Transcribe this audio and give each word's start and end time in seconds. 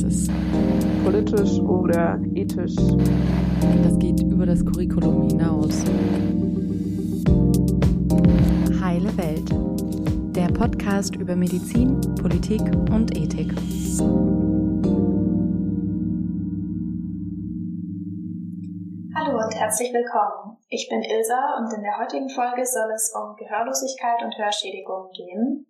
Das 0.00 0.12
ist 0.14 0.30
politisch 1.02 1.58
oder 1.58 2.20
ethisch. 2.32 2.76
Das 3.82 3.98
geht 3.98 4.22
über 4.22 4.46
das 4.46 4.64
Curriculum 4.64 5.26
hinaus. 5.28 5.84
Heile 8.80 9.10
Welt. 9.18 9.50
Der 10.36 10.54
Podcast 10.54 11.16
über 11.16 11.34
Medizin, 11.34 12.00
Politik 12.22 12.60
und 12.92 13.16
Ethik. 13.16 13.50
Hallo 19.16 19.44
und 19.44 19.54
herzlich 19.56 19.92
willkommen. 19.92 20.58
Ich 20.68 20.88
bin 20.88 21.02
Ilsa 21.02 21.58
und 21.58 21.74
in 21.74 21.82
der 21.82 21.98
heutigen 21.98 22.30
Folge 22.30 22.64
soll 22.64 22.92
es 22.94 23.12
um 23.16 23.34
Gehörlosigkeit 23.34 24.22
und 24.22 24.38
Hörschädigung 24.38 25.10
gehen. 25.10 25.66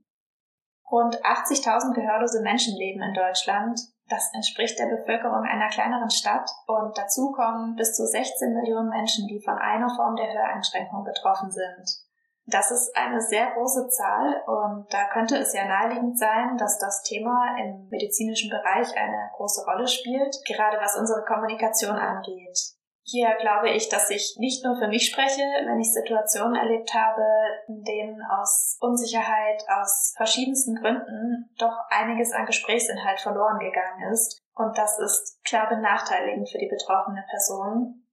Rund 0.92 1.16
80.000 1.24 1.94
gehörlose 1.94 2.42
Menschen 2.42 2.76
leben 2.76 3.00
in 3.00 3.14
Deutschland. 3.14 3.80
Das 4.08 4.32
entspricht 4.32 4.78
der 4.78 4.86
Bevölkerung 4.86 5.42
einer 5.44 5.68
kleineren 5.68 6.10
Stadt 6.10 6.50
und 6.66 6.96
dazu 6.96 7.30
kommen 7.32 7.76
bis 7.76 7.94
zu 7.94 8.06
16 8.06 8.54
Millionen 8.54 8.88
Menschen, 8.88 9.26
die 9.28 9.40
von 9.40 9.58
einer 9.58 9.94
Form 9.94 10.16
der 10.16 10.32
Höreinschränkung 10.32 11.04
betroffen 11.04 11.50
sind. 11.50 12.08
Das 12.46 12.70
ist 12.70 12.96
eine 12.96 13.20
sehr 13.20 13.50
große 13.50 13.88
Zahl 13.88 14.42
und 14.46 14.86
da 14.90 15.04
könnte 15.12 15.36
es 15.36 15.52
ja 15.52 15.66
naheliegend 15.66 16.18
sein, 16.18 16.56
dass 16.56 16.78
das 16.78 17.02
Thema 17.02 17.54
im 17.58 17.88
medizinischen 17.90 18.48
Bereich 18.48 18.96
eine 18.96 19.30
große 19.36 19.66
Rolle 19.66 19.86
spielt, 19.86 20.34
gerade 20.46 20.78
was 20.80 20.96
unsere 20.96 21.24
Kommunikation 21.26 21.96
angeht. 21.96 22.77
Hier 23.10 23.34
glaube 23.40 23.70
ich, 23.70 23.88
dass 23.88 24.10
ich 24.10 24.36
nicht 24.38 24.62
nur 24.64 24.76
für 24.76 24.88
mich 24.88 25.06
spreche, 25.06 25.40
wenn 25.64 25.80
ich 25.80 25.94
Situationen 25.94 26.56
erlebt 26.56 26.92
habe, 26.92 27.24
in 27.66 27.82
denen 27.82 28.20
aus 28.22 28.76
Unsicherheit, 28.80 29.64
aus 29.66 30.12
verschiedensten 30.14 30.74
Gründen 30.74 31.48
doch 31.58 31.74
einiges 31.88 32.32
an 32.32 32.44
Gesprächsinhalt 32.44 33.20
verloren 33.20 33.58
gegangen 33.60 34.12
ist. 34.12 34.42
Und 34.54 34.76
das 34.76 34.98
ist 34.98 35.42
klar 35.42 35.70
benachteiligend 35.70 36.50
für 36.50 36.58
die 36.58 36.68
betroffene 36.68 37.24
Person. 37.30 38.06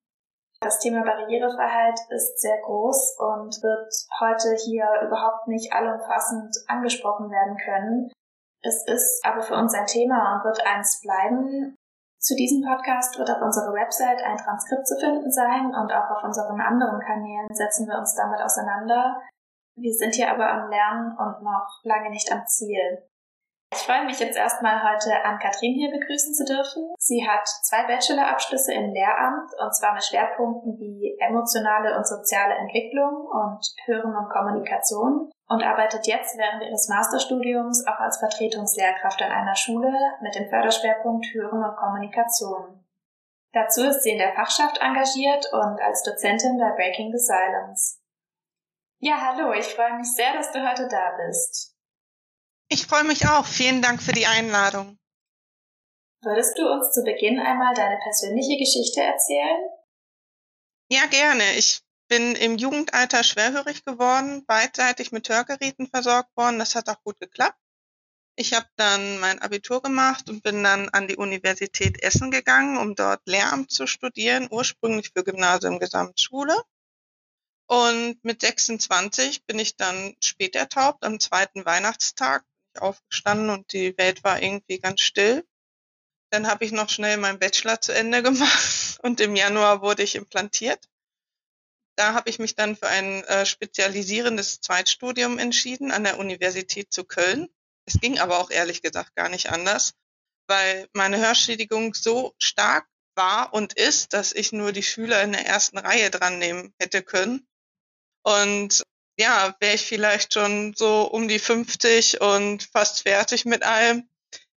Das 0.61 0.79
Thema 0.79 1.03
Barrierefreiheit 1.03 1.99
ist 2.11 2.39
sehr 2.39 2.57
groß 2.61 3.17
und 3.19 3.61
wird 3.61 3.93
heute 4.21 4.55
hier 4.63 4.87
überhaupt 5.05 5.47
nicht 5.47 5.73
allumfassend 5.73 6.55
angesprochen 6.67 7.29
werden 7.29 7.57
können. 7.57 8.11
Es 8.61 8.87
ist 8.87 9.25
aber 9.25 9.41
für 9.41 9.55
uns 9.55 9.73
ein 9.73 9.87
Thema 9.87 10.37
und 10.37 10.45
wird 10.45 10.65
eins 10.65 11.01
bleiben, 11.01 11.75
zu 12.25 12.35
diesem 12.35 12.65
Podcast 12.65 13.19
wird 13.19 13.29
auf 13.29 13.39
unserer 13.39 13.71
Website 13.71 14.17
ein 14.25 14.35
Transkript 14.35 14.87
zu 14.87 14.97
finden 14.97 15.31
sein 15.31 15.67
und 15.67 15.93
auch 15.93 16.09
auf 16.09 16.23
unseren 16.23 16.59
anderen 16.59 16.99
Kanälen 16.99 17.45
setzen 17.53 17.85
wir 17.87 17.99
uns 17.99 18.15
damit 18.15 18.41
auseinander. 18.41 19.21
Wir 19.77 19.93
sind 19.93 20.15
hier 20.15 20.31
aber 20.31 20.49
am 20.49 20.69
Lernen 20.71 21.11
und 21.11 21.43
noch 21.43 21.81
lange 21.83 22.09
nicht 22.09 22.31
am 22.31 22.41
Ziel. 22.47 23.05
Ich 23.71 23.85
freue 23.85 24.05
mich 24.05 24.19
jetzt 24.19 24.37
erstmal 24.37 24.81
heute 24.81 25.23
an 25.23 25.37
Katrin 25.37 25.75
hier 25.75 25.91
begrüßen 25.91 26.33
zu 26.33 26.45
dürfen. 26.45 26.95
Sie 26.97 27.27
hat 27.27 27.45
zwei 27.45 27.85
Bachelorabschlüsse 27.85 28.73
im 28.73 28.89
Lehramt 28.89 29.51
und 29.61 29.75
zwar 29.75 29.93
mit 29.93 30.03
Schwerpunkten 30.03 30.79
wie 30.79 31.15
emotionale 31.19 31.95
und 31.95 32.07
soziale 32.07 32.55
Entwicklung 32.55 33.27
und 33.27 33.61
Hören 33.85 34.15
und 34.15 34.29
Kommunikation 34.29 35.29
und 35.47 35.63
arbeitet 35.63 36.07
jetzt 36.07 36.37
während 36.37 36.63
ihres 36.63 36.87
Masterstudiums 36.89 37.85
auch 37.87 37.99
als 37.99 38.17
Vertretungslehrkraft 38.17 39.21
an 39.21 39.31
einer 39.31 39.55
Schule 39.55 39.93
mit 40.21 40.35
dem 40.35 40.49
Förderschwerpunkt 40.49 41.27
Hören 41.33 41.63
und 41.63 41.75
Kommunikation. 41.75 42.83
Dazu 43.53 43.83
ist 43.83 44.03
sie 44.03 44.11
in 44.11 44.17
der 44.17 44.33
Fachschaft 44.33 44.79
engagiert 44.81 45.45
und 45.53 45.79
als 45.81 46.03
Dozentin 46.03 46.57
bei 46.57 46.71
Breaking 46.75 47.11
the 47.11 47.19
Silence. 47.19 47.99
Ja, 48.99 49.21
hallo, 49.21 49.53
ich 49.53 49.67
freue 49.67 49.97
mich 49.97 50.11
sehr, 50.13 50.33
dass 50.33 50.51
du 50.51 50.67
heute 50.67 50.87
da 50.87 51.15
bist. 51.25 51.73
Ich 52.67 52.87
freue 52.87 53.03
mich 53.03 53.27
auch. 53.27 53.45
Vielen 53.45 53.81
Dank 53.81 54.01
für 54.01 54.13
die 54.13 54.25
Einladung. 54.25 54.97
Würdest 56.21 56.57
du 56.57 56.67
uns 56.67 56.91
zu 56.91 57.03
Beginn 57.03 57.39
einmal 57.39 57.75
deine 57.75 57.99
persönliche 58.01 58.57
Geschichte 58.57 59.01
erzählen? 59.01 59.69
Ja, 60.89 61.05
gerne. 61.05 61.43
Ich 61.57 61.84
bin 62.07 62.35
im 62.35 62.57
Jugendalter 62.57 63.23
schwerhörig 63.23 63.83
geworden, 63.83 64.45
beidseitig 64.45 65.11
mit 65.11 65.27
Hörgeräten 65.29 65.87
versorgt 65.87 66.35
worden. 66.35 66.59
Das 66.59 66.75
hat 66.75 66.89
auch 66.89 67.01
gut 67.03 67.19
geklappt. 67.19 67.59
Ich 68.37 68.53
habe 68.53 68.67
dann 68.75 69.19
mein 69.19 69.41
Abitur 69.41 69.81
gemacht 69.81 70.29
und 70.29 70.43
bin 70.43 70.61
dann 70.61 70.89
an 70.89 71.07
die 71.07 71.15
Universität 71.15 72.03
Essen 72.03 72.31
gegangen, 72.31 72.77
um 72.77 72.93
dort 72.95 73.21
Lehramt 73.25 73.71
zu 73.71 73.87
studieren, 73.87 74.47
ursprünglich 74.51 75.11
für 75.15 75.23
Gymnasium 75.23 75.79
Gesamtschule. 75.79 76.55
Und 77.67 78.23
mit 78.23 78.41
26 78.41 79.45
bin 79.45 79.57
ich 79.57 79.77
dann 79.77 80.15
später 80.21 80.67
taubt. 80.67 81.03
Am 81.05 81.19
zweiten 81.19 81.65
Weihnachtstag 81.65 82.43
bin 82.43 82.75
ich 82.75 82.81
aufgestanden 82.81 83.49
und 83.49 83.71
die 83.71 83.97
Welt 83.97 84.23
war 84.23 84.41
irgendwie 84.41 84.79
ganz 84.79 85.01
still. 85.01 85.47
Dann 86.29 86.47
habe 86.47 86.65
ich 86.65 86.73
noch 86.73 86.89
schnell 86.89 87.17
meinen 87.17 87.39
Bachelor 87.39 87.79
zu 87.79 87.93
Ende 87.93 88.21
gemacht 88.23 88.99
und 89.01 89.21
im 89.21 89.35
Januar 89.35 89.81
wurde 89.81 90.03
ich 90.03 90.15
implantiert 90.15 90.85
da 91.95 92.13
habe 92.13 92.29
ich 92.29 92.39
mich 92.39 92.55
dann 92.55 92.75
für 92.75 92.87
ein 92.87 93.23
äh, 93.25 93.45
spezialisierendes 93.45 94.61
Zweitstudium 94.61 95.39
entschieden 95.39 95.91
an 95.91 96.03
der 96.03 96.19
Universität 96.19 96.91
zu 96.91 97.03
Köln. 97.05 97.49
Es 97.85 97.99
ging 97.99 98.19
aber 98.19 98.39
auch 98.39 98.51
ehrlich 98.51 98.81
gesagt 98.81 99.15
gar 99.15 99.29
nicht 99.29 99.49
anders, 99.49 99.93
weil 100.47 100.87
meine 100.93 101.19
Hörschädigung 101.19 101.93
so 101.93 102.33
stark 102.39 102.87
war 103.15 103.53
und 103.53 103.73
ist, 103.73 104.13
dass 104.13 104.33
ich 104.33 104.51
nur 104.51 104.71
die 104.71 104.83
Schüler 104.83 105.21
in 105.23 105.31
der 105.31 105.45
ersten 105.45 105.77
Reihe 105.77 106.09
dran 106.09 106.37
nehmen 106.37 106.73
hätte 106.79 107.01
können. 107.01 107.47
Und 108.23 108.83
ja, 109.17 109.55
wäre 109.59 109.75
ich 109.75 109.85
vielleicht 109.85 110.33
schon 110.33 110.73
so 110.75 111.03
um 111.03 111.27
die 111.27 111.39
50 111.39 112.19
und 112.21 112.63
fast 112.63 113.03
fertig 113.03 113.45
mit 113.45 113.63
allem, 113.63 114.09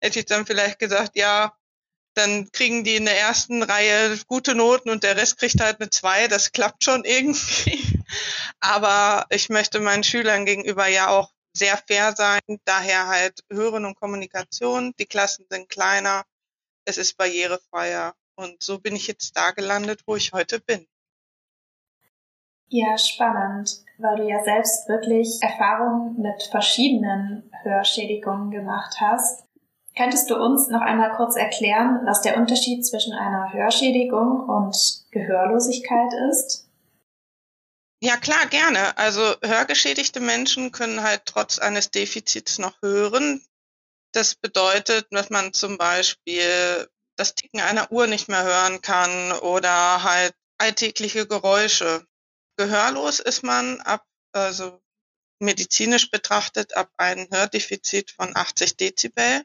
hätte 0.01 0.21
ich 0.21 0.27
dann 0.27 0.47
vielleicht 0.47 0.79
gesagt, 0.79 1.17
ja, 1.17 1.57
dann 2.17 2.51
kriegen 2.51 2.83
die 2.83 2.97
in 2.97 3.05
der 3.05 3.19
ersten 3.19 3.63
Reihe 3.63 4.19
gute 4.27 4.55
Noten 4.55 4.89
und 4.89 5.05
der 5.05 5.17
Rest 5.17 5.39
kriegt 5.39 5.61
halt 5.61 5.81
eine 5.81 5.91
zwei. 5.91 6.29
Das 6.29 6.53
klappt 6.53 6.83
schon 6.83 7.05
irgendwie. 7.05 8.03
Aber 8.61 9.27
ich 9.29 9.51
möchte 9.51 9.81
meinen 9.81 10.03
Schülern 10.03 10.47
gegenüber 10.47 10.87
ja 10.87 11.09
auch 11.09 11.31
sehr 11.53 11.77
fair 11.77 12.15
sein. 12.17 12.41
Daher 12.65 13.09
halt 13.09 13.41
Hören 13.53 13.85
und 13.85 13.97
Kommunikation. 13.97 14.95
Die 14.99 15.07
Klassen 15.07 15.47
sind 15.51 15.69
kleiner. 15.69 16.25
Es 16.87 16.97
ist 16.97 17.19
barrierefreier. 17.19 18.15
Und 18.35 18.63
so 18.63 18.79
bin 18.79 18.97
ich 18.97 19.07
jetzt 19.07 19.37
da 19.37 19.51
gelandet, 19.51 20.03
wo 20.07 20.17
ich 20.17 20.33
heute 20.33 20.61
bin. 20.61 20.87
Ja, 22.69 22.97
spannend, 22.99 23.85
weil 23.99 24.17
du 24.17 24.29
ja 24.29 24.43
selbst 24.43 24.89
wirklich 24.89 25.39
Erfahrungen 25.41 26.21
mit 26.21 26.43
verschiedenen 26.45 27.51
Hörschädigungen 27.63 28.51
gemacht 28.51 28.97
hast. 29.01 29.46
Könntest 29.97 30.29
du 30.29 30.37
uns 30.37 30.69
noch 30.69 30.83
einmal 30.83 31.17
kurz 31.17 31.37
erklären, 31.37 32.03
was 32.05 32.21
der 32.21 32.37
Unterschied 32.37 32.85
zwischen 32.85 33.15
einer 33.15 33.53
Hörschädigung 33.55 34.47
und 34.47 34.77
Gehörlosigkeit 35.11 36.13
ist? 36.31 36.69
Ja, 38.03 38.19
klar, 38.19 38.45
gerne. 38.47 38.99
Also 38.99 39.23
hörgeschädigte 39.43 40.21
Menschen 40.21 40.71
können 40.71 41.03
halt 41.03 41.23
trotz 41.25 41.59
eines 41.59 41.91
Defizits 41.91 42.59
noch 42.59 42.75
hören. 42.83 43.43
Das 44.13 44.35
bedeutet, 44.35 45.07
dass 45.11 45.31
man 45.31 45.55
zum 45.55 45.79
Beispiel 45.79 46.89
das 47.17 47.35
Ticken 47.35 47.61
einer 47.61 47.91
Uhr 47.91 48.07
nicht 48.07 48.29
mehr 48.29 48.45
hören 48.45 48.83
kann 48.83 49.33
oder 49.33 50.03
halt 50.03 50.35
alltägliche 50.59 51.27
Geräusche. 51.27 52.07
Gehörlos 52.59 53.21
ist 53.21 53.43
man 53.43 53.81
ab, 53.81 54.05
also 54.33 54.79
medizinisch 55.41 56.11
betrachtet, 56.11 56.77
ab 56.77 56.91
einem 56.99 57.29
Hördefizit 57.31 58.11
von 58.11 58.37
80 58.37 58.77
Dezibel. 58.77 59.43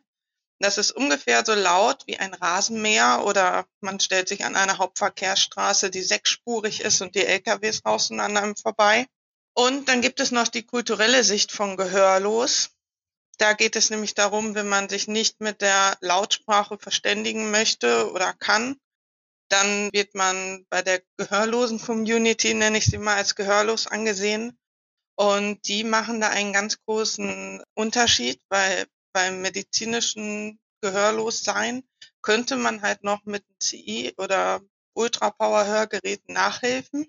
Das 0.61 0.77
ist 0.77 0.91
ungefähr 0.91 1.43
so 1.45 1.53
laut 1.53 2.03
wie 2.05 2.17
ein 2.17 2.33
Rasenmäher 2.33 3.23
oder 3.25 3.65
man 3.79 3.99
stellt 3.99 4.29
sich 4.29 4.45
an 4.45 4.55
eine 4.55 4.77
Hauptverkehrsstraße, 4.77 5.89
die 5.89 6.03
sechsspurig 6.03 6.81
ist 6.81 7.01
und 7.01 7.15
die 7.15 7.25
LKWs 7.25 7.83
rausen 7.85 8.19
an 8.19 8.37
einem 8.37 8.55
vorbei. 8.55 9.07
Und 9.53 9.89
dann 9.89 10.01
gibt 10.01 10.19
es 10.19 10.31
noch 10.31 10.47
die 10.47 10.65
kulturelle 10.65 11.23
Sicht 11.23 11.51
von 11.51 11.77
Gehörlos. 11.77 12.69
Da 13.37 13.53
geht 13.53 13.75
es 13.75 13.89
nämlich 13.89 14.13
darum, 14.13 14.53
wenn 14.53 14.69
man 14.69 14.87
sich 14.87 15.07
nicht 15.07 15.41
mit 15.41 15.61
der 15.61 15.97
Lautsprache 15.99 16.77
verständigen 16.77 17.49
möchte 17.49 18.11
oder 18.11 18.33
kann, 18.33 18.77
dann 19.49 19.91
wird 19.91 20.15
man 20.15 20.65
bei 20.69 20.81
der 20.81 21.01
gehörlosen 21.17 21.81
Community, 21.81 22.53
nenne 22.53 22.77
ich 22.77 22.85
sie 22.85 22.97
mal 22.97 23.17
als 23.17 23.35
gehörlos 23.35 23.87
angesehen. 23.87 24.57
Und 25.15 25.67
die 25.67 25.83
machen 25.83 26.21
da 26.21 26.29
einen 26.29 26.53
ganz 26.53 26.77
großen 26.85 27.61
Unterschied, 27.73 28.41
weil 28.49 28.85
beim 29.13 29.41
medizinischen 29.41 30.59
Gehörlossein 30.81 31.83
könnte 32.21 32.55
man 32.55 32.81
halt 32.81 33.03
noch 33.03 33.25
mit 33.25 33.43
CI 33.59 34.13
oder 34.17 34.61
Ultrapower-Hörgeräten 34.93 36.33
nachhelfen. 36.33 37.07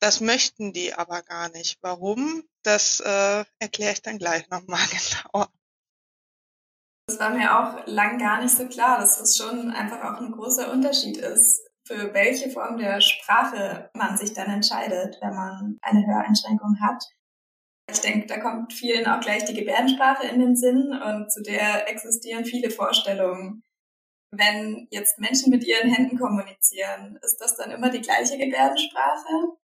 Das 0.00 0.20
möchten 0.20 0.72
die 0.72 0.94
aber 0.94 1.22
gar 1.22 1.50
nicht. 1.50 1.78
Warum? 1.82 2.44
Das 2.62 3.00
äh, 3.00 3.44
erkläre 3.58 3.92
ich 3.92 4.02
dann 4.02 4.18
gleich 4.18 4.48
nochmal 4.48 4.80
genauer. 4.90 5.48
Das 7.06 7.18
war 7.18 7.30
mir 7.30 7.58
auch 7.58 7.86
lang 7.86 8.18
gar 8.18 8.40
nicht 8.40 8.56
so 8.56 8.68
klar, 8.68 9.00
dass 9.00 9.18
das 9.18 9.36
schon 9.36 9.72
einfach 9.72 10.00
auch 10.04 10.20
ein 10.20 10.30
großer 10.30 10.70
Unterschied 10.70 11.16
ist, 11.16 11.68
für 11.84 12.14
welche 12.14 12.50
Form 12.50 12.78
der 12.78 13.00
Sprache 13.00 13.90
man 13.94 14.16
sich 14.16 14.32
dann 14.32 14.48
entscheidet, 14.48 15.18
wenn 15.20 15.34
man 15.34 15.78
eine 15.82 16.06
Höreinschränkung 16.06 16.78
hat. 16.80 17.04
Ich 17.92 18.00
denke, 18.00 18.26
da 18.26 18.38
kommt 18.38 18.72
vielen 18.72 19.06
auch 19.06 19.20
gleich 19.20 19.44
die 19.44 19.54
Gebärdensprache 19.54 20.26
in 20.26 20.40
den 20.40 20.56
Sinn 20.56 20.92
und 20.92 21.32
zu 21.32 21.42
der 21.42 21.88
existieren 21.88 22.44
viele 22.44 22.70
Vorstellungen. 22.70 23.62
Wenn 24.32 24.86
jetzt 24.90 25.18
Menschen 25.18 25.50
mit 25.50 25.64
ihren 25.64 25.92
Händen 25.92 26.18
kommunizieren, 26.18 27.18
ist 27.22 27.38
das 27.38 27.56
dann 27.56 27.72
immer 27.72 27.90
die 27.90 28.00
gleiche 28.00 28.38
Gebärdensprache? 28.38 29.56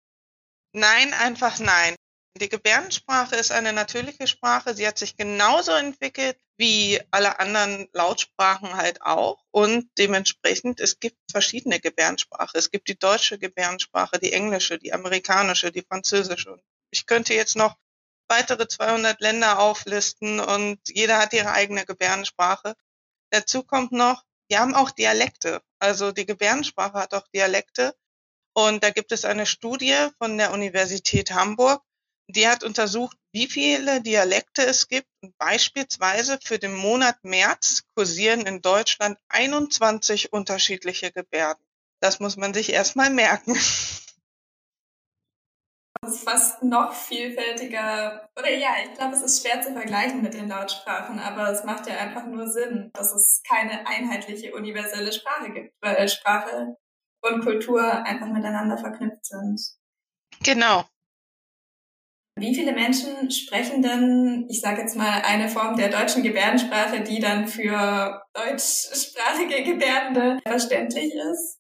Nein, 0.74 1.14
einfach 1.14 1.60
nein. 1.60 1.96
Die 2.38 2.50
Gebärdensprache 2.50 3.36
ist 3.36 3.52
eine 3.52 3.72
natürliche 3.72 4.28
Sprache. 4.28 4.74
Sie 4.74 4.86
hat 4.86 4.98
sich 4.98 5.16
genauso 5.16 5.72
entwickelt 5.72 6.38
wie 6.58 7.00
alle 7.12 7.40
anderen 7.40 7.88
Lautsprachen 7.94 8.76
halt 8.76 9.02
auch. 9.02 9.42
Und 9.52 9.90
dementsprechend, 9.98 10.82
es 10.82 11.00
gibt 11.00 11.18
verschiedene 11.32 11.80
Gebärdensprache. 11.80 12.58
Es 12.58 12.72
gibt 12.72 12.90
die 12.90 13.00
deutsche 13.00 13.40
Gebärdensprache, 13.40 14.20
die 14.20 14.34
englische, 14.34 14.78
die 14.78 14.92
amerikanische, 14.92 15.72
die 15.72 15.84
französische. 15.84 16.60
Ich 16.92 17.06
könnte 17.06 17.34
jetzt 17.34 17.56
noch 17.56 17.78
weitere 18.28 18.68
200 18.68 19.22
Länder 19.22 19.60
auflisten 19.60 20.40
und 20.40 20.80
jeder 20.88 21.18
hat 21.18 21.34
ihre 21.34 21.52
eigene 21.52 21.86
Gebärdensprache. 21.86 22.76
Dazu 23.32 23.64
kommt 23.64 23.92
noch, 23.92 24.24
wir 24.50 24.60
haben 24.60 24.76
auch 24.76 24.92
Dialekte. 24.92 25.62
Also 25.80 26.12
die 26.12 26.26
Gebärdensprache 26.26 27.00
hat 27.00 27.14
auch 27.14 27.28
Dialekte. 27.34 27.96
Und 28.54 28.84
da 28.84 28.90
gibt 28.90 29.12
es 29.12 29.26
eine 29.26 29.46
Studie 29.46 30.10
von 30.18 30.38
der 30.38 30.54
Universität 30.54 31.32
Hamburg, 31.32 31.84
die 32.28 32.48
hat 32.48 32.64
untersucht, 32.64 33.18
wie 33.32 33.48
viele 33.48 34.02
Dialekte 34.02 34.66
es 34.66 34.88
gibt. 34.88 35.08
Und 35.22 35.38
beispielsweise 35.38 36.40
für 36.44 36.58
den 36.58 36.74
Monat 36.74 37.24
März 37.24 37.84
kursieren 37.96 38.46
in 38.46 38.62
Deutschland 38.62 39.18
21 39.30 40.34
unterschiedliche 40.34 41.12
Gebärden. 41.12 41.64
Das 42.00 42.20
muss 42.20 42.38
man 42.38 42.54
sich 42.54 42.72
erstmal 42.72 43.10
merken. 43.10 43.58
Ist 46.06 46.24
fast 46.24 46.64
noch 46.64 46.94
vielfältiger. 46.94 48.30
Oder 48.38 48.52
ja, 48.52 48.70
ich 48.84 48.98
glaube, 48.98 49.16
es 49.16 49.22
ist 49.22 49.42
schwer 49.42 49.62
zu 49.62 49.74
vergleichen 49.74 50.22
mit 50.22 50.34
den 50.34 50.48
Lautsprachen, 50.48 51.20
aber 51.20 51.50
es 51.50 51.64
macht 51.64 51.88
ja 51.88 51.98
einfach 51.98 52.26
nur 52.26 52.48
Sinn, 52.48 52.92
dass 52.94 53.14
es 53.14 53.42
keine 53.48 53.88
einheitliche 53.88 54.54
universelle 54.54 55.12
Sprache 55.12 55.52
gibt, 55.52 55.74
weil 55.82 56.08
Sprache 56.08 56.78
und 57.22 57.44
Kultur 57.44 57.82
einfach 58.06 58.28
miteinander 58.28 58.78
verknüpft 58.78 59.26
sind. 59.26 59.62
Genau. 60.44 60.86
Wie 62.38 62.54
viele 62.54 62.74
Menschen 62.74 63.32
sprechen 63.32 63.82
denn, 63.82 64.46
ich 64.50 64.60
sage 64.60 64.82
jetzt 64.82 64.98
mal, 64.98 65.22
eine 65.22 65.48
Form 65.48 65.78
der 65.78 65.90
deutschen 65.90 66.22
Gebärdensprache, 66.22 67.02
die 67.02 67.20
dann 67.20 67.48
für 67.48 68.22
deutschsprachige 68.34 69.64
Gebärdende 69.64 70.40
verständlich 70.46 71.14
ist? 71.14 71.60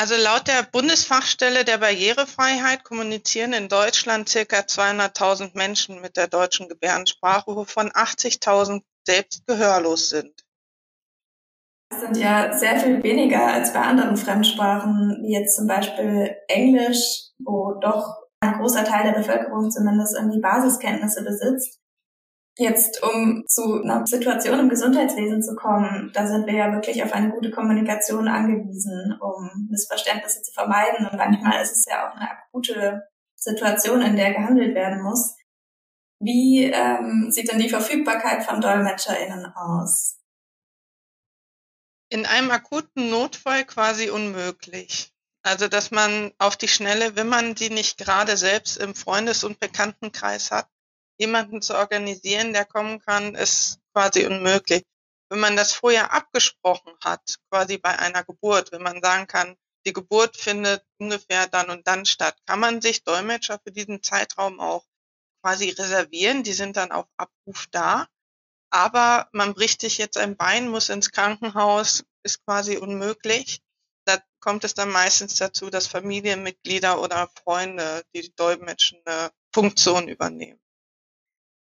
Also 0.00 0.14
laut 0.16 0.48
der 0.48 0.62
Bundesfachstelle 0.62 1.62
der 1.66 1.76
Barrierefreiheit 1.76 2.84
kommunizieren 2.84 3.52
in 3.52 3.68
Deutschland 3.68 4.30
circa 4.30 4.60
200.000 4.60 5.50
Menschen 5.52 6.00
mit 6.00 6.16
der 6.16 6.26
deutschen 6.26 6.70
Gebärdensprache, 6.70 7.54
wovon 7.54 7.90
80.000 7.90 8.80
selbst 9.06 9.46
gehörlos 9.46 10.08
sind. 10.08 10.32
Das 11.90 12.00
sind 12.00 12.16
ja 12.16 12.56
sehr 12.56 12.80
viel 12.80 13.02
weniger 13.02 13.46
als 13.46 13.74
bei 13.74 13.80
anderen 13.80 14.16
Fremdsprachen, 14.16 15.18
wie 15.22 15.34
jetzt 15.34 15.56
zum 15.56 15.66
Beispiel 15.66 16.34
Englisch, 16.48 17.32
wo 17.38 17.74
doch 17.74 18.22
ein 18.40 18.54
großer 18.54 18.84
Teil 18.84 19.12
der 19.12 19.18
Bevölkerung 19.18 19.70
zumindest 19.70 20.16
irgendwie 20.16 20.40
Basiskenntnisse 20.40 21.22
besitzt. 21.22 21.78
Jetzt, 22.60 23.02
um 23.02 23.46
zu 23.46 23.80
einer 23.82 24.06
Situation 24.06 24.60
im 24.60 24.68
Gesundheitswesen 24.68 25.42
zu 25.42 25.56
kommen, 25.56 26.10
da 26.12 26.26
sind 26.26 26.46
wir 26.46 26.52
ja 26.52 26.70
wirklich 26.74 27.02
auf 27.02 27.14
eine 27.14 27.30
gute 27.30 27.50
Kommunikation 27.50 28.28
angewiesen, 28.28 29.18
um 29.18 29.68
Missverständnisse 29.70 30.42
zu 30.42 30.52
vermeiden. 30.52 31.06
Und 31.06 31.16
manchmal 31.16 31.62
ist 31.62 31.72
es 31.72 31.86
ja 31.88 32.06
auch 32.06 32.14
eine 32.14 32.28
akute 32.30 33.08
Situation, 33.34 34.02
in 34.02 34.14
der 34.14 34.34
gehandelt 34.34 34.74
werden 34.74 35.02
muss. 35.02 35.36
Wie 36.18 36.64
ähm, 36.64 37.28
sieht 37.30 37.50
denn 37.50 37.60
die 37.60 37.70
Verfügbarkeit 37.70 38.44
von 38.44 38.60
DolmetscherInnen 38.60 39.46
aus? 39.54 40.18
In 42.10 42.26
einem 42.26 42.50
akuten 42.50 43.08
Notfall 43.08 43.64
quasi 43.64 44.10
unmöglich. 44.10 45.14
Also, 45.42 45.66
dass 45.66 45.90
man 45.90 46.32
auf 46.36 46.58
die 46.58 46.68
Schnelle, 46.68 47.16
wenn 47.16 47.28
man 47.28 47.54
die 47.54 47.70
nicht 47.70 47.96
gerade 47.96 48.36
selbst 48.36 48.76
im 48.76 48.94
Freundes- 48.94 49.44
und 49.44 49.60
Bekanntenkreis 49.60 50.50
hat, 50.50 50.68
jemanden 51.20 51.62
zu 51.62 51.76
organisieren, 51.76 52.52
der 52.52 52.64
kommen 52.64 53.00
kann, 53.00 53.34
ist 53.34 53.78
quasi 53.92 54.26
unmöglich. 54.26 54.82
Wenn 55.28 55.40
man 55.40 55.56
das 55.56 55.72
vorher 55.72 56.12
abgesprochen 56.12 56.92
hat, 57.04 57.36
quasi 57.50 57.78
bei 57.78 57.96
einer 57.98 58.24
Geburt, 58.24 58.72
wenn 58.72 58.82
man 58.82 59.00
sagen 59.02 59.26
kann, 59.26 59.56
die 59.86 59.92
Geburt 59.92 60.36
findet 60.36 60.84
ungefähr 60.98 61.46
dann 61.46 61.70
und 61.70 61.86
dann 61.86 62.04
statt, 62.04 62.36
kann 62.46 62.60
man 62.60 62.80
sich 62.80 63.04
Dolmetscher 63.04 63.60
für 63.62 63.70
diesen 63.70 64.02
Zeitraum 64.02 64.60
auch 64.60 64.84
quasi 65.42 65.70
reservieren. 65.70 66.42
Die 66.42 66.52
sind 66.52 66.76
dann 66.76 66.90
auf 66.90 67.06
Abruf 67.16 67.66
da. 67.70 68.08
Aber 68.70 69.28
man 69.32 69.54
bricht 69.54 69.80
sich 69.80 69.98
jetzt 69.98 70.16
ein 70.16 70.36
Bein, 70.36 70.68
muss 70.68 70.88
ins 70.88 71.12
Krankenhaus, 71.12 72.04
ist 72.22 72.44
quasi 72.44 72.76
unmöglich 72.76 73.60
da 74.04 74.18
kommt 74.40 74.64
es 74.64 74.74
dann 74.74 74.90
meistens 74.90 75.36
dazu, 75.36 75.70
dass 75.70 75.86
Familienmitglieder 75.86 77.00
oder 77.00 77.28
Freunde 77.42 78.02
die 78.14 78.32
dolmetschende 78.34 79.30
Funktion 79.52 80.08
übernehmen. 80.08 80.59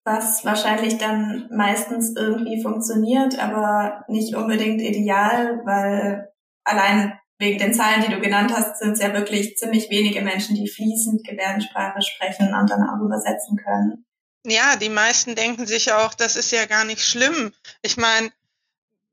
Was 0.06 0.44
wahrscheinlich 0.44 0.99
dann 0.99 1.49
meistens 1.50 2.14
irgendwie 2.17 2.62
funktioniert, 2.62 3.41
aber 3.41 4.05
nicht 4.06 4.37
unbedingt 4.37 4.81
ideal, 4.81 5.62
weil 5.64 6.32
allein 6.62 7.19
wegen 7.41 7.58
den 7.58 7.75
Zahlen, 7.75 8.05
die 8.06 8.12
du 8.12 8.20
genannt 8.20 8.53
hast, 8.55 8.79
sind 8.79 8.93
es 8.93 9.00
ja 9.00 9.12
wirklich 9.12 9.56
ziemlich 9.56 9.91
wenige 9.91 10.23
Menschen, 10.23 10.55
die 10.55 10.69
fließend 10.69 11.26
Gebärdensprache 11.26 12.03
sprechen 12.03 12.55
und 12.55 12.70
dann 12.70 12.88
auch 12.88 13.05
übersetzen 13.05 13.56
können. 13.56 14.06
Ja, 14.47 14.76
die 14.76 14.91
meisten 14.91 15.35
denken 15.35 15.67
sich 15.67 15.93
auch, 15.93 16.14
das 16.14 16.37
ist 16.37 16.53
ja 16.53 16.67
gar 16.67 16.85
nicht 16.85 17.05
schlimm. 17.05 17.53
Ich 17.82 17.97
meine, 17.97 18.31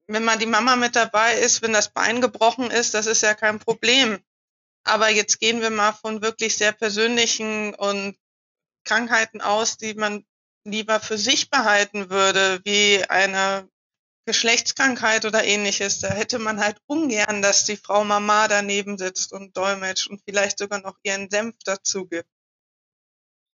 wenn 0.05 0.23
mal 0.23 0.37
die 0.37 0.45
Mama 0.45 0.75
mit 0.75 0.95
dabei 0.95 1.39
ist, 1.39 1.63
wenn 1.63 1.73
das 1.73 1.89
Bein 1.89 2.21
gebrochen 2.21 2.69
ist, 2.69 2.93
das 2.93 3.07
ist 3.07 3.23
ja 3.23 3.33
kein 3.33 3.57
Problem. 3.57 4.19
Aber 4.83 5.09
jetzt 5.09 5.39
gehen 5.39 5.59
wir 5.59 5.71
mal 5.71 5.93
von 5.93 6.21
wirklich 6.21 6.55
sehr 6.55 6.71
persönlichen 6.71 7.73
und 7.73 8.15
Krankheiten 8.85 9.41
aus, 9.41 9.77
die 9.77 9.95
man 9.95 10.23
lieber 10.65 10.99
für 10.99 11.17
sich 11.17 11.49
behalten 11.49 12.09
würde, 12.09 12.61
wie 12.63 13.03
eine 13.09 13.67
Geschlechtskrankheit 14.25 15.25
oder 15.25 15.43
ähnliches. 15.43 15.99
Da 15.99 16.09
hätte 16.09 16.39
man 16.39 16.59
halt 16.59 16.77
ungern, 16.85 17.41
dass 17.41 17.65
die 17.65 17.77
Frau 17.77 18.03
Mama 18.03 18.47
daneben 18.47 18.97
sitzt 18.97 19.33
und 19.33 19.55
dolmetscht 19.57 20.09
und 20.09 20.21
vielleicht 20.27 20.59
sogar 20.59 20.81
noch 20.81 20.95
ihren 21.03 21.29
Senf 21.29 21.55
dazu 21.65 22.07
gibt. 22.07 22.29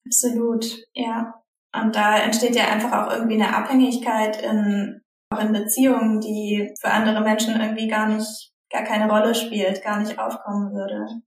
Absolut, 0.06 0.66
ja. 0.94 1.42
Und 1.76 1.96
da 1.96 2.20
entsteht 2.20 2.56
ja 2.56 2.68
einfach 2.68 2.92
auch 2.94 3.12
irgendwie 3.12 3.42
eine 3.42 3.56
Abhängigkeit 3.56 4.42
in 4.42 5.04
auch 5.34 5.40
in 5.40 5.52
Beziehungen, 5.52 6.22
die 6.22 6.74
für 6.80 6.92
andere 6.92 7.22
Menschen 7.22 7.60
irgendwie 7.60 7.88
gar 7.88 8.08
nicht, 8.08 8.54
gar 8.70 8.84
keine 8.84 9.10
Rolle 9.10 9.36
spielt, 9.36 9.84
gar 9.84 10.00
nicht 10.00 10.20
aufkommen 10.20 10.74
würde. 10.74 11.22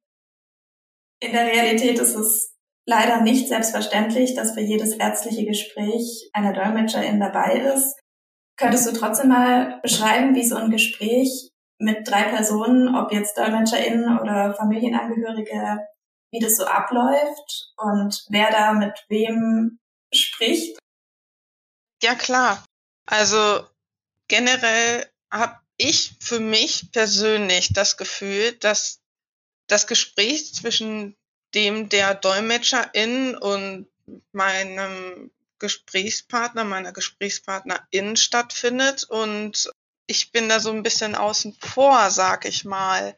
In 1.20 1.32
der 1.32 1.46
Realität 1.46 1.98
ist 1.98 2.14
es 2.14 2.55
leider 2.86 3.20
nicht 3.20 3.48
selbstverständlich, 3.48 4.34
dass 4.34 4.52
für 4.52 4.60
jedes 4.60 4.94
ärztliche 4.94 5.44
Gespräch 5.44 6.30
eine 6.32 6.52
Dolmetscherin 6.52 7.20
dabei 7.20 7.72
ist. 7.74 7.98
Könntest 8.56 8.86
du 8.86 8.92
trotzdem 8.92 9.28
mal 9.28 9.80
beschreiben, 9.82 10.34
wie 10.34 10.44
so 10.44 10.56
ein 10.56 10.70
Gespräch 10.70 11.50
mit 11.78 12.08
drei 12.08 12.22
Personen, 12.22 12.94
ob 12.94 13.12
jetzt 13.12 13.36
DolmetscherInnen 13.36 14.18
oder 14.18 14.54
Familienangehörige, 14.54 15.86
wie 16.30 16.38
das 16.38 16.56
so 16.56 16.64
abläuft 16.64 17.72
und 17.76 18.24
wer 18.30 18.50
da 18.50 18.72
mit 18.72 19.04
wem 19.08 19.78
spricht? 20.12 20.78
Ja, 22.02 22.14
klar. 22.14 22.64
Also 23.04 23.66
generell 24.28 25.06
habe 25.30 25.56
ich 25.76 26.14
für 26.20 26.40
mich 26.40 26.90
persönlich 26.92 27.72
das 27.72 27.96
Gefühl, 27.96 28.52
dass 28.52 29.00
das 29.66 29.86
Gespräch 29.86 30.54
zwischen 30.54 31.14
dem 31.56 31.88
der 31.88 32.14
Dolmetscherin 32.14 33.34
und 33.34 33.88
meinem 34.32 35.30
Gesprächspartner, 35.58 36.64
meiner 36.64 36.92
Gesprächspartnerin 36.92 38.16
stattfindet 38.16 39.04
und 39.04 39.70
ich 40.06 40.30
bin 40.30 40.48
da 40.48 40.60
so 40.60 40.70
ein 40.70 40.82
bisschen 40.82 41.14
außen 41.14 41.56
vor, 41.58 42.10
sag 42.10 42.44
ich 42.44 42.64
mal. 42.64 43.16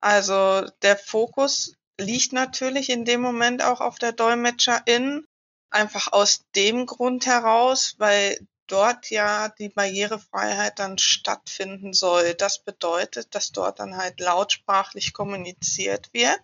Also 0.00 0.66
der 0.82 0.96
Fokus 0.96 1.74
liegt 2.00 2.32
natürlich 2.32 2.90
in 2.90 3.04
dem 3.04 3.20
Moment 3.20 3.62
auch 3.62 3.80
auf 3.80 3.98
der 3.98 4.12
Dolmetscherin, 4.12 5.26
einfach 5.70 6.12
aus 6.12 6.40
dem 6.56 6.86
Grund 6.86 7.26
heraus, 7.26 7.94
weil 7.98 8.38
dort 8.66 9.10
ja 9.10 9.50
die 9.50 9.68
Barrierefreiheit 9.68 10.78
dann 10.78 10.98
stattfinden 10.98 11.92
soll. 11.92 12.34
Das 12.34 12.58
bedeutet, 12.58 13.34
dass 13.34 13.52
dort 13.52 13.78
dann 13.78 13.96
halt 13.96 14.20
lautsprachlich 14.20 15.12
kommuniziert 15.12 16.08
wird. 16.12 16.40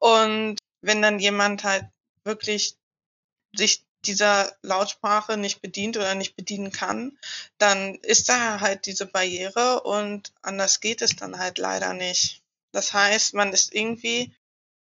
Und 0.00 0.58
wenn 0.82 1.02
dann 1.02 1.20
jemand 1.20 1.64
halt 1.64 1.86
wirklich 2.24 2.74
sich 3.54 3.84
dieser 4.06 4.56
Lautsprache 4.62 5.36
nicht 5.36 5.60
bedient 5.60 5.96
oder 5.96 6.14
nicht 6.14 6.36
bedienen 6.36 6.72
kann, 6.72 7.18
dann 7.58 7.96
ist 7.96 8.28
da 8.28 8.60
halt 8.60 8.86
diese 8.86 9.06
Barriere 9.06 9.82
und 9.82 10.32
anders 10.42 10.80
geht 10.80 11.02
es 11.02 11.16
dann 11.16 11.38
halt 11.38 11.58
leider 11.58 11.92
nicht. 11.92 12.42
Das 12.72 12.94
heißt, 12.94 13.34
man 13.34 13.52
ist 13.52 13.74
irgendwie, 13.74 14.34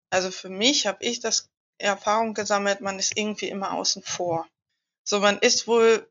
also 0.09 0.31
für 0.31 0.49
mich 0.49 0.87
habe 0.87 1.03
ich 1.05 1.19
das 1.19 1.49
Erfahrung 1.77 2.33
gesammelt, 2.33 2.81
man 2.81 2.97
ist 2.99 3.15
irgendwie 3.15 3.49
immer 3.49 3.73
außen 3.73 4.03
vor. 4.03 4.47
So, 5.03 5.19
man 5.19 5.37
ist 5.39 5.67
wohl 5.67 6.09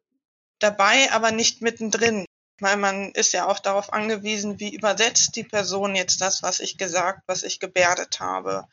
dabei, 0.60 1.10
aber 1.12 1.32
nicht 1.32 1.60
mittendrin. 1.60 2.26
weil 2.60 2.76
man 2.76 3.10
ist 3.12 3.32
ja 3.32 3.46
auch 3.48 3.58
darauf 3.58 3.92
angewiesen, 3.92 4.60
wie 4.60 4.74
übersetzt 4.74 5.34
die 5.34 5.42
Person 5.44 5.96
jetzt 5.96 6.20
das, 6.20 6.42
was 6.44 6.60
ich 6.60 6.78
gesagt, 6.78 7.22
was 7.26 7.42
ich 7.42 7.58
gebärdet 7.58 8.20
habe. 8.20 8.68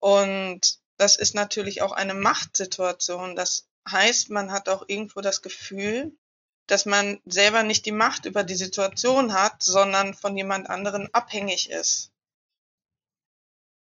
Und 0.00 0.78
das 0.96 1.16
ist 1.16 1.34
natürlich 1.34 1.82
auch 1.82 1.92
eine 1.92 2.14
Machtsituation. 2.14 3.36
Das 3.36 3.68
heißt, 3.90 4.30
man 4.30 4.52
hat 4.52 4.68
auch 4.68 4.84
irgendwo 4.86 5.20
das 5.20 5.42
Gefühl, 5.42 6.12
dass 6.66 6.86
man 6.86 7.18
selber 7.26 7.62
nicht 7.62 7.86
die 7.86 7.92
Macht 7.92 8.26
über 8.26 8.44
die 8.44 8.54
Situation 8.54 9.32
hat, 9.32 9.62
sondern 9.62 10.14
von 10.14 10.36
jemand 10.36 10.70
anderen 10.70 11.08
abhängig 11.12 11.70
ist. 11.70 12.12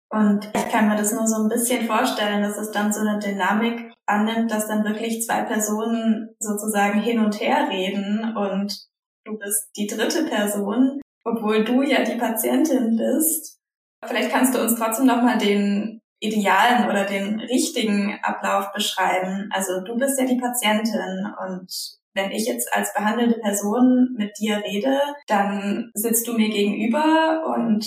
Und 0.10 0.50
ich 0.54 0.70
kann 0.70 0.88
mir 0.88 0.96
das 0.96 1.12
nur 1.12 1.28
so 1.28 1.36
ein 1.36 1.50
bisschen 1.50 1.86
vorstellen, 1.86 2.42
dass 2.42 2.58
es 2.58 2.72
dann 2.72 2.94
so 2.94 3.02
eine 3.02 3.20
Dynamik 3.20 3.94
annimmt, 4.06 4.52
dass 4.52 4.68
dann 4.68 4.86
wirklich 4.86 5.26
zwei 5.26 5.42
Personen 5.44 6.34
sozusagen 6.40 7.02
hin 7.02 7.20
und 7.20 7.42
her 7.42 7.68
reden 7.70 8.36
und 8.38 8.88
du 9.26 9.38
bist 9.38 9.70
die 9.76 9.88
dritte 9.88 10.24
Person, 10.26 11.02
obwohl 11.26 11.66
du 11.66 11.82
ja 11.82 12.04
die 12.04 12.18
Patientin 12.18 12.96
bist. 12.96 13.57
Vielleicht 14.06 14.32
kannst 14.32 14.56
du 14.56 14.62
uns 14.62 14.76
trotzdem 14.76 15.06
nochmal 15.06 15.38
den 15.38 16.02
idealen 16.20 16.90
oder 16.90 17.06
den 17.06 17.40
richtigen 17.40 18.20
Ablauf 18.24 18.72
beschreiben. 18.74 19.50
Also 19.52 19.82
du 19.82 19.98
bist 19.98 20.20
ja 20.20 20.26
die 20.26 20.40
Patientin 20.40 21.28
und 21.48 21.98
wenn 22.14 22.32
ich 22.32 22.48
jetzt 22.48 22.74
als 22.74 22.94
behandelte 22.94 23.40
Person 23.40 24.16
mit 24.18 24.38
dir 24.40 24.58
rede, 24.58 25.00
dann 25.28 25.92
sitzt 25.94 26.28
du 26.28 26.34
mir 26.34 26.50
gegenüber 26.50 27.44
und 27.56 27.86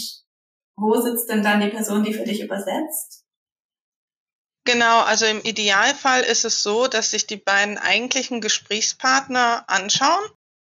wo 0.76 1.00
sitzt 1.00 1.28
denn 1.28 1.42
dann 1.42 1.60
die 1.60 1.68
Person, 1.68 2.04
die 2.04 2.14
für 2.14 2.24
dich 2.24 2.40
übersetzt? 2.40 3.24
Genau, 4.64 5.00
also 5.00 5.26
im 5.26 5.40
Idealfall 5.42 6.22
ist 6.22 6.44
es 6.44 6.62
so, 6.62 6.86
dass 6.86 7.10
sich 7.10 7.26
die 7.26 7.36
beiden 7.36 7.76
eigentlichen 7.76 8.40
Gesprächspartner 8.40 9.64
anschauen 9.66 10.24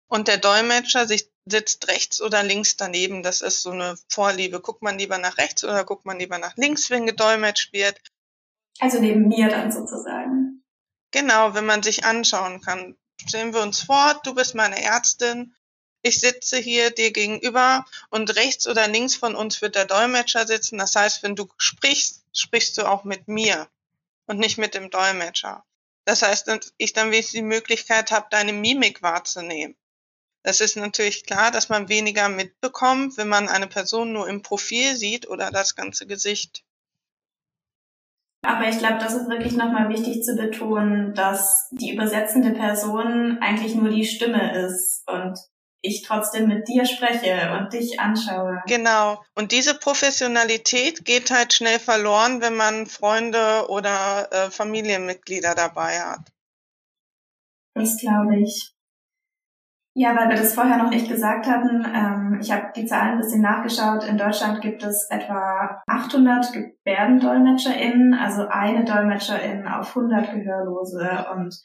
und 0.10 0.28
der 0.28 0.38
Dolmetscher 0.38 1.08
sich 1.08 1.32
sitzt 1.46 1.88
rechts 1.88 2.22
oder 2.22 2.44
links 2.44 2.78
daneben. 2.78 3.24
Das 3.24 3.42
ist 3.42 3.62
so 3.62 3.72
eine 3.72 3.96
Vorliebe. 4.10 4.60
Guckt 4.60 4.82
man 4.82 4.98
lieber 4.98 5.18
nach 5.18 5.38
rechts 5.38 5.64
oder 5.64 5.84
guckt 5.84 6.06
man 6.06 6.20
lieber 6.20 6.38
nach 6.38 6.56
links, 6.58 6.90
wenn 6.90 7.06
gedolmetscht 7.06 7.74
wird? 7.74 8.00
Also 8.80 9.00
neben 9.00 9.28
mir 9.28 9.50
dann 9.50 9.72
sozusagen. 9.72 10.64
Genau, 11.12 11.54
wenn 11.54 11.66
man 11.66 11.84
sich 11.84 12.06
anschauen 12.06 12.62
kann. 12.62 12.98
Stellen 13.28 13.54
wir 13.54 13.62
uns 13.62 13.82
vor, 13.82 14.20
du 14.24 14.34
bist 14.34 14.56
meine 14.56 14.82
Ärztin, 14.82 15.56
ich 16.06 16.20
sitze 16.20 16.58
hier 16.58 16.92
dir 16.92 17.12
gegenüber 17.12 17.86
und 18.10 18.36
rechts 18.36 18.68
oder 18.68 18.90
links 18.90 19.16
von 19.16 19.36
uns 19.36 19.62
wird 19.62 19.76
der 19.76 19.86
Dolmetscher 19.86 20.46
sitzen. 20.46 20.78
Das 20.78 20.96
heißt, 20.96 21.24
wenn 21.24 21.38
du 21.38 21.48
sprichst, 21.58 22.26
sprichst 22.34 22.78
du 22.78 22.86
auch 22.86 23.06
mit 23.06 23.30
mir 23.30 23.70
und 24.26 24.38
nicht 24.38 24.58
mit 24.58 24.74
dem 24.74 24.90
Dolmetscher. 24.90 25.64
Das 26.04 26.22
heißt, 26.22 26.50
dass 26.50 26.74
ich 26.78 26.92
dann 26.92 27.12
wenigstens 27.12 27.36
die 27.36 27.42
Möglichkeit 27.42 28.12
habe, 28.12 28.28
deine 28.30 28.52
Mimik 28.52 29.02
wahrzunehmen. 29.02 29.78
Das 30.44 30.60
ist 30.60 30.76
natürlich 30.76 31.26
klar, 31.26 31.52
dass 31.52 31.70
man 31.70 31.90
weniger 31.90 32.28
mitbekommt, 32.28 33.18
wenn 33.18 33.30
man 33.30 33.48
eine 33.48 33.68
Person 33.68 34.12
nur 34.12 34.28
im 34.28 34.42
Profil 34.42 34.96
sieht 34.96 35.28
oder 35.28 35.52
das 35.52 35.76
ganze 35.76 36.06
Gesicht. 36.06 36.64
Aber 38.46 38.68
ich 38.68 38.78
glaube, 38.78 38.98
das 39.00 39.14
ist 39.14 39.30
wirklich 39.30 39.54
nochmal 39.54 39.88
wichtig 39.88 40.22
zu 40.22 40.36
betonen, 40.36 41.16
dass 41.16 41.70
die 41.72 41.94
übersetzende 41.94 42.52
Person 42.52 43.38
eigentlich 43.42 43.74
nur 43.74 43.90
die 43.90 44.06
Stimme 44.06 44.66
ist 44.66 45.04
und 45.08 45.40
ich 45.82 46.02
trotzdem 46.02 46.48
mit 46.50 46.68
dir 46.68 46.86
spreche 46.86 47.58
und 47.58 47.72
dich 47.72 48.00
anschaue. 48.02 48.62
Genau. 48.68 49.24
Und 49.36 49.54
diese 49.54 49.76
Professionalität 49.76 51.06
geht 51.06 51.32
halt 51.32 51.54
schnell 51.54 51.80
verloren, 51.80 52.42
wenn 52.42 52.56
man 52.56 52.86
Freunde 52.86 53.70
oder 53.70 54.30
äh, 54.32 54.52
Familienmitglieder 54.52 55.56
dabei 55.56 56.00
hat. 56.02 56.32
Das 57.76 57.98
glaube 57.98 58.40
ich. 58.40 58.73
Ja, 59.96 60.16
weil 60.16 60.30
wir 60.30 60.38
das 60.38 60.56
vorher 60.56 60.78
noch 60.78 60.90
nicht 60.90 61.08
gesagt 61.08 61.46
hatten, 61.46 61.86
ähm, 61.86 62.40
ich 62.42 62.52
habe 62.52 62.72
die 62.76 62.86
Zahlen 62.86 63.14
ein 63.14 63.18
bisschen 63.20 63.42
nachgeschaut. 63.42 64.04
In 64.04 64.18
Deutschland 64.18 64.60
gibt 64.62 64.82
es 64.84 65.08
etwa 65.12 65.84
800 65.86 66.52
GebärdendolmetscherInnen, 66.52 68.16
also 68.16 68.48
eine 68.48 68.86
Dolmetscherin 68.86 69.68
auf 69.68 69.96
100 69.96 70.34
Gehörlose. 70.34 71.28
Und 71.36 71.56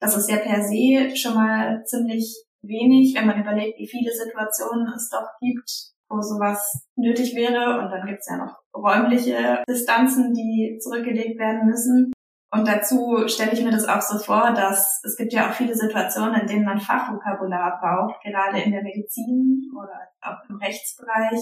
das 0.00 0.16
ist 0.16 0.28
ja 0.28 0.38
per 0.38 0.62
se 0.62 1.14
schon 1.16 1.34
mal 1.34 1.84
ziemlich 1.84 2.44
wenig, 2.62 3.14
wenn 3.16 3.26
man 3.26 3.40
überlegt, 3.40 3.78
wie 3.78 3.88
viele 3.88 4.10
Situationen 4.10 4.92
es 4.92 5.08
doch 5.08 5.28
gibt, 5.40 5.70
wo 6.08 6.20
sowas 6.20 6.88
nötig 6.96 7.36
wäre. 7.36 7.78
Und 7.78 7.90
dann 7.90 8.06
gibt's 8.08 8.28
ja 8.28 8.36
noch 8.36 8.56
räumliche 8.74 9.62
Distanzen, 9.68 10.34
die 10.34 10.76
zurückgelegt 10.80 11.38
werden 11.38 11.66
müssen. 11.66 12.12
Und 12.50 12.68
dazu 12.68 13.26
stelle 13.26 13.52
ich 13.52 13.62
mir 13.62 13.72
das 13.72 13.88
auch 13.88 14.00
so 14.00 14.18
vor, 14.18 14.52
dass 14.52 15.00
es 15.04 15.16
gibt 15.16 15.32
ja 15.32 15.50
auch 15.50 15.54
viele 15.54 15.74
Situationen, 15.74 16.40
in 16.40 16.46
denen 16.46 16.64
man 16.64 16.80
Fachvokabular 16.80 17.80
braucht, 17.80 18.22
gerade 18.22 18.60
in 18.60 18.70
der 18.70 18.82
Medizin 18.82 19.70
oder 19.76 20.08
auch 20.20 20.48
im 20.48 20.56
Rechtsbereich. 20.56 21.40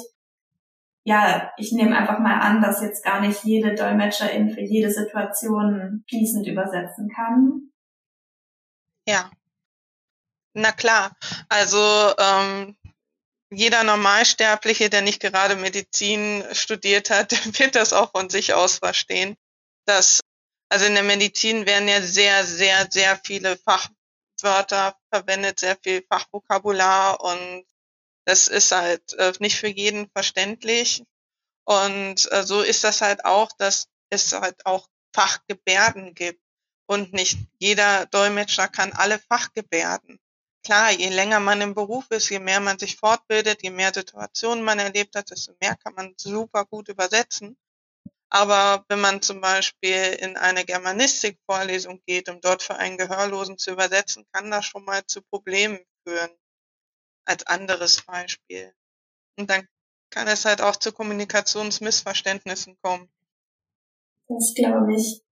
Ja, 1.06 1.52
ich 1.58 1.72
nehme 1.72 1.96
einfach 1.96 2.18
mal 2.18 2.40
an, 2.40 2.62
dass 2.62 2.80
jetzt 2.80 3.04
gar 3.04 3.20
nicht 3.20 3.44
jede 3.44 3.74
Dolmetscherin 3.74 4.50
für 4.50 4.62
jede 4.62 4.90
Situation 4.90 6.02
fließend 6.08 6.46
übersetzen 6.46 7.10
kann. 7.14 7.70
Ja. 9.06 9.30
Na 10.54 10.72
klar. 10.72 11.14
Also 11.50 11.78
ähm, 11.78 12.76
jeder 13.50 13.84
Normalsterbliche, 13.84 14.88
der 14.88 15.02
nicht 15.02 15.20
gerade 15.20 15.56
Medizin 15.56 16.42
studiert 16.52 17.10
hat, 17.10 17.32
wird 17.58 17.74
das 17.74 17.92
auch 17.92 18.12
von 18.12 18.30
sich 18.30 18.54
aus 18.54 18.78
verstehen, 18.78 19.36
dass 19.84 20.20
also 20.68 20.86
in 20.86 20.94
der 20.94 21.02
Medizin 21.02 21.66
werden 21.66 21.88
ja 21.88 22.02
sehr, 22.02 22.44
sehr, 22.44 22.88
sehr 22.90 23.20
viele 23.24 23.56
Fachwörter 23.56 24.96
verwendet, 25.12 25.60
sehr 25.60 25.76
viel 25.82 26.04
Fachvokabular 26.08 27.20
und 27.20 27.64
das 28.24 28.48
ist 28.48 28.72
halt 28.72 29.12
äh, 29.14 29.32
nicht 29.38 29.56
für 29.56 29.68
jeden 29.68 30.08
verständlich. 30.10 31.04
Und 31.64 32.30
äh, 32.32 32.42
so 32.42 32.62
ist 32.62 32.84
das 32.84 33.00
halt 33.00 33.24
auch, 33.24 33.50
dass 33.58 33.88
es 34.10 34.32
halt 34.32 34.64
auch 34.66 34.88
Fachgebärden 35.14 36.14
gibt. 36.14 36.40
Und 36.86 37.12
nicht 37.14 37.38
jeder 37.58 38.06
Dolmetscher 38.06 38.68
kann 38.68 38.92
alle 38.92 39.18
Fachgebärden. 39.18 40.20
Klar, 40.64 40.92
je 40.92 41.08
länger 41.08 41.40
man 41.40 41.60
im 41.60 41.74
Beruf 41.74 42.10
ist, 42.10 42.28
je 42.30 42.38
mehr 42.38 42.60
man 42.60 42.78
sich 42.78 42.96
fortbildet, 42.96 43.62
je 43.62 43.70
mehr 43.70 43.92
Situationen 43.92 44.64
man 44.64 44.78
erlebt 44.78 45.14
hat, 45.14 45.30
desto 45.30 45.54
mehr 45.60 45.76
kann 45.76 45.94
man 45.94 46.14
super 46.18 46.64
gut 46.64 46.88
übersetzen. 46.88 47.56
Aber 48.34 48.84
wenn 48.88 49.00
man 49.00 49.22
zum 49.22 49.40
Beispiel 49.40 50.18
in 50.20 50.36
eine 50.36 50.64
Germanistik-Vorlesung 50.64 52.02
geht, 52.04 52.28
um 52.28 52.40
dort 52.40 52.64
für 52.64 52.74
einen 52.74 52.98
Gehörlosen 52.98 53.58
zu 53.58 53.70
übersetzen, 53.70 54.26
kann 54.32 54.50
das 54.50 54.64
schon 54.64 54.84
mal 54.84 55.06
zu 55.06 55.22
Problemen 55.22 55.78
führen. 56.02 56.30
Als 57.26 57.46
anderes 57.46 58.02
Beispiel. 58.02 58.74
Und 59.38 59.50
dann 59.50 59.68
kann 60.10 60.26
es 60.26 60.44
halt 60.46 60.62
auch 60.62 60.74
zu 60.74 60.90
Kommunikationsmissverständnissen 60.90 62.76
kommen. 62.82 63.08
Das 64.26 64.52
glaube 64.56 64.96
ich. 64.96 65.22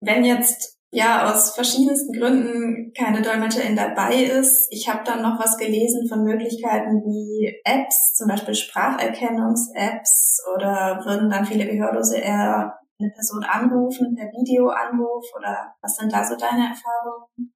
Wenn 0.00 0.26
jetzt 0.26 0.78
ja 0.94 1.30
aus 1.30 1.54
verschiedensten 1.54 2.12
Gründen 2.12 2.92
keine 2.96 3.20
Dolmetscherin 3.20 3.76
dabei 3.76 4.22
ist. 4.22 4.68
Ich 4.70 4.88
habe 4.88 5.02
dann 5.04 5.22
noch 5.22 5.38
was 5.38 5.58
gelesen 5.58 6.08
von 6.08 6.22
Möglichkeiten 6.22 7.02
wie 7.04 7.60
Apps, 7.64 8.14
zum 8.14 8.28
Beispiel 8.28 8.54
Spracherkennungs-Apps 8.54 10.40
oder 10.54 11.02
würden 11.04 11.30
dann 11.30 11.46
viele 11.46 11.66
Gehörlose 11.66 12.18
eher 12.18 12.78
eine 13.00 13.10
Person 13.10 13.42
anrufen 13.42 14.14
per 14.14 14.26
Videoanruf 14.26 15.24
oder 15.36 15.74
was 15.82 15.96
sind 15.96 16.12
da 16.12 16.24
so 16.24 16.36
deine 16.36 16.68
Erfahrungen? 16.68 17.52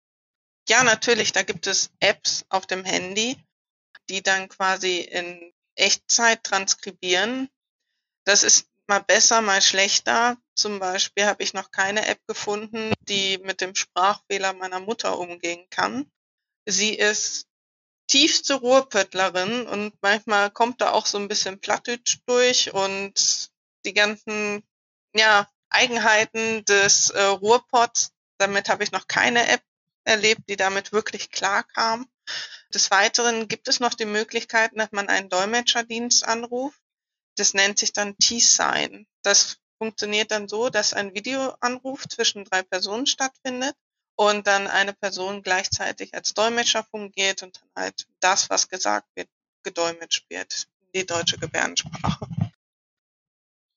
Ja, 0.68 0.82
natürlich, 0.82 1.32
da 1.32 1.44
gibt 1.44 1.66
es 1.66 1.90
Apps 2.00 2.44
auf 2.50 2.66
dem 2.66 2.84
Handy, 2.84 3.36
die 4.10 4.22
dann 4.22 4.48
quasi 4.48 4.98
in 4.98 5.52
Echtzeit 5.76 6.42
transkribieren. 6.42 7.48
Das 8.24 8.42
ist 8.42 8.67
mal 8.88 9.00
besser, 9.00 9.42
mal 9.42 9.62
schlechter. 9.62 10.36
Zum 10.54 10.78
Beispiel 10.78 11.26
habe 11.26 11.42
ich 11.42 11.54
noch 11.54 11.70
keine 11.70 12.06
App 12.06 12.20
gefunden, 12.26 12.92
die 13.02 13.38
mit 13.38 13.60
dem 13.60 13.74
Sprachfehler 13.74 14.52
meiner 14.54 14.80
Mutter 14.80 15.18
umgehen 15.18 15.66
kann. 15.70 16.10
Sie 16.66 16.94
ist 16.94 17.46
tiefste 18.08 18.54
Ruhrpöttlerin 18.54 19.66
und 19.66 19.92
manchmal 20.00 20.50
kommt 20.50 20.80
da 20.80 20.90
auch 20.92 21.06
so 21.06 21.18
ein 21.18 21.28
bisschen 21.28 21.60
Plattdeutsch 21.60 22.18
durch 22.26 22.72
und 22.72 23.50
die 23.84 23.94
ganzen 23.94 24.62
ja, 25.14 25.46
Eigenheiten 25.68 26.64
des 26.64 27.10
äh, 27.10 27.22
Ruhrpots, 27.22 28.12
damit 28.38 28.68
habe 28.68 28.82
ich 28.82 28.92
noch 28.92 29.06
keine 29.06 29.46
App 29.48 29.62
erlebt, 30.04 30.42
die 30.48 30.56
damit 30.56 30.92
wirklich 30.92 31.30
klar 31.30 31.64
kam. 31.64 32.08
Des 32.72 32.90
Weiteren 32.90 33.48
gibt 33.48 33.68
es 33.68 33.80
noch 33.80 33.94
die 33.94 34.06
Möglichkeit, 34.06 34.72
dass 34.74 34.92
man 34.92 35.08
einen 35.08 35.28
Dolmetscherdienst 35.28 36.24
anruft. 36.24 36.80
Das 37.38 37.54
nennt 37.54 37.78
sich 37.78 37.92
dann 37.92 38.16
T-Sign. 38.18 39.06
Das 39.22 39.58
funktioniert 39.78 40.30
dann 40.32 40.48
so, 40.48 40.70
dass 40.70 40.92
ein 40.92 41.14
Videoanruf 41.14 42.08
zwischen 42.08 42.44
drei 42.44 42.62
Personen 42.62 43.06
stattfindet 43.06 43.74
und 44.16 44.46
dann 44.46 44.66
eine 44.66 44.92
Person 44.92 45.42
gleichzeitig 45.42 46.14
als 46.14 46.34
Dolmetscher 46.34 46.82
fungiert 46.82 47.44
und 47.44 47.60
dann 47.60 47.84
halt 47.84 48.06
das, 48.20 48.50
was 48.50 48.68
gesagt 48.68 49.08
wird, 49.14 49.28
gedolmetscht 49.62 50.28
wird 50.28 50.66
in 50.80 51.00
die 51.00 51.06
deutsche 51.06 51.38
Gebärdensprache. 51.38 52.26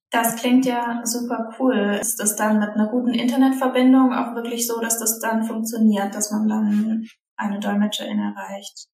Das 0.10 0.36
klingt 0.36 0.65
ja 0.65 1.01
super 1.06 1.56
cool. 1.60 1.98
Ist 2.01 2.20
das 2.20 2.36
dann 2.36 2.60
mit 2.60 2.72
einer 2.72 2.88
guten 2.88 3.13
Internetverbindung 3.13 4.13
auch 4.13 4.36
wirklich 4.36 4.68
so, 4.68 4.82
dass 4.82 4.98
das 4.98 5.20
dann 5.20 5.46
funktioniert, 5.46 6.13
dass 6.15 6.32
man 6.32 6.50
dann 6.50 7.08
eine 7.38 7.60
Dolmetscherin 7.60 8.20
erreicht? 8.20 8.89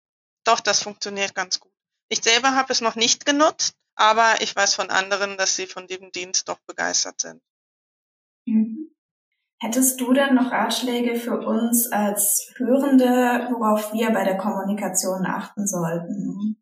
Doch, 0.43 0.59
das 0.59 0.83
funktioniert 0.83 1.33
ganz 1.33 1.59
gut. 1.59 1.71
Ich 2.09 2.21
selber 2.21 2.55
habe 2.55 2.73
es 2.73 2.81
noch 2.81 2.95
nicht 2.95 3.25
genutzt, 3.25 3.75
aber 3.95 4.41
ich 4.41 4.55
weiß 4.55 4.75
von 4.75 4.89
anderen, 4.89 5.37
dass 5.37 5.55
sie 5.55 5.67
von 5.67 5.87
dem 5.87 6.11
Dienst 6.11 6.47
doch 6.49 6.59
begeistert 6.67 7.21
sind. 7.21 7.41
Mhm. 8.45 8.91
Hättest 9.61 10.01
du 10.01 10.13
denn 10.13 10.35
noch 10.35 10.51
Ratschläge 10.51 11.15
für 11.15 11.39
uns 11.39 11.91
als 11.91 12.53
Hörende, 12.57 13.47
worauf 13.51 13.93
wir 13.93 14.11
bei 14.11 14.25
der 14.25 14.37
Kommunikation 14.37 15.25
achten 15.25 15.65
sollten? 15.65 16.61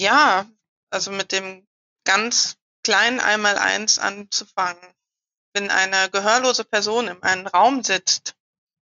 Ja, 0.00 0.46
also 0.90 1.10
mit 1.10 1.32
dem 1.32 1.66
ganz 2.04 2.56
kleinen 2.84 3.20
Einmaleins 3.20 3.98
anzufangen. 3.98 4.94
Wenn 5.54 5.70
eine 5.70 6.08
gehörlose 6.10 6.64
Person 6.64 7.08
in 7.08 7.22
einem 7.22 7.46
Raum 7.48 7.82
sitzt 7.82 8.36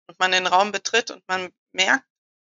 und 0.07 0.19
man 0.19 0.31
den 0.31 0.45
Raum 0.45 0.71
betritt 0.71 1.09
und 1.09 1.27
man 1.27 1.51
merkt, 1.73 2.05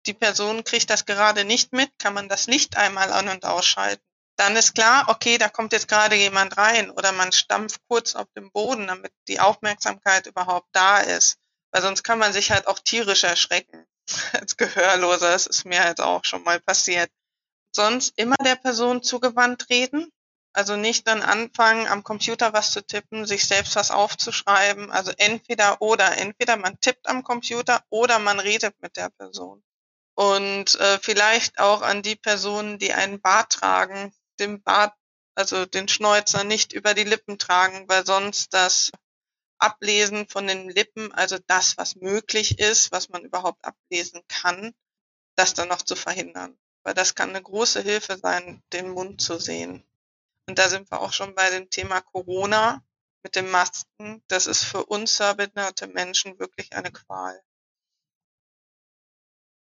die 0.07 0.13
Person 0.13 0.63
kriegt 0.63 0.89
das 0.89 1.05
gerade 1.05 1.45
nicht 1.45 1.71
mit, 1.73 1.91
kann 1.99 2.13
man 2.13 2.29
das 2.29 2.47
Licht 2.47 2.77
einmal 2.77 3.11
an 3.11 3.27
und 3.27 3.45
ausschalten. 3.45 4.06
Dann 4.37 4.55
ist 4.55 4.75
klar, 4.75 5.05
okay, 5.07 5.39
da 5.39 5.49
kommt 5.49 5.73
jetzt 5.73 5.87
gerade 5.87 6.15
jemand 6.15 6.57
rein 6.57 6.91
oder 6.91 7.11
man 7.11 7.31
stampft 7.31 7.81
kurz 7.87 8.15
auf 8.15 8.27
dem 8.37 8.51
Boden, 8.51 8.87
damit 8.87 9.11
die 9.27 9.39
Aufmerksamkeit 9.39 10.27
überhaupt 10.27 10.69
da 10.73 10.99
ist. 10.99 11.37
Weil 11.71 11.81
sonst 11.81 12.03
kann 12.03 12.19
man 12.19 12.33
sich 12.33 12.51
halt 12.51 12.67
auch 12.67 12.79
tierisch 12.79 13.23
erschrecken 13.23 13.85
als 14.33 14.55
Gehörloser. 14.55 15.31
Das 15.31 15.47
ist 15.47 15.65
mir 15.65 15.83
halt 15.83 15.99
auch 15.99 16.23
schon 16.23 16.43
mal 16.43 16.59
passiert. 16.59 17.09
Sonst 17.75 18.13
immer 18.17 18.35
der 18.43 18.55
Person 18.55 19.01
zugewandt 19.01 19.69
reden. 19.69 20.11
Also 20.53 20.75
nicht 20.75 21.07
dann 21.07 21.21
anfangen, 21.21 21.87
am 21.87 22.03
Computer 22.03 22.53
was 22.53 22.71
zu 22.71 22.85
tippen, 22.85 23.25
sich 23.25 23.47
selbst 23.47 23.75
was 23.75 23.91
aufzuschreiben. 23.91 24.91
Also 24.91 25.11
entweder 25.17 25.81
oder. 25.81 26.17
Entweder 26.17 26.57
man 26.57 26.79
tippt 26.79 27.07
am 27.07 27.23
Computer 27.23 27.83
oder 27.89 28.19
man 28.19 28.39
redet 28.39 28.75
mit 28.81 28.97
der 28.97 29.09
Person 29.09 29.63
und 30.17 30.79
äh, 30.79 30.97
vielleicht 30.99 31.59
auch 31.59 31.83
an 31.83 32.01
die 32.01 32.15
Personen, 32.15 32.79
die 32.79 32.91
einen 32.91 33.21
Bart 33.21 33.51
tragen, 33.51 34.11
den 34.39 34.61
Bart, 34.61 34.93
also 35.35 35.65
den 35.65 35.87
Schnäuzer 35.87 36.43
nicht 36.43 36.73
über 36.73 36.93
die 36.93 37.03
Lippen 37.03 37.37
tragen, 37.37 37.87
weil 37.87 38.05
sonst 38.05 38.53
das 38.53 38.91
Ablesen 39.59 40.27
von 40.27 40.47
den 40.47 40.69
Lippen, 40.69 41.11
also 41.11 41.37
das, 41.47 41.77
was 41.77 41.95
möglich 41.95 42.59
ist, 42.59 42.91
was 42.91 43.09
man 43.09 43.23
überhaupt 43.23 43.63
ablesen 43.65 44.21
kann, 44.27 44.73
das 45.35 45.53
dann 45.53 45.67
noch 45.67 45.81
zu 45.81 45.95
verhindern. 45.95 46.57
Weil 46.83 46.93
das 46.93 47.15
kann 47.15 47.29
eine 47.29 47.41
große 47.41 47.81
Hilfe 47.81 48.17
sein, 48.17 48.63
den 48.73 48.89
Mund 48.89 49.21
zu 49.21 49.39
sehen. 49.39 49.83
Und 50.47 50.57
da 50.57 50.69
sind 50.69 50.89
wir 50.91 51.01
auch 51.01 51.11
schon 51.11 51.35
bei 51.35 51.49
dem 51.49 51.69
Thema 51.69 52.01
Corona 52.01 52.83
mit 53.23 53.35
den 53.35 53.49
Masken. 53.49 54.23
Das 54.27 54.47
ist 54.47 54.63
für 54.63 54.85
uns 54.85 55.17
behinderte 55.17 55.87
Menschen 55.87 56.39
wirklich 56.39 56.73
eine 56.73 56.91
Qual. 56.91 57.43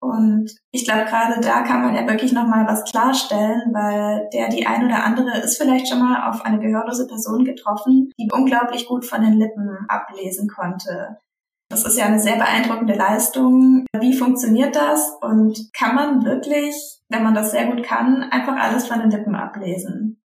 Und 0.01 0.55
ich 0.71 0.85
glaube, 0.85 1.07
gerade 1.07 1.41
da 1.41 1.63
kann 1.63 1.83
man 1.83 1.95
ja 1.95 2.07
wirklich 2.07 2.33
nochmal 2.33 2.67
was 2.67 2.85
klarstellen, 2.85 3.73
weil 3.73 4.29
der, 4.33 4.49
die 4.49 4.67
ein 4.67 4.85
oder 4.87 5.05
andere 5.05 5.39
ist 5.39 5.59
vielleicht 5.59 5.89
schon 5.89 5.99
mal 5.99 6.31
auf 6.31 6.45
eine 6.45 6.61
gehörlose 6.61 7.07
Person 7.09 7.45
getroffen, 7.45 8.13
die 8.19 8.29
unglaublich 8.33 8.87
gut 8.87 9.05
von 9.05 9.23
den 9.23 9.39
Lippen 9.39 9.77
ablesen 9.89 10.49
konnte. 10.49 11.19
Das 11.69 11.85
ist 11.85 11.99
ja 11.99 12.07
eine 12.07 12.21
sehr 12.21 12.37
beeindruckende 12.37 12.95
Leistung. 12.95 13.85
Wie 13.99 14.17
funktioniert 14.17 14.75
das? 14.75 15.13
Und 15.21 15.71
kann 15.75 15.95
man 15.95 16.25
wirklich, 16.25 16.75
wenn 17.09 17.25
man 17.25 17.35
das 17.35 17.51
sehr 17.51 17.67
gut 17.67 17.83
kann, 17.83 18.23
einfach 18.23 18.57
alles 18.57 18.87
von 18.87 19.01
den 19.01 19.11
Lippen 19.11 19.35
ablesen? 19.35 20.23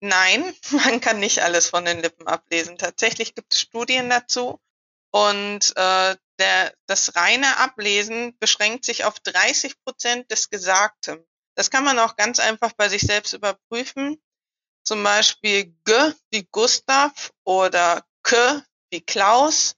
Nein, 0.00 0.44
man 0.70 1.00
kann 1.00 1.18
nicht 1.18 1.42
alles 1.42 1.68
von 1.68 1.84
den 1.84 2.00
Lippen 2.00 2.26
ablesen. 2.26 2.78
Tatsächlich 2.78 3.34
gibt 3.34 3.52
es 3.52 3.60
Studien 3.60 4.10
dazu. 4.10 4.58
Und 5.12 5.76
äh, 5.76 6.16
der, 6.38 6.74
das 6.86 7.16
reine 7.16 7.58
Ablesen 7.58 8.36
beschränkt 8.38 8.84
sich 8.84 9.04
auf 9.04 9.20
30 9.20 9.82
Prozent 9.84 10.30
des 10.30 10.50
Gesagten. 10.50 11.24
Das 11.54 11.70
kann 11.70 11.84
man 11.84 11.98
auch 11.98 12.16
ganz 12.16 12.38
einfach 12.38 12.72
bei 12.72 12.88
sich 12.88 13.02
selbst 13.02 13.32
überprüfen. 13.32 14.22
Zum 14.84 15.02
Beispiel 15.02 15.74
G 15.84 16.12
wie 16.30 16.48
Gustav 16.50 17.32
oder 17.44 18.04
K 18.22 18.62
wie 18.90 19.00
Klaus. 19.00 19.76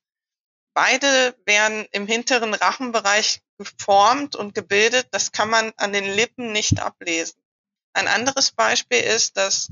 Beide 0.74 1.36
werden 1.44 1.86
im 1.90 2.06
hinteren 2.06 2.54
Rachenbereich 2.54 3.40
geformt 3.58 4.36
und 4.36 4.54
gebildet. 4.54 5.08
Das 5.10 5.32
kann 5.32 5.50
man 5.50 5.72
an 5.76 5.92
den 5.92 6.04
Lippen 6.04 6.52
nicht 6.52 6.80
ablesen. 6.80 7.42
Ein 7.94 8.08
anderes 8.08 8.52
Beispiel 8.52 9.00
ist, 9.00 9.36
dass 9.36 9.68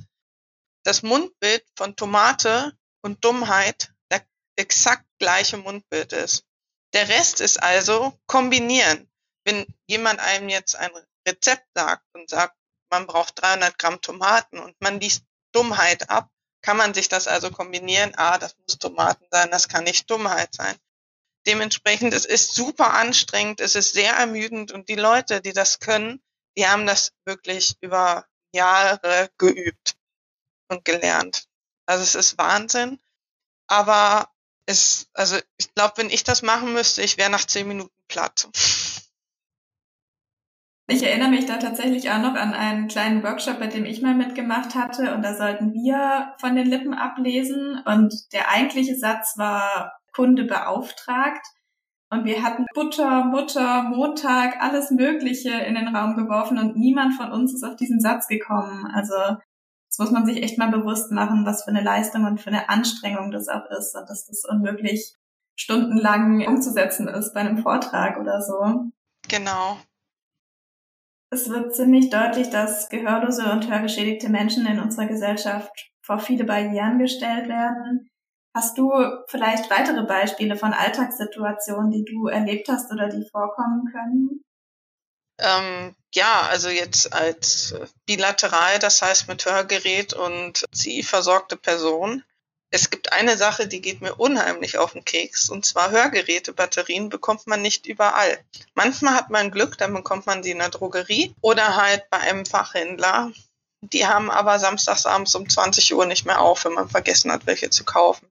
das 0.83 1.03
Mundbild 1.03 1.65
von 1.77 1.97
Tomate 1.97 2.77
und 3.03 3.25
Dummheit 3.25 3.93
exakt 4.61 5.05
gleiche 5.19 5.57
Mundbild 5.57 6.13
ist. 6.13 6.45
Der 6.93 7.09
Rest 7.09 7.41
ist 7.41 7.63
also 7.63 8.19
kombinieren. 8.27 9.11
Wenn 9.45 9.67
jemand 9.87 10.21
einem 10.21 10.49
jetzt 10.49 10.77
ein 10.77 10.91
Rezept 11.27 11.67
sagt 11.75 12.05
und 12.15 12.29
sagt, 12.29 12.55
man 12.91 13.07
braucht 13.07 13.41
300 13.41 13.79
Gramm 13.79 14.01
Tomaten 14.01 14.59
und 14.59 14.77
man 14.81 15.01
liest 15.01 15.25
Dummheit 15.53 16.11
ab, 16.11 16.31
kann 16.63 16.77
man 16.77 16.93
sich 16.93 17.09
das 17.09 17.27
also 17.27 17.51
kombinieren. 17.51 18.13
Ah, 18.17 18.39
das 18.39 18.57
muss 18.59 18.79
Tomaten 18.79 19.27
sein, 19.31 19.51
das 19.51 19.69
kann 19.69 19.85
nicht 19.85 20.11
Dummheit 20.11 20.55
sein. 20.55 20.77
Dementsprechend, 21.47 22.13
es 22.13 22.27
ist 22.27 22.55
super 22.55 22.93
anstrengend, 22.93 23.61
es 23.61 23.75
ist 23.75 23.95
sehr 23.95 24.15
ermüdend 24.15 24.73
und 24.73 24.89
die 24.89 24.97
Leute, 24.97 25.41
die 25.41 25.55
das 25.55 25.79
können, 25.79 26.23
die 26.57 26.67
haben 26.67 26.87
das 26.87 27.13
wirklich 27.25 27.77
über 27.81 28.27
Jahre 28.53 29.31
geübt 29.39 29.97
und 30.69 30.85
gelernt. 30.85 31.49
Also 31.87 32.03
es 32.03 32.15
ist 32.15 32.37
Wahnsinn. 32.37 33.01
Aber 33.69 34.29
ist, 34.71 35.09
also 35.15 35.37
ich 35.59 35.75
glaube, 35.75 35.95
wenn 35.97 36.11
ich 36.11 36.25
das 36.25 36.43
machen 36.43 36.73
müsste, 36.73 37.03
ich 37.03 37.19
wäre 37.19 37.31
nach 37.31 37.45
zehn 37.45 37.69
Minuten 37.69 37.95
platt. 38.09 38.49
Ich 40.87 41.05
erinnere 41.05 41.29
mich 41.29 41.47
da 41.47 41.59
tatsächlich 41.59 42.11
auch 42.11 42.19
noch 42.19 42.35
an 42.35 42.53
einen 42.53 42.89
kleinen 42.89 43.23
Workshop, 43.23 43.61
bei 43.61 43.69
dem 43.69 43.85
ich 43.85 44.03
mal 44.03 44.15
mitgemacht 44.15 44.75
hatte 44.75 45.15
und 45.15 45.23
da 45.23 45.35
sollten 45.37 45.73
wir 45.73 46.35
von 46.41 46.57
den 46.57 46.67
Lippen 46.67 46.95
ablesen 46.95 47.81
und 47.85 48.13
der 48.33 48.51
eigentliche 48.51 48.97
Satz 48.97 49.35
war 49.37 49.93
Kunde 50.13 50.45
beauftragt 50.45 51.47
und 52.11 52.25
wir 52.25 52.43
hatten 52.43 52.67
Butter, 52.75 53.25
Mutter, 53.25 53.85
Montag, 53.85 54.61
alles 54.61 54.91
Mögliche 54.91 55.51
in 55.51 55.77
den 55.77 55.95
Raum 55.95 56.17
geworfen 56.17 56.59
und 56.59 56.77
niemand 56.77 57.15
von 57.15 57.31
uns 57.31 57.55
ist 57.55 57.63
auf 57.63 57.77
diesen 57.77 58.01
Satz 58.01 58.27
gekommen. 58.27 58.87
Also 58.93 59.15
muss 60.01 60.11
man 60.11 60.27
sich 60.27 60.43
echt 60.43 60.59
mal 60.59 60.71
bewusst 60.71 61.13
machen, 61.13 61.47
was 61.47 61.63
für 61.63 61.71
eine 61.71 61.83
Leistung 61.83 62.25
und 62.25 62.41
für 62.41 62.49
eine 62.49 62.69
Anstrengung 62.69 63.31
das 63.31 63.49
auch 63.49 63.67
ist 63.71 63.95
und 63.95 64.09
dass 64.09 64.27
das 64.27 64.45
unmöglich 64.49 65.15
stundenlang 65.57 66.45
umzusetzen 66.47 67.07
ist 67.07 67.35
bei 67.35 67.41
einem 67.41 67.59
Vortrag 67.59 68.19
oder 68.19 68.41
so. 68.41 68.91
Genau. 69.29 69.77
Es 71.33 71.49
wird 71.49 71.77
ziemlich 71.77 72.11
deutlich, 72.11 72.51
dass 72.51 72.89
gehörlose 72.89 73.53
und 73.53 73.71
hörgeschädigte 73.71 74.31
Menschen 74.31 74.67
in 74.67 74.81
unserer 74.81 75.07
Gesellschaft 75.07 75.93
vor 76.03 76.19
viele 76.19 76.45
Barrieren 76.45 76.99
gestellt 76.99 77.49
werden. 77.49 78.11
Hast 78.57 78.79
du 78.79 78.91
vielleicht 79.29 79.71
weitere 79.71 80.05
Beispiele 80.05 80.57
von 80.57 80.73
Alltagssituationen, 80.73 81.91
die 81.91 82.05
du 82.05 82.27
erlebt 82.27 82.69
hast 82.69 82.91
oder 82.93 83.09
die 83.09 83.29
vorkommen 83.31 83.85
können? 83.93 84.43
Ähm, 85.41 85.95
ja, 86.15 86.43
also 86.43 86.69
jetzt 86.69 87.13
als 87.13 87.75
bilateral, 88.07 88.79
das 88.79 89.01
heißt 89.01 89.29
mit 89.29 89.45
Hörgerät 89.45 90.13
und 90.13 90.65
sie 90.73 91.03
versorgte 91.03 91.57
Person. 91.57 92.25
Es 92.73 92.91
gibt 92.91 93.13
eine 93.13 93.37
Sache, 93.37 93.67
die 93.67 93.81
geht 93.81 94.01
mir 94.01 94.15
unheimlich 94.15 94.79
auf 94.79 94.93
den 94.93 95.05
Keks, 95.05 95.51
und 95.51 95.67
zwar 95.67 95.91
Hörgeräte, 95.91 96.53
Batterien 96.53 97.09
bekommt 97.09 97.47
man 97.49 97.63
nicht 97.63 97.87
überall. 97.87 98.39
Manchmal 98.75 99.15
hat 99.15 99.31
man 99.31 99.51
Glück, 99.51 99.77
dann 99.79 99.93
bekommt 99.93 100.27
man 100.27 100.43
sie 100.43 100.53
in 100.53 100.59
der 100.59 100.69
Drogerie 100.69 101.35
oder 101.41 101.77
halt 101.77 102.09
bei 102.11 102.19
einem 102.19 102.47
Fachhändler. 102.47 103.33
Die 103.83 104.07
haben 104.07 104.31
aber 104.31 104.59
samstagsabends 104.59 105.35
um 105.35 105.49
20 105.49 105.95
Uhr 105.95 106.07
nicht 106.07 106.27
mehr 106.27 106.41
auf, 106.41 106.65
wenn 106.65 106.75
man 106.75 106.89
vergessen 106.89 107.33
hat, 107.33 107.47
welche 107.47 107.71
zu 107.71 107.85
kaufen. 107.85 108.31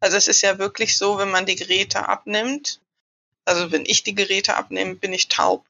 Also 0.00 0.16
es 0.16 0.28
ist 0.28 0.42
ja 0.42 0.58
wirklich 0.58 0.98
so, 0.98 1.18
wenn 1.18 1.30
man 1.30 1.46
die 1.46 1.56
Geräte 1.56 2.08
abnimmt, 2.08 2.80
also 3.44 3.72
wenn 3.72 3.86
ich 3.86 4.02
die 4.02 4.14
Geräte 4.14 4.56
abnehme, 4.56 4.96
bin 4.96 5.12
ich 5.12 5.28
taub. 5.28 5.64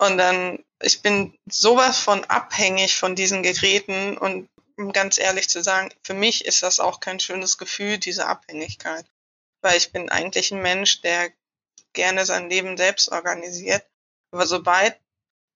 Und 0.00 0.16
dann, 0.16 0.64
ich 0.80 1.02
bin 1.02 1.38
sowas 1.46 1.98
von 1.98 2.24
abhängig 2.24 2.96
von 2.96 3.14
diesen 3.14 3.42
Geräten 3.42 4.16
und 4.16 4.48
um 4.78 4.92
ganz 4.92 5.18
ehrlich 5.18 5.50
zu 5.50 5.62
sagen, 5.62 5.90
für 6.02 6.14
mich 6.14 6.46
ist 6.46 6.62
das 6.62 6.80
auch 6.80 7.00
kein 7.00 7.20
schönes 7.20 7.58
Gefühl, 7.58 7.98
diese 7.98 8.26
Abhängigkeit. 8.26 9.04
Weil 9.60 9.76
ich 9.76 9.92
bin 9.92 10.08
eigentlich 10.08 10.52
ein 10.52 10.62
Mensch, 10.62 11.02
der 11.02 11.30
gerne 11.92 12.24
sein 12.24 12.48
Leben 12.48 12.78
selbst 12.78 13.12
organisiert. 13.12 13.84
Aber 14.32 14.46
sobald 14.46 14.98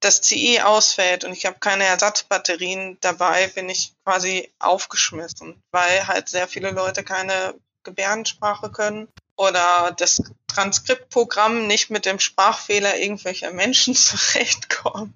das 0.00 0.20
CE 0.20 0.60
ausfällt 0.66 1.24
und 1.24 1.32
ich 1.32 1.46
habe 1.46 1.58
keine 1.58 1.84
Ersatzbatterien 1.84 2.98
dabei, 3.00 3.46
bin 3.46 3.70
ich 3.70 3.94
quasi 4.04 4.52
aufgeschmissen, 4.58 5.62
weil 5.70 6.06
halt 6.06 6.28
sehr 6.28 6.48
viele 6.48 6.70
Leute 6.70 7.02
keine 7.02 7.54
Gebärdensprache 7.82 8.70
können 8.70 9.08
oder 9.36 9.94
das 9.96 10.22
Transkriptprogramm 10.54 11.66
nicht 11.66 11.90
mit 11.90 12.06
dem 12.06 12.20
Sprachfehler 12.20 12.96
irgendwelcher 12.96 13.52
Menschen 13.52 13.94
zurechtkommt. 13.94 15.14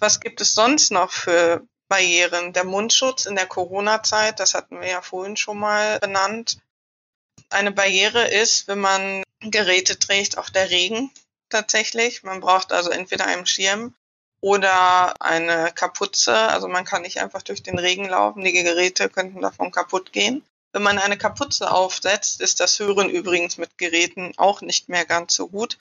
Was 0.00 0.20
gibt 0.20 0.40
es 0.40 0.54
sonst 0.54 0.90
noch 0.90 1.12
für 1.12 1.62
Barrieren? 1.88 2.52
Der 2.52 2.64
Mundschutz 2.64 3.26
in 3.26 3.36
der 3.36 3.46
Corona-Zeit, 3.46 4.40
das 4.40 4.54
hatten 4.54 4.80
wir 4.80 4.88
ja 4.88 5.02
vorhin 5.02 5.36
schon 5.36 5.58
mal 5.58 5.98
benannt. 6.00 6.58
Eine 7.50 7.72
Barriere 7.72 8.26
ist, 8.28 8.66
wenn 8.66 8.80
man 8.80 9.22
Geräte 9.40 9.98
trägt, 9.98 10.38
auch 10.38 10.48
der 10.48 10.70
Regen 10.70 11.10
tatsächlich. 11.50 12.22
Man 12.22 12.40
braucht 12.40 12.72
also 12.72 12.90
entweder 12.90 13.26
einen 13.26 13.46
Schirm 13.46 13.94
oder 14.40 15.14
eine 15.20 15.72
Kapuze. 15.74 16.34
Also 16.34 16.68
man 16.68 16.84
kann 16.84 17.02
nicht 17.02 17.20
einfach 17.20 17.42
durch 17.42 17.62
den 17.62 17.78
Regen 17.78 18.08
laufen. 18.08 18.42
Die 18.42 18.52
Geräte 18.52 19.08
könnten 19.08 19.40
davon 19.40 19.70
kaputt 19.70 20.12
gehen. 20.12 20.44
Wenn 20.74 20.82
man 20.82 20.98
eine 20.98 21.16
Kapuze 21.16 21.70
aufsetzt, 21.70 22.40
ist 22.40 22.58
das 22.58 22.80
Hören 22.80 23.08
übrigens 23.08 23.58
mit 23.58 23.78
Geräten 23.78 24.32
auch 24.38 24.60
nicht 24.60 24.88
mehr 24.88 25.04
ganz 25.04 25.32
so 25.34 25.46
gut. 25.48 25.78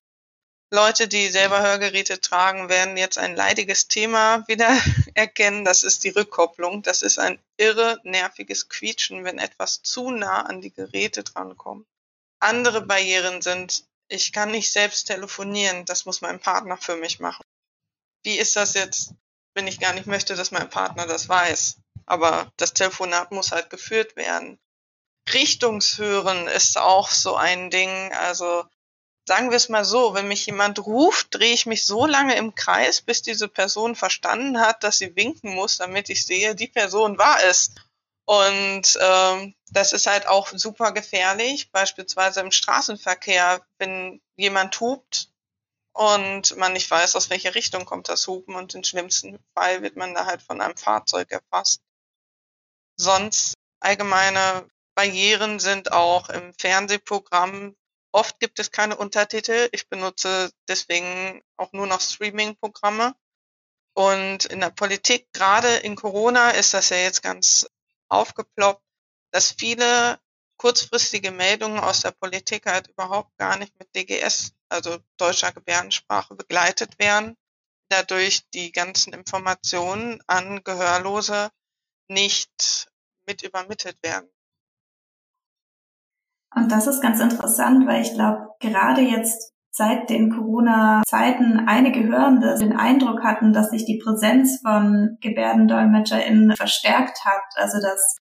Leute, 0.70 1.08
die 1.08 1.30
selber 1.30 1.64
Hörgeräte 1.64 2.22
tragen, 2.22 2.70
werden 2.70 2.96
jetzt 2.96 3.18
ein 3.18 3.36
leidiges 3.36 3.88
Thema 3.88 4.48
wieder 4.48 4.70
erkennen. 5.16 5.66
Das 5.66 5.82
ist 5.82 6.04
die 6.04 6.10
Rückkopplung. 6.10 6.84
Das 6.84 7.02
ist 7.02 7.18
ein 7.18 7.40
irre 7.58 8.00
nerviges 8.04 8.70
Quietschen, 8.70 9.24
wenn 9.24 9.40
etwas 9.40 9.82
zu 9.82 10.12
nah 10.12 10.44
an 10.44 10.62
die 10.62 10.72
Geräte 10.72 11.24
drankommt. 11.24 11.88
Andere 12.40 12.82
Barrieren 12.82 13.42
sind, 13.42 13.86
ich 14.10 14.32
kann 14.32 14.52
nicht 14.52 14.72
selbst 14.72 15.06
telefonieren. 15.06 15.86
Das 15.86 16.06
muss 16.06 16.22
mein 16.22 16.40
Partner 16.40 16.78
für 16.78 16.98
mich 16.98 17.20
machen. 17.20 17.42
Wie 18.22 18.38
ist 18.38 18.56
das 18.56 18.76
jetzt, 18.76 19.16
wenn 19.56 19.66
ich 19.66 19.80
gar 19.80 19.94
nicht 19.94 20.06
möchte, 20.06 20.36
dass 20.36 20.52
mein 20.52 20.70
Partner 20.70 21.08
das 21.08 21.28
weiß? 21.28 21.78
Aber 22.06 22.52
das 22.58 22.74
Telefonat 22.74 23.32
muss 23.32 23.52
halt 23.52 23.72
geführt 23.72 24.16
werden. 24.16 24.60
Richtungshören 25.32 26.48
ist 26.48 26.78
auch 26.78 27.10
so 27.10 27.36
ein 27.36 27.70
Ding. 27.70 28.12
Also 28.14 28.66
sagen 29.26 29.50
wir 29.50 29.58
es 29.58 29.70
mal 29.70 29.86
so, 29.86 30.14
wenn 30.14 30.28
mich 30.28 30.46
jemand 30.46 30.80
ruft, 30.86 31.28
drehe 31.32 31.54
ich 31.54 31.66
mich 31.66 31.86
so 31.86 32.06
lange 32.06 32.36
im 32.36 32.56
Kreis, 32.56 33.02
bis 33.02 33.22
diese 33.22 33.48
Person 33.48 33.96
verstanden 33.96 34.60
hat, 34.60 34.84
dass 34.84 34.98
sie 34.98 35.16
winken 35.16 35.54
muss, 35.54 35.78
damit 35.78 36.10
ich 36.10 36.26
sehe, 36.26 36.56
die 36.56 36.68
Person 36.68 37.18
war 37.18 37.42
es. 37.44 37.72
Und 38.26 38.98
ähm, 39.02 39.54
das 39.72 39.92
ist 39.92 40.08
halt 40.08 40.28
auch 40.28 40.50
super 40.54 40.92
gefährlich, 40.92 41.72
beispielsweise 41.72 42.40
im 42.40 42.52
Straßenverkehr, 42.52 43.66
wenn 43.80 44.22
jemand 44.36 44.80
hupt 44.80 45.30
und 45.94 46.56
man 46.58 46.74
nicht 46.74 46.90
weiß, 46.90 47.16
aus 47.16 47.30
welcher 47.30 47.56
Richtung 47.56 47.86
kommt 47.86 48.10
das 48.10 48.28
Hupen 48.28 48.56
und 48.56 48.74
im 48.76 48.84
schlimmsten 48.84 49.40
Fall 49.54 49.82
wird 49.82 49.96
man 49.96 50.14
da 50.14 50.26
halt 50.26 50.42
von 50.42 50.62
einem 50.62 50.78
Fahrzeug 50.78 51.32
erfasst. 51.32 51.82
Sonst 52.96 53.56
allgemeine 53.80 54.70
Barrieren 54.96 55.60
sind 55.60 55.92
auch 55.92 56.30
im 56.30 56.54
Fernsehprogramm. 56.60 57.76
Oft 58.12 58.40
gibt 58.40 58.60
es 58.60 58.72
keine 58.72 58.96
Untertitel. 58.96 59.70
Ich 59.72 59.90
benutze 59.90 60.52
deswegen 60.68 61.42
auch 61.58 61.72
nur 61.74 61.88
noch 61.88 62.02
Streaming-Programme. 62.02 63.16
Und 63.96 64.46
in 64.46 64.60
der 64.60 64.70
Politik, 64.70 65.32
gerade 65.34 65.76
in 65.78 65.96
Corona, 65.96 66.52
ist 66.52 66.74
das 66.74 66.90
ja 66.90 66.98
jetzt 66.98 67.22
ganz 67.22 67.68
aufgeploppt, 68.10 68.84
dass 69.32 69.52
viele 69.52 70.20
kurzfristige 70.58 71.32
Meldungen 71.32 71.80
aus 71.80 72.02
der 72.02 72.12
Politik 72.12 72.66
halt 72.66 72.88
überhaupt 72.88 73.36
gar 73.38 73.58
nicht 73.58 73.78
mit 73.80 73.96
DGS, 73.96 74.54
also 74.70 74.98
deutscher 75.18 75.52
Gebärdensprache, 75.52 76.36
begleitet 76.36 77.00
werden. 77.00 77.36
Dadurch 77.90 78.50
die 78.52 78.72
ganzen 78.72 79.14
Informationen 79.14 80.22
an 80.28 80.64
Gehörlose 80.64 81.52
nicht 82.08 82.88
mit 83.26 83.44
übermittelt 83.44 83.98
werden. 84.02 84.30
Und 86.56 86.72
das 86.72 86.88
ist 86.88 87.02
ganz 87.02 87.20
interessant, 87.20 87.88
weil 87.88 88.02
ich 88.02 88.14
glaube, 88.14 88.48
gerade 88.60 89.02
jetzt 89.02 89.52
seit 89.72 90.10
den 90.10 90.30
Corona-Zeiten 90.30 91.68
einige 91.68 92.04
Hörende 92.04 92.56
den 92.60 92.74
Eindruck 92.74 93.24
hatten, 93.24 93.54
dass 93.54 93.72
sich 93.72 93.86
die 93.86 94.00
Präsenz 94.04 94.60
von 94.62 95.18
GebärdendolmetscherInnen 95.22 96.56
verstärkt 96.56 97.26
hat. 97.26 97.42
Also 97.56 97.80
dass 97.82 98.18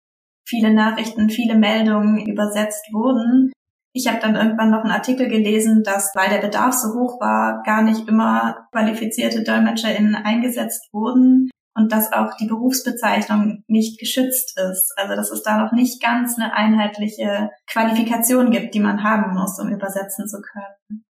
viele 0.49 0.73
Nachrichten, 0.73 1.29
viele 1.29 1.57
Meldungen 1.57 2.25
übersetzt 2.27 2.87
wurden. 2.92 3.53
Ich 3.95 4.09
habe 4.09 4.21
dann 4.21 4.37
irgendwann 4.37 4.71
noch 4.71 4.83
einen 4.83 4.92
Artikel 4.92 5.29
gelesen, 5.29 5.83
dass, 5.85 6.12
weil 6.14 6.31
der 6.31 6.38
Bedarf 6.38 6.73
so 6.73 6.99
hoch 6.99 7.21
war, 7.21 7.62
gar 7.64 7.83
nicht 7.83 8.09
immer 8.09 8.66
qualifizierte 8.73 9.42
DolmetscherInnen 9.42 10.14
eingesetzt 10.14 10.88
wurden 10.92 11.51
und 11.75 11.93
dass 11.93 12.13
auch 12.13 12.37
die 12.37 12.47
Berufsbezeichnung 12.47 13.65
nicht 13.67 13.99
geschützt 13.99 14.59
ist. 14.59 14.93
Also 14.97 15.17
dass 15.17 15.31
es 15.31 15.43
da 15.43 15.57
noch 15.57 15.73
nicht 15.73 16.03
ganz 16.03 16.37
eine 16.37 16.53
einheitliche 16.55 17.51
Qualifikation 17.67 18.51
gibt, 18.51 18.75
die 18.75 18.81
man 18.81 19.03
haben 19.03 19.35
muss, 19.35 19.59
um 19.59 19.69
übersetzen 19.69 20.29
zu 20.29 20.41
können. 20.43 21.05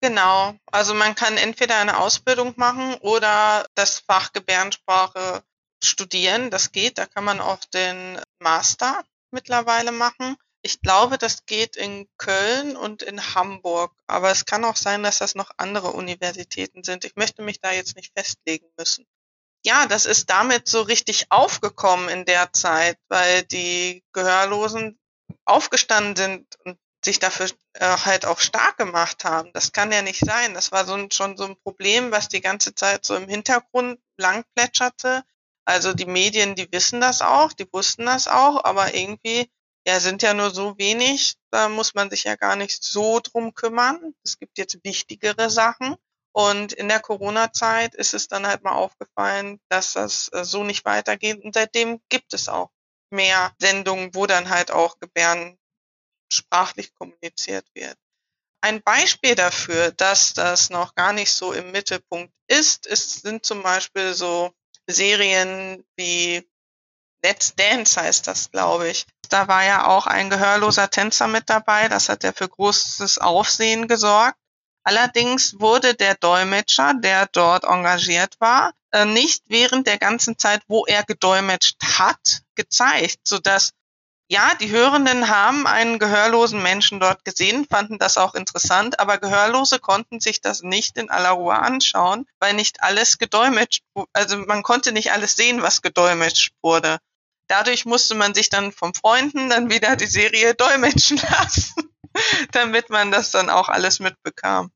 Genau, 0.00 0.54
also 0.70 0.94
man 0.94 1.14
kann 1.14 1.36
entweder 1.36 1.78
eine 1.78 1.98
Ausbildung 1.98 2.52
machen 2.56 2.94
oder 3.00 3.64
das 3.74 4.00
Fach 4.00 4.32
Gebärdensprache 4.32 5.42
studieren. 5.82 6.50
Das 6.50 6.72
geht, 6.72 6.98
da 6.98 7.06
kann 7.06 7.24
man 7.24 7.40
auch 7.40 7.64
den 7.72 8.20
Master 8.38 9.02
mittlerweile 9.30 9.92
machen. 9.92 10.36
Ich 10.62 10.80
glaube, 10.80 11.18
das 11.18 11.44
geht 11.46 11.76
in 11.76 12.06
Köln 12.16 12.76
und 12.76 13.02
in 13.02 13.34
Hamburg, 13.34 13.92
aber 14.06 14.30
es 14.30 14.46
kann 14.46 14.64
auch 14.64 14.76
sein, 14.76 15.02
dass 15.02 15.18
das 15.18 15.34
noch 15.34 15.50
andere 15.58 15.92
Universitäten 15.92 16.84
sind. 16.84 17.04
Ich 17.04 17.16
möchte 17.16 17.42
mich 17.42 17.60
da 17.60 17.72
jetzt 17.72 17.96
nicht 17.96 18.12
festlegen 18.16 18.66
müssen 18.78 19.06
ja, 19.64 19.86
das 19.86 20.06
ist 20.06 20.30
damit 20.30 20.68
so 20.68 20.82
richtig 20.82 21.26
aufgekommen 21.30 22.08
in 22.08 22.24
der 22.24 22.52
Zeit, 22.52 22.98
weil 23.08 23.42
die 23.44 24.04
Gehörlosen 24.12 24.98
aufgestanden 25.44 26.16
sind 26.16 26.58
und 26.64 26.78
sich 27.04 27.18
dafür 27.18 27.48
äh, 27.74 27.96
halt 28.04 28.26
auch 28.26 28.40
stark 28.40 28.78
gemacht 28.78 29.24
haben. 29.24 29.50
Das 29.52 29.72
kann 29.72 29.92
ja 29.92 30.02
nicht 30.02 30.20
sein. 30.24 30.54
Das 30.54 30.72
war 30.72 30.84
so 30.84 30.94
ein, 30.94 31.10
schon 31.10 31.36
so 31.36 31.44
ein 31.44 31.56
Problem, 31.62 32.12
was 32.12 32.28
die 32.28 32.40
ganze 32.40 32.74
Zeit 32.74 33.04
so 33.04 33.14
im 33.14 33.28
Hintergrund 33.28 33.98
lang 34.16 34.44
plätscherte. 34.54 35.22
Also 35.66 35.94
die 35.94 36.06
Medien, 36.06 36.54
die 36.54 36.70
wissen 36.72 37.00
das 37.00 37.22
auch, 37.22 37.52
die 37.52 37.70
wussten 37.72 38.06
das 38.06 38.28
auch, 38.28 38.64
aber 38.64 38.94
irgendwie, 38.94 39.50
ja, 39.86 39.98
sind 40.00 40.22
ja 40.22 40.34
nur 40.34 40.50
so 40.50 40.76
wenig, 40.78 41.36
da 41.50 41.68
muss 41.68 41.94
man 41.94 42.10
sich 42.10 42.24
ja 42.24 42.36
gar 42.36 42.56
nicht 42.56 42.82
so 42.82 43.20
drum 43.20 43.54
kümmern. 43.54 44.14
Es 44.24 44.38
gibt 44.38 44.58
jetzt 44.58 44.84
wichtigere 44.84 45.48
Sachen. 45.48 45.96
Und 46.36 46.72
in 46.72 46.88
der 46.88 46.98
Corona-Zeit 46.98 47.94
ist 47.94 48.12
es 48.12 48.26
dann 48.26 48.46
halt 48.46 48.64
mal 48.64 48.72
aufgefallen, 48.72 49.60
dass 49.68 49.92
das 49.92 50.28
äh, 50.32 50.44
so 50.44 50.64
nicht 50.64 50.84
weitergeht. 50.84 51.44
Und 51.44 51.54
seitdem 51.54 52.00
gibt 52.08 52.34
es 52.34 52.48
auch 52.48 52.70
mehr 53.10 53.54
Sendungen, 53.58 54.14
wo 54.14 54.26
dann 54.26 54.50
halt 54.50 54.72
auch 54.72 54.98
Gebären 54.98 55.56
sprachlich 56.32 56.92
kommuniziert 56.94 57.66
wird. 57.74 57.96
Ein 58.62 58.82
Beispiel 58.82 59.36
dafür, 59.36 59.92
dass 59.92 60.34
das 60.34 60.70
noch 60.70 60.96
gar 60.96 61.12
nicht 61.12 61.32
so 61.32 61.52
im 61.52 61.70
Mittelpunkt 61.70 62.34
ist, 62.48 62.86
ist 62.86 63.22
sind 63.22 63.46
zum 63.46 63.62
Beispiel 63.62 64.14
so 64.14 64.52
Serien 64.88 65.84
wie 65.96 66.48
Let's 67.22 67.54
Dance 67.54 68.00
heißt 68.00 68.26
das, 68.26 68.50
glaube 68.50 68.88
ich. 68.88 69.06
Da 69.30 69.48
war 69.48 69.64
ja 69.64 69.86
auch 69.86 70.06
ein 70.06 70.30
gehörloser 70.30 70.90
Tänzer 70.90 71.28
mit 71.28 71.48
dabei. 71.48 71.88
Das 71.88 72.08
hat 72.08 72.24
ja 72.24 72.32
für 72.32 72.48
großes 72.48 73.18
Aufsehen 73.18 73.88
gesorgt. 73.88 74.38
Allerdings 74.84 75.58
wurde 75.58 75.94
der 75.94 76.14
Dolmetscher, 76.14 76.92
der 76.94 77.26
dort 77.32 77.64
engagiert 77.64 78.34
war, 78.38 78.72
äh, 78.92 79.06
nicht 79.06 79.42
während 79.48 79.86
der 79.86 79.98
ganzen 79.98 80.38
Zeit, 80.38 80.62
wo 80.68 80.84
er 80.84 81.02
gedolmetscht 81.04 81.82
hat, 81.98 82.42
gezeigt, 82.54 83.20
sodass 83.24 83.72
ja, 84.28 84.54
die 84.54 84.70
Hörenden 84.70 85.28
haben 85.28 85.66
einen 85.66 85.98
gehörlosen 85.98 86.62
Menschen 86.62 86.98
dort 86.98 87.24
gesehen, 87.24 87.66
fanden 87.68 87.98
das 87.98 88.16
auch 88.16 88.34
interessant, 88.34 88.98
aber 88.98 89.18
Gehörlose 89.18 89.78
konnten 89.78 90.18
sich 90.18 90.40
das 90.40 90.62
nicht 90.62 90.96
in 90.96 91.10
aller 91.10 91.30
Ruhe 91.30 91.54
anschauen, 91.54 92.26
weil 92.40 92.54
nicht 92.54 92.82
alles 92.82 93.18
gedolmetscht, 93.18 93.82
also 94.14 94.38
man 94.38 94.62
konnte 94.62 94.92
nicht 94.92 95.12
alles 95.12 95.36
sehen, 95.36 95.62
was 95.62 95.82
gedolmetscht 95.82 96.54
wurde. 96.62 96.98
Dadurch 97.48 97.84
musste 97.84 98.14
man 98.14 98.32
sich 98.32 98.48
dann 98.48 98.72
vom 98.72 98.94
Freunden 98.94 99.50
dann 99.50 99.68
wieder 99.68 99.96
die 99.96 100.06
Serie 100.06 100.54
dolmetschen 100.54 101.18
lassen. 101.30 101.94
damit 102.52 102.90
man 102.90 103.10
das 103.10 103.30
dann 103.30 103.50
auch 103.50 103.68
alles 103.68 104.00
mitbekam. 104.00 104.70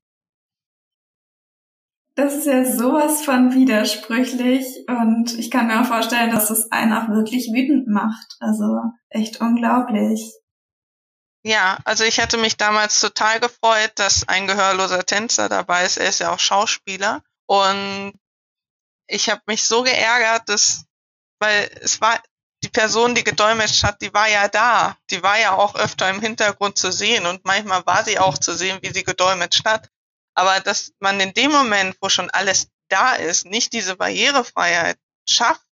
Das 2.19 2.35
ist 2.35 2.47
ja 2.47 2.65
sowas 2.65 3.25
von 3.25 3.55
widersprüchlich 3.55 4.67
und 4.89 5.39
ich 5.39 5.53
kann 5.53 5.69
mir 5.69 5.81
auch 5.81 5.87
vorstellen, 5.87 6.33
dass 6.33 6.51
es 6.51 6.69
einen 6.73 6.93
auch 6.93 7.09
wirklich 7.11 7.53
wütend 7.53 7.87
macht. 7.87 8.35
Also 8.41 8.81
echt 9.09 9.41
unglaublich. 9.41 10.35
Ja, 11.45 11.79
also 11.85 12.03
ich 12.03 12.19
hatte 12.19 12.37
mich 12.37 12.57
damals 12.57 12.99
total 12.99 13.39
gefreut, 13.39 13.93
dass 13.95 14.27
ein 14.27 14.49
gehörloser 14.49 15.07
Tänzer 15.07 15.49
dabei 15.49 15.85
ist. 15.85 15.97
Er 15.97 16.09
ist 16.09 16.19
ja 16.19 16.33
auch 16.33 16.41
Schauspieler 16.41 17.23
und 17.47 18.13
ich 19.07 19.31
habe 19.31 19.43
mich 19.47 19.63
so 19.63 19.85
geärgert, 19.85 20.49
dass, 20.49 20.87
weil 21.39 21.71
es 21.81 22.01
war 22.01 22.21
die 22.65 22.69
Person, 22.69 23.15
die 23.15 23.23
gedolmetscht 23.23 23.85
hat, 23.85 24.03
die 24.03 24.13
war 24.13 24.29
ja 24.29 24.49
da. 24.49 24.97
Die 25.11 25.23
war 25.23 25.39
ja 25.39 25.53
auch 25.53 25.77
öfter 25.77 26.11
im 26.11 26.21
Hintergrund 26.21 26.79
zu 26.79 26.91
sehen 26.91 27.27
und 27.27 27.45
manchmal 27.45 27.87
war 27.87 28.03
sie 28.03 28.19
auch 28.19 28.39
zu 28.39 28.57
sehen, 28.57 28.81
wie 28.83 28.93
sie 28.93 29.05
gedolmetscht 29.05 29.65
hat. 29.65 29.89
Aber 30.39 30.61
dass 30.61 30.93
man 31.01 31.19
in 31.19 31.33
dem 31.33 31.51
Moment, 31.51 31.97
wo 32.01 32.09
schon 32.09 32.31
alles 32.31 32.71
da 32.89 33.17
ist, 33.17 33.45
nicht 33.45 33.73
diese 33.73 33.97
Barrierefreiheit 33.97 34.97
schafft, 35.29 35.67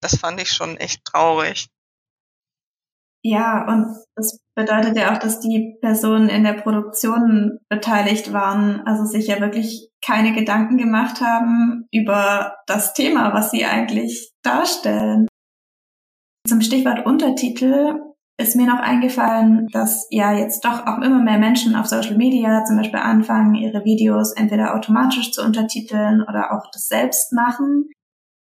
das 0.00 0.16
fand 0.16 0.40
ich 0.40 0.52
schon 0.52 0.76
echt 0.76 1.04
traurig. 1.04 1.66
Ja, 3.24 3.66
und 3.66 3.86
das 4.14 4.38
bedeutet 4.54 4.96
ja 4.96 5.12
auch, 5.12 5.18
dass 5.18 5.40
die 5.40 5.78
Personen 5.80 6.28
in 6.28 6.44
der 6.44 6.52
Produktion 6.52 7.58
beteiligt 7.68 8.32
waren, 8.32 8.86
also 8.86 9.04
sich 9.04 9.26
ja 9.26 9.40
wirklich 9.40 9.90
keine 10.04 10.32
Gedanken 10.32 10.76
gemacht 10.76 11.20
haben 11.20 11.88
über 11.90 12.58
das 12.66 12.94
Thema, 12.94 13.34
was 13.34 13.50
sie 13.50 13.64
eigentlich 13.64 14.30
darstellen. 14.44 15.26
Zum 16.46 16.60
Stichwort 16.60 17.04
Untertitel. 17.04 18.13
Ist 18.36 18.56
mir 18.56 18.66
noch 18.66 18.80
eingefallen, 18.80 19.68
dass 19.68 20.06
ja 20.10 20.32
jetzt 20.32 20.64
doch 20.64 20.86
auch 20.86 20.98
immer 20.98 21.22
mehr 21.22 21.38
Menschen 21.38 21.76
auf 21.76 21.86
Social 21.86 22.16
Media 22.16 22.64
zum 22.64 22.76
Beispiel 22.76 22.98
anfangen, 22.98 23.54
ihre 23.54 23.84
Videos 23.84 24.32
entweder 24.32 24.74
automatisch 24.74 25.30
zu 25.30 25.42
untertiteln 25.42 26.22
oder 26.22 26.52
auch 26.52 26.70
das 26.72 26.88
selbst 26.88 27.32
machen. 27.32 27.90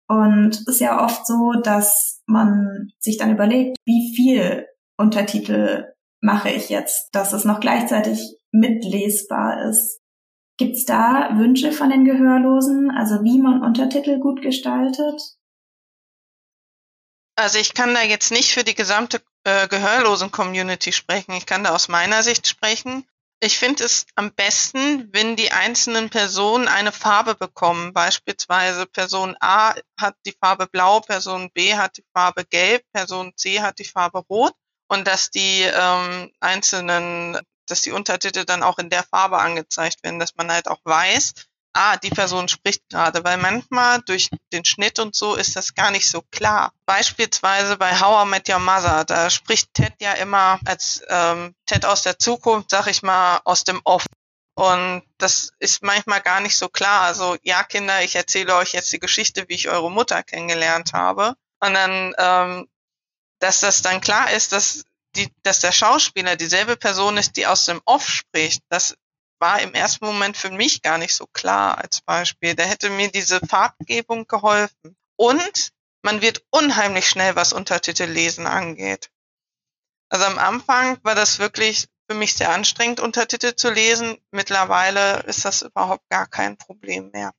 Und 0.09 0.55
es 0.55 0.67
ist 0.67 0.79
ja 0.81 1.03
oft 1.03 1.25
so, 1.25 1.53
dass 1.53 2.21
man 2.25 2.89
sich 2.99 3.17
dann 3.17 3.31
überlegt, 3.31 3.77
wie 3.85 4.13
viel 4.15 4.65
Untertitel 4.97 5.93
mache 6.21 6.49
ich 6.49 6.69
jetzt, 6.69 7.09
dass 7.13 7.31
es 7.31 7.45
noch 7.45 7.61
gleichzeitig 7.61 8.37
mitlesbar 8.51 9.69
ist. 9.69 10.01
Gibt's 10.57 10.83
da 10.83 11.37
Wünsche 11.37 11.71
von 11.71 11.89
den 11.89 12.03
Gehörlosen, 12.03 12.91
also 12.91 13.23
wie 13.23 13.39
man 13.39 13.63
Untertitel 13.63 14.19
gut 14.19 14.41
gestaltet? 14.41 15.21
Also 17.37 17.59
ich 17.59 17.73
kann 17.73 17.93
da 17.93 18.01
jetzt 18.01 18.33
nicht 18.33 18.51
für 18.51 18.65
die 18.65 18.75
gesamte 18.75 19.21
äh, 19.43 19.67
Gehörlosen-Community 19.67 20.91
sprechen. 20.91 21.33
Ich 21.33 21.45
kann 21.45 21.63
da 21.63 21.73
aus 21.73 21.87
meiner 21.87 22.23
Sicht 22.23 22.47
sprechen. 22.47 23.05
Ich 23.41 23.57
finde 23.57 23.85
es 23.85 24.05
am 24.15 24.33
besten, 24.33 25.07
wenn 25.13 25.37
die 25.37 25.53
einzelnen 25.53 26.09
Personen 26.09 26.67
eine 26.67 26.91
Farbe 26.91 27.35
bekommen. 27.35 27.93
Beispielsweise 27.93 28.85
Person 28.85 29.37
A 29.39 29.75
hat 29.97 30.15
die 30.25 30.35
Farbe 30.39 30.67
blau, 30.67 30.99
Person 30.99 31.49
B 31.53 31.75
hat 31.75 31.97
die 31.97 32.05
Farbe 32.13 32.43
gelb, 32.43 32.83
Person 32.91 33.31
C 33.37 33.61
hat 33.61 33.79
die 33.79 33.85
Farbe 33.85 34.19
rot 34.29 34.53
und 34.89 35.07
dass 35.07 35.31
die 35.31 35.61
ähm, 35.61 36.31
einzelnen, 36.41 37.37
dass 37.65 37.81
die 37.81 37.91
Untertitel 37.91 38.43
dann 38.43 38.61
auch 38.61 38.77
in 38.77 38.89
der 38.89 39.03
Farbe 39.03 39.37
angezeigt 39.37 40.03
werden, 40.03 40.19
dass 40.19 40.35
man 40.35 40.51
halt 40.51 40.67
auch 40.67 40.81
weiß, 40.83 41.33
ah, 41.73 41.97
die 41.97 42.09
Person 42.09 42.47
spricht 42.47 42.89
gerade, 42.89 43.23
weil 43.23 43.37
manchmal 43.37 44.01
durch 44.01 44.29
den 44.51 44.65
Schnitt 44.65 44.99
und 44.99 45.15
so 45.15 45.35
ist 45.35 45.55
das 45.55 45.75
gar 45.75 45.91
nicht 45.91 46.09
so 46.09 46.21
klar. 46.31 46.73
Beispielsweise 46.85 47.77
bei 47.77 47.99
How 47.99 48.25
I 48.25 48.29
Met 48.29 48.49
Your 48.49 48.59
Mother, 48.59 49.05
da 49.05 49.29
spricht 49.29 49.73
Ted 49.73 49.93
ja 50.01 50.13
immer 50.13 50.59
als 50.65 51.01
ähm, 51.07 51.55
Ted 51.65 51.85
aus 51.85 52.03
der 52.03 52.17
Zukunft, 52.17 52.69
sag 52.71 52.87
ich 52.87 53.03
mal, 53.03 53.41
aus 53.45 53.63
dem 53.63 53.81
Off. 53.83 54.05
Und 54.55 55.03
das 55.17 55.51
ist 55.59 55.83
manchmal 55.83 56.21
gar 56.21 56.41
nicht 56.41 56.57
so 56.57 56.67
klar. 56.67 57.03
Also, 57.03 57.37
ja, 57.43 57.63
Kinder, 57.63 58.03
ich 58.03 58.15
erzähle 58.15 58.55
euch 58.55 58.73
jetzt 58.73 58.91
die 58.91 58.99
Geschichte, 58.99 59.45
wie 59.47 59.55
ich 59.55 59.69
eure 59.69 59.89
Mutter 59.89 60.21
kennengelernt 60.21 60.91
habe. 60.91 61.35
Und 61.61 61.73
dann, 61.73 62.13
ähm, 62.17 62.67
dass 63.39 63.61
das 63.61 63.81
dann 63.81 64.01
klar 64.01 64.31
ist, 64.31 64.51
dass 64.51 64.83
die, 65.15 65.33
dass 65.43 65.59
der 65.59 65.71
Schauspieler 65.71 66.35
dieselbe 66.35 66.75
Person 66.75 67.17
ist, 67.17 67.37
die 67.37 67.47
aus 67.47 67.65
dem 67.65 67.81
Off 67.85 68.07
spricht. 68.07 68.61
Das 68.69 68.95
war 69.39 69.61
im 69.61 69.73
ersten 69.73 70.05
Moment 70.05 70.37
für 70.37 70.51
mich 70.51 70.81
gar 70.81 70.97
nicht 70.97 71.15
so 71.15 71.25
klar 71.27 71.77
als 71.77 72.01
Beispiel. 72.01 72.55
Da 72.55 72.63
hätte 72.63 72.89
mir 72.89 73.09
diese 73.11 73.39
Farbgebung 73.39 74.27
geholfen. 74.27 74.97
Und 75.15 75.71
man 76.01 76.21
wird 76.21 76.45
unheimlich 76.51 77.09
schnell, 77.09 77.35
was 77.35 77.53
Untertitel 77.53 78.05
lesen 78.05 78.47
angeht. 78.47 79.09
Also 80.09 80.25
am 80.25 80.37
Anfang 80.37 80.97
war 81.03 81.15
das 81.15 81.39
wirklich 81.39 81.87
für 82.09 82.17
mich 82.17 82.35
sehr 82.35 82.51
anstrengend, 82.51 82.99
Untertitel 82.99 83.55
zu 83.55 83.69
lesen. 83.69 84.17
Mittlerweile 84.31 85.19
ist 85.23 85.45
das 85.45 85.61
überhaupt 85.61 86.07
gar 86.09 86.27
kein 86.27 86.57
Problem 86.57 87.11
mehr. 87.11 87.33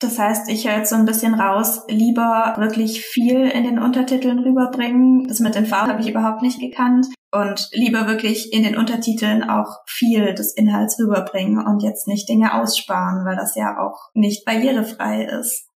Das 0.00 0.18
heißt, 0.18 0.48
ich 0.48 0.66
höre 0.66 0.78
jetzt 0.78 0.90
so 0.90 0.96
ein 0.96 1.06
bisschen 1.06 1.34
raus, 1.34 1.82
lieber 1.88 2.54
wirklich 2.58 3.04
viel 3.04 3.48
in 3.48 3.64
den 3.64 3.80
Untertiteln 3.80 4.38
rüberbringen. 4.38 5.26
Das 5.26 5.40
mit 5.40 5.56
den 5.56 5.66
Farben 5.66 5.90
habe 5.90 6.00
ich 6.00 6.08
überhaupt 6.08 6.42
nicht 6.42 6.60
gekannt. 6.60 7.06
Und 7.30 7.68
lieber 7.72 8.06
wirklich 8.06 8.52
in 8.52 8.62
den 8.62 8.76
Untertiteln 8.76 9.50
auch 9.50 9.80
viel 9.86 10.34
des 10.34 10.54
Inhalts 10.54 10.98
rüberbringen 10.98 11.66
und 11.66 11.82
jetzt 11.82 12.06
nicht 12.06 12.28
Dinge 12.28 12.54
aussparen, 12.54 13.26
weil 13.26 13.36
das 13.36 13.54
ja 13.54 13.78
auch 13.78 14.08
nicht 14.14 14.46
barrierefrei 14.46 15.24
ist. 15.24 15.68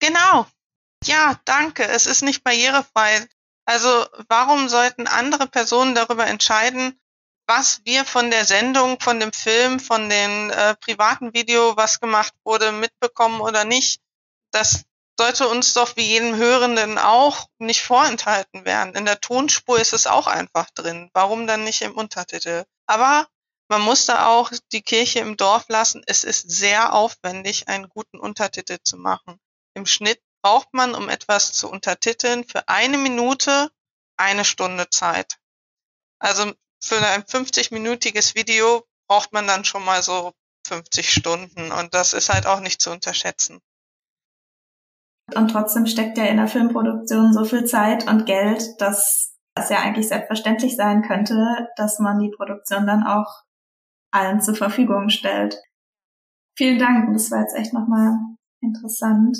Genau. 0.00 0.46
Ja, 1.04 1.38
danke. 1.44 1.84
Es 1.84 2.06
ist 2.06 2.22
nicht 2.22 2.42
barrierefrei. 2.42 3.28
Also 3.64 3.88
warum 4.28 4.68
sollten 4.68 5.06
andere 5.06 5.46
Personen 5.46 5.94
darüber 5.94 6.26
entscheiden, 6.26 6.97
was 7.48 7.80
wir 7.84 8.04
von 8.04 8.30
der 8.30 8.44
Sendung, 8.44 9.00
von 9.00 9.18
dem 9.20 9.32
Film, 9.32 9.80
von 9.80 10.10
den 10.10 10.50
äh, 10.50 10.76
privaten 10.76 11.32
Video, 11.32 11.76
was 11.78 11.98
gemacht 11.98 12.34
wurde, 12.44 12.72
mitbekommen 12.72 13.40
oder 13.40 13.64
nicht. 13.64 14.02
Das 14.50 14.84
sollte 15.18 15.48
uns 15.48 15.72
doch 15.72 15.96
wie 15.96 16.06
jedem 16.06 16.36
Hörenden 16.36 16.98
auch 16.98 17.48
nicht 17.58 17.82
vorenthalten 17.82 18.66
werden. 18.66 18.94
In 18.94 19.06
der 19.06 19.20
Tonspur 19.20 19.80
ist 19.80 19.94
es 19.94 20.06
auch 20.06 20.26
einfach 20.26 20.68
drin. 20.74 21.10
Warum 21.14 21.46
dann 21.46 21.64
nicht 21.64 21.80
im 21.80 21.96
Untertitel? 21.96 22.64
Aber 22.86 23.26
man 23.68 23.80
muss 23.80 24.04
da 24.04 24.26
auch 24.26 24.52
die 24.72 24.82
Kirche 24.82 25.20
im 25.20 25.38
Dorf 25.38 25.64
lassen. 25.68 26.02
Es 26.06 26.24
ist 26.24 26.50
sehr 26.50 26.92
aufwendig, 26.92 27.66
einen 27.68 27.88
guten 27.88 28.18
Untertitel 28.18 28.76
zu 28.84 28.98
machen. 28.98 29.40
Im 29.72 29.86
Schnitt 29.86 30.20
braucht 30.42 30.72
man, 30.72 30.94
um 30.94 31.08
etwas 31.08 31.52
zu 31.52 31.70
untertiteln, 31.70 32.44
für 32.44 32.68
eine 32.68 32.98
Minute 32.98 33.70
eine 34.18 34.44
Stunde 34.44 34.90
Zeit. 34.90 35.38
Also 36.18 36.52
für 36.82 36.96
ein 36.96 37.22
50-minütiges 37.22 38.34
Video 38.34 38.84
braucht 39.08 39.32
man 39.32 39.46
dann 39.46 39.64
schon 39.64 39.84
mal 39.84 40.02
so 40.02 40.32
50 40.66 41.10
Stunden 41.10 41.72
und 41.72 41.94
das 41.94 42.12
ist 42.12 42.32
halt 42.32 42.46
auch 42.46 42.60
nicht 42.60 42.80
zu 42.80 42.90
unterschätzen. 42.90 43.60
Und 45.34 45.50
trotzdem 45.50 45.86
steckt 45.86 46.16
ja 46.16 46.24
in 46.24 46.38
der 46.38 46.48
Filmproduktion 46.48 47.32
so 47.32 47.44
viel 47.44 47.64
Zeit 47.64 48.08
und 48.08 48.26
Geld, 48.26 48.62
dass 48.78 49.34
es 49.54 49.68
ja 49.68 49.80
eigentlich 49.80 50.08
selbstverständlich 50.08 50.76
sein 50.76 51.02
könnte, 51.02 51.68
dass 51.76 51.98
man 51.98 52.18
die 52.18 52.30
Produktion 52.30 52.86
dann 52.86 53.02
auch 53.02 53.42
allen 54.10 54.40
zur 54.40 54.54
Verfügung 54.54 55.10
stellt. 55.10 55.60
Vielen 56.56 56.78
Dank, 56.78 57.12
das 57.12 57.30
war 57.30 57.40
jetzt 57.40 57.54
echt 57.54 57.72
nochmal 57.72 58.18
interessant. 58.62 59.36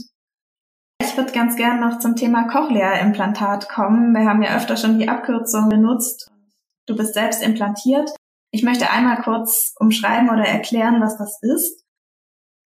Ich 1.00 1.16
würde 1.16 1.32
ganz 1.32 1.56
gern 1.56 1.80
noch 1.80 2.00
zum 2.00 2.16
Thema 2.16 2.48
Cochlea-Implantat 2.48 3.68
kommen. 3.68 4.12
Wir 4.12 4.28
haben 4.28 4.42
ja 4.42 4.56
öfter 4.56 4.76
schon 4.76 4.98
die 4.98 5.08
Abkürzung 5.08 5.68
benutzt 5.68 6.30
du 6.88 6.96
bist 6.96 7.14
selbst 7.14 7.42
implantiert. 7.42 8.10
Ich 8.50 8.62
möchte 8.62 8.90
einmal 8.90 9.22
kurz 9.22 9.74
umschreiben 9.78 10.30
oder 10.30 10.44
erklären, 10.44 11.00
was 11.00 11.18
das 11.18 11.38
ist. 11.42 11.84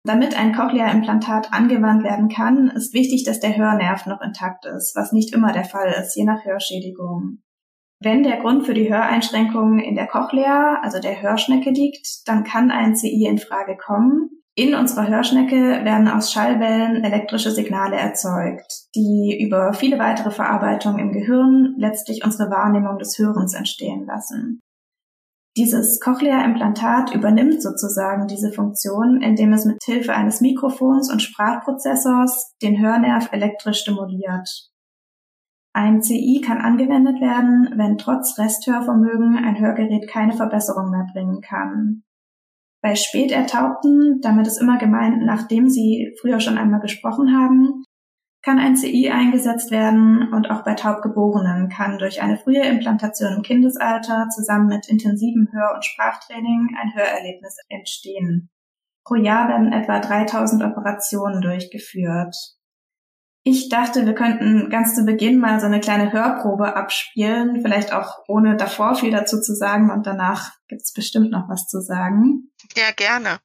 Damit 0.05 0.37
ein 0.37 0.53
Cochlea-Implantat 0.53 1.53
angewandt 1.53 2.03
werden 2.03 2.27
kann, 2.27 2.69
ist 2.69 2.93
wichtig, 2.93 3.23
dass 3.23 3.39
der 3.39 3.55
Hörnerv 3.55 4.05
noch 4.05 4.21
intakt 4.21 4.65
ist, 4.65 4.95
was 4.95 5.13
nicht 5.13 5.33
immer 5.33 5.53
der 5.53 5.63
Fall 5.63 5.93
ist, 5.99 6.15
je 6.15 6.25
nach 6.25 6.43
Hörschädigung. 6.43 7.39
Wenn 8.01 8.23
der 8.23 8.41
Grund 8.41 8.65
für 8.65 8.73
die 8.73 8.91
Höreinschränkungen 8.91 9.79
in 9.79 9.95
der 9.95 10.07
Cochlea, 10.07 10.81
also 10.83 10.99
der 10.99 11.21
Hörschnecke 11.21 11.69
liegt, 11.69 12.27
dann 12.27 12.43
kann 12.43 12.69
ein 12.69 12.97
CI 12.97 13.27
in 13.27 13.37
Frage 13.37 13.77
kommen. 13.77 14.42
In 14.55 14.75
unserer 14.75 15.07
Hörschnecke 15.07 15.83
werden 15.83 16.07
aus 16.07 16.31
Schallwellen 16.31 17.03
elektrische 17.03 17.49
Signale 17.49 17.95
erzeugt, 17.95 18.85
die 18.95 19.43
über 19.43 19.73
viele 19.73 19.97
weitere 19.97 20.29
Verarbeitungen 20.29 20.99
im 20.99 21.11
Gehirn 21.11 21.73
letztlich 21.77 22.23
unsere 22.23 22.51
Wahrnehmung 22.51 22.99
des 22.99 23.17
Hörens 23.17 23.55
entstehen 23.55 24.05
lassen. 24.05 24.59
Dieses 25.57 25.99
Cochlea-Implantat 25.99 27.15
übernimmt 27.15 27.63
sozusagen 27.63 28.27
diese 28.27 28.51
Funktion, 28.51 29.21
indem 29.21 29.53
es 29.53 29.65
mit 29.65 29.77
Hilfe 29.83 30.13
eines 30.13 30.39
Mikrofons 30.39 31.11
und 31.11 31.21
Sprachprozessors 31.21 32.53
den 32.61 32.79
Hörnerv 32.79 33.31
elektrisch 33.31 33.81
stimuliert. 33.81 34.69
Ein 35.75 36.03
CI 36.03 36.41
kann 36.45 36.59
angewendet 36.59 37.19
werden, 37.21 37.73
wenn 37.75 37.97
trotz 37.97 38.37
Resthörvermögen 38.37 39.35
ein 39.43 39.59
Hörgerät 39.59 40.07
keine 40.07 40.33
Verbesserung 40.33 40.91
mehr 40.91 41.07
bringen 41.11 41.41
kann. 41.41 42.03
Bei 42.83 42.95
Spätertaubten, 42.95 44.19
damit 44.21 44.45
ist 44.45 44.59
immer 44.59 44.77
gemeint, 44.77 45.23
nachdem 45.23 45.69
sie 45.69 46.13
früher 46.19 46.41
schon 46.41 46.57
einmal 46.57 46.81
gesprochen 46.81 47.33
haben, 47.33 47.85
kann 48.43 48.59
ein 48.59 48.75
CI 48.75 49.09
eingesetzt 49.09 49.71
werden 49.71 50.33
und 50.33 50.51
auch 50.51 50.65
bei 50.65 50.73
Taubgeborenen 50.73 51.69
kann 51.69 51.97
durch 51.97 52.21
eine 52.21 52.37
frühe 52.37 52.61
Implantation 52.61 53.37
im 53.37 53.41
Kindesalter 53.41 54.27
zusammen 54.35 54.67
mit 54.67 54.89
intensivem 54.89 55.47
Hör- 55.53 55.75
und 55.75 55.85
Sprachtraining 55.85 56.75
ein 56.77 56.93
Hörerlebnis 56.93 57.55
entstehen. 57.69 58.49
Pro 59.05 59.15
Jahr 59.15 59.47
werden 59.47 59.71
etwa 59.71 59.99
3000 60.01 60.65
Operationen 60.65 61.41
durchgeführt. 61.41 62.35
Ich 63.45 63.69
dachte, 63.69 64.05
wir 64.05 64.13
könnten 64.13 64.69
ganz 64.69 64.95
zu 64.95 65.05
Beginn 65.05 65.39
mal 65.39 65.61
so 65.61 65.65
eine 65.65 65.79
kleine 65.79 66.11
Hörprobe 66.11 66.75
abspielen, 66.75 67.61
vielleicht 67.61 67.93
auch 67.93 68.19
ohne 68.27 68.57
davor 68.57 68.95
viel 68.95 69.11
dazu 69.11 69.39
zu 69.39 69.53
sagen 69.53 69.89
und 69.89 70.05
danach 70.05 70.51
gibt's 70.67 70.93
bestimmt 70.93 71.31
noch 71.31 71.47
was 71.49 71.67
zu 71.67 71.81
sagen. 71.81 72.51
Ja, 72.75 72.91
gerne. 72.91 73.39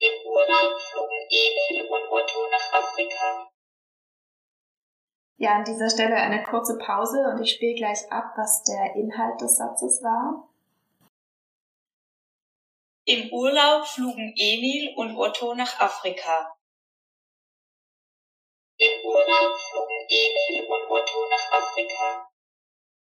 Im 0.00 0.26
Urlaub 0.26 0.80
flogen 0.80 1.28
Emil 1.28 1.86
und 1.86 2.10
Otto 2.10 2.48
nach 2.50 2.72
Afrika. 2.72 3.50
Ja, 5.36 5.56
an 5.56 5.64
dieser 5.64 5.88
Stelle 5.88 6.16
eine 6.16 6.42
kurze 6.42 6.78
Pause 6.78 7.18
und 7.30 7.42
ich 7.42 7.52
spiele 7.52 7.74
gleich 7.74 8.10
ab, 8.10 8.32
was 8.36 8.62
der 8.64 8.94
Inhalt 8.96 9.40
des 9.40 9.56
Satzes 9.56 10.02
war. 10.02 10.48
Im 13.04 13.32
Urlaub 13.32 13.86
flogen 13.86 14.34
Emil 14.36 14.94
und 14.96 15.16
Otto 15.16 15.54
nach 15.54 15.80
Afrika. 15.80 16.56
Im 18.78 19.04
Urlaub 19.04 19.58
flogen 19.58 20.06
Emil 20.08 20.66
und 20.66 20.90
Otto 20.90 21.28
nach 21.28 21.52
Afrika. 21.52 22.30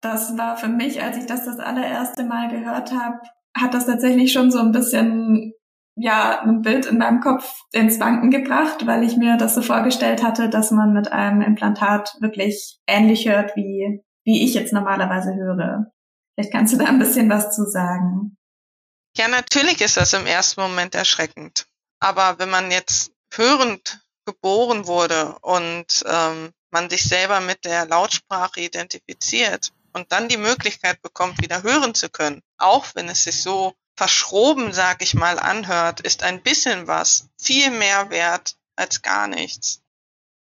Das 0.01 0.37
war 0.37 0.55
für 0.57 0.67
mich, 0.67 1.01
als 1.01 1.17
ich 1.17 1.25
das 1.25 1.45
das 1.45 1.59
allererste 1.59 2.23
Mal 2.23 2.49
gehört 2.49 2.91
habe, 2.91 3.21
hat 3.55 3.73
das 3.73 3.85
tatsächlich 3.85 4.31
schon 4.33 4.51
so 4.51 4.59
ein 4.59 4.71
bisschen 4.71 5.53
ja 5.95 6.41
ein 6.41 6.61
Bild 6.61 6.85
in 6.85 6.97
meinem 6.97 7.21
Kopf 7.21 7.49
ins 7.71 7.99
Wanken 7.99 8.29
gebracht, 8.29 8.85
weil 8.85 9.03
ich 9.03 9.17
mir 9.17 9.37
das 9.37 9.55
so 9.55 9.61
vorgestellt 9.61 10.23
hatte, 10.23 10.49
dass 10.49 10.71
man 10.71 10.93
mit 10.93 11.11
einem 11.11 11.41
Implantat 11.41 12.15
wirklich 12.19 12.79
ähnlich 12.85 13.27
hört, 13.27 13.55
wie, 13.55 14.01
wie 14.25 14.43
ich 14.43 14.53
jetzt 14.53 14.73
normalerweise 14.73 15.33
höre. 15.35 15.91
Vielleicht 16.33 16.51
kannst 16.51 16.73
du 16.73 16.77
da 16.77 16.85
ein 16.85 16.99
bisschen 16.99 17.29
was 17.29 17.55
zu 17.55 17.63
sagen. 17.63 18.37
Ja, 19.17 19.29
natürlich 19.29 19.79
ist 19.79 19.95
das 19.95 20.11
im 20.13 20.25
ersten 20.25 20.61
Moment 20.61 20.93
erschreckend. 20.93 21.65
Aber 22.01 22.37
wenn 22.39 22.49
man 22.49 22.71
jetzt 22.71 23.13
hörend 23.33 24.01
geboren 24.25 24.87
wurde 24.87 25.37
und 25.41 26.03
ähm, 26.05 26.51
man 26.71 26.89
sich 26.89 27.03
selber 27.03 27.39
mit 27.39 27.63
der 27.63 27.85
Lautsprache 27.85 28.59
identifiziert 28.59 29.71
und 29.95 30.11
dann 30.11 30.27
die 30.27 30.37
Möglichkeit 30.37 31.01
bekommt, 31.01 31.41
wieder 31.41 31.63
hören 31.63 31.95
zu 31.95 32.09
können, 32.09 32.43
auch 32.57 32.85
wenn 32.95 33.07
es 33.07 33.23
sich 33.23 33.41
so 33.41 33.73
verschroben, 33.95 34.73
sag 34.73 35.01
ich 35.01 35.13
mal, 35.13 35.39
anhört, 35.39 36.01
ist 36.01 36.21
ein 36.21 36.43
bisschen 36.43 36.87
was 36.87 37.29
viel 37.39 37.71
mehr 37.71 38.09
wert 38.09 38.57
als 38.75 39.01
gar 39.01 39.27
nichts. 39.27 39.81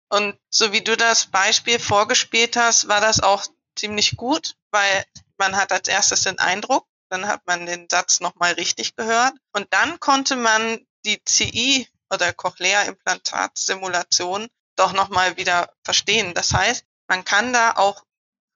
Und 0.09 0.39
so 0.49 0.73
wie 0.73 0.81
du 0.81 0.97
das 0.97 1.27
Beispiel 1.27 1.79
vorgespielt 1.79 2.57
hast, 2.57 2.89
war 2.89 3.03
das 3.03 3.21
auch 3.21 3.45
ziemlich 3.77 4.17
gut, 4.17 4.55
weil 4.71 5.05
man 5.37 5.55
hat 5.55 5.71
als 5.71 5.87
erstes 5.87 6.23
den 6.23 6.39
Eindruck, 6.39 6.87
dann 7.11 7.27
hat 7.27 7.47
man 7.47 7.67
den 7.67 7.89
Satz 7.91 8.21
nochmal 8.21 8.55
richtig 8.55 8.97
gehört 8.97 9.35
und 9.53 9.67
dann 9.71 10.01
konnte 10.01 10.35
man 10.35 10.81
die 11.05 11.23
CI 11.25 11.87
oder 12.11 12.33
Cochlea-Implantat-Simulation 12.33 14.49
doch 14.77 14.95
nochmal 14.95 15.37
wieder 15.37 15.71
verstehen. 15.85 16.33
Das 16.33 16.55
heißt, 16.55 16.87
man 17.07 17.23
kann 17.25 17.53
da 17.53 17.73
auch 17.73 18.03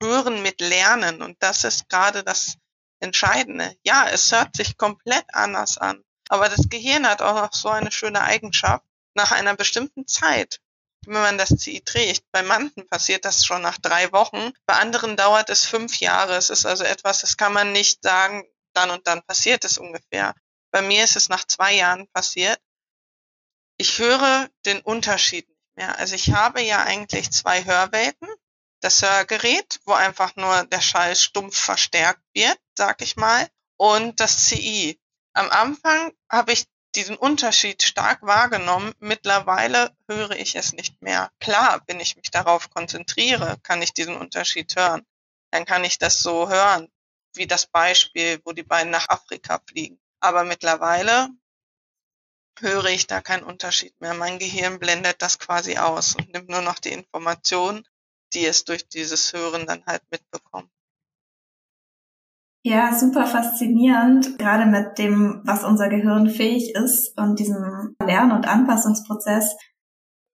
hören 0.03 0.43
mit 0.43 0.61
lernen 0.61 1.23
und 1.23 1.37
das 1.43 1.65
ist 1.65 1.89
gerade 1.89 2.23
das 2.23 2.55
Entscheidende. 3.01 3.77
Ja, 3.85 4.09
es 4.09 4.33
hört 4.33 4.57
sich 4.57 4.77
komplett 4.77 5.27
anders 5.33 5.79
an, 5.79 6.03
aber 6.29 6.49
das 6.49 6.69
Gehirn 6.69 7.07
hat 7.07 7.23
auch 7.23 7.35
noch 7.35 7.53
so 7.53 7.69
eine 7.69 7.93
schöne 7.93 8.23
Eigenschaft. 8.23 8.85
Nach 9.15 9.33
einer 9.33 9.57
bestimmten 9.57 10.07
Zeit, 10.07 10.61
wenn 11.07 11.23
man 11.23 11.39
das 11.39 11.49
CI 11.49 11.81
trägt, 11.81 12.25
bei 12.33 12.43
manchen 12.43 12.87
passiert 12.89 13.25
das 13.25 13.47
schon 13.47 13.63
nach 13.63 13.79
drei 13.79 14.13
Wochen, 14.13 14.53
bei 14.67 14.75
anderen 14.75 15.17
dauert 15.17 15.49
es 15.51 15.65
fünf 15.65 16.01
Jahre. 16.01 16.35
Es 16.35 16.51
ist 16.51 16.67
also 16.67 16.85
etwas, 16.85 17.21
das 17.21 17.37
kann 17.37 17.53
man 17.53 17.73
nicht 17.73 18.03
sagen, 18.03 18.45
dann 18.75 18.91
und 18.91 19.07
dann 19.07 19.23
passiert 19.23 19.65
es 19.65 19.79
ungefähr. 19.79 20.35
Bei 20.71 20.83
mir 20.83 21.05
ist 21.05 21.17
es 21.17 21.29
nach 21.29 21.47
zwei 21.47 21.73
Jahren 21.73 22.09
passiert. 22.09 22.61
Ich 23.79 23.99
höre 23.99 24.49
den 24.67 24.81
Unterschied 24.81 25.49
nicht 25.49 25.77
mehr. 25.77 25.99
Also 25.99 26.15
ich 26.15 26.33
habe 26.33 26.63
ja 26.63 26.83
eigentlich 26.83 27.31
zwei 27.31 27.65
Hörwelten 27.65 28.29
das 28.87 29.03
Hörgerät, 29.03 29.81
wo 29.85 29.95
einfach 29.95 30.37
nur 30.37 30.65
der 30.67 30.81
Schall 30.81 31.17
stumpf 31.17 31.59
verstärkt 31.59 32.23
wird, 32.35 32.57
sag 32.79 33.03
ich 33.03 33.17
mal, 33.17 33.49
und 33.77 34.21
das 34.21 34.47
CI. 34.47 35.01
Am 35.33 35.51
Anfang 35.51 36.13
habe 36.31 36.53
ich 36.53 36.67
diesen 36.95 37.17
Unterschied 37.17 37.83
stark 37.83 38.23
wahrgenommen. 38.23 38.95
Mittlerweile 39.01 39.93
höre 40.09 40.37
ich 40.37 40.55
es 40.55 40.73
nicht 40.73 41.03
mehr. 41.03 41.33
Klar, 41.41 41.83
wenn 41.89 41.99
ich 41.99 42.15
mich 42.15 42.31
darauf 42.31 42.71
konzentriere, 42.71 43.57
kann 43.65 43.83
ich 43.83 43.93
diesen 43.93 44.17
Unterschied 44.17 44.77
hören. 44.77 45.05
Dann 45.51 45.65
kann 45.65 45.83
ich 45.83 45.99
das 45.99 46.23
so 46.23 46.49
hören, 46.49 46.89
wie 47.35 47.49
das 47.49 47.67
Beispiel, 47.67 48.41
wo 48.45 48.53
die 48.53 48.63
beiden 48.63 48.93
nach 48.93 49.09
Afrika 49.09 49.61
fliegen. 49.69 50.01
Aber 50.21 50.45
mittlerweile 50.45 51.29
höre 52.61 52.87
ich 52.87 53.09
da 53.09 53.21
keinen 53.21 53.43
Unterschied 53.43 54.01
mehr. 54.01 54.15
Mein 54.15 54.39
Gehirn 54.39 54.79
blendet 54.79 55.21
das 55.23 55.41
quasi 55.41 55.77
aus 55.77 56.15
und 56.15 56.33
nimmt 56.33 56.49
nur 56.49 56.63
noch 56.63 56.79
die 56.79 56.93
Information 56.93 57.85
die 58.37 58.47
es 58.47 58.65
durch 58.65 58.89
dieses 58.89 59.33
Hören 59.33 59.67
dann 59.67 59.85
halt 59.87 60.03
mitbekommen. 60.11 60.71
Ja, 62.65 62.93
super 62.93 63.27
faszinierend, 63.27 64.39
gerade 64.39 64.67
mit 64.67 64.99
dem, 64.99 65.41
was 65.45 65.65
unser 65.65 65.89
Gehirn 65.89 66.29
fähig 66.29 66.75
ist 66.75 67.17
und 67.17 67.39
diesem 67.39 67.95
Lern- 68.03 68.33
und 68.33 68.47
Anpassungsprozess 68.47 69.57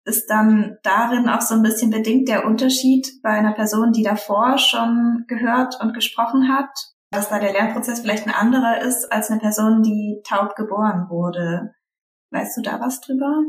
ist 0.05 0.27
dann 0.31 0.79
darin 0.83 1.29
auch 1.29 1.43
so 1.43 1.55
ein 1.55 1.63
bisschen 1.63 1.91
bedingt 1.91 2.29
der 2.29 2.47
Unterschied 2.47 3.23
bei 3.23 3.31
einer 3.31 3.53
Person, 3.53 3.93
die 3.93 4.03
davor 4.03 4.59
schon 4.59 5.27
gehört 5.29 5.79
und 5.81 5.93
gesprochen 5.95 6.49
hat, 6.49 6.71
dass 7.11 7.29
da 7.29 7.39
der 7.39 7.53
Lernprozess 7.53 8.01
vielleicht 8.01 8.27
ein 8.27 8.35
anderer 8.35 8.81
ist 8.81 9.13
als 9.13 9.31
eine 9.31 9.39
Person, 9.39 9.83
die 9.83 10.23
taub 10.27 10.57
geboren 10.57 11.09
wurde. 11.09 11.75
Weißt 12.33 12.57
du 12.57 12.63
da 12.63 12.81
was 12.81 13.01
drüber? 13.01 13.43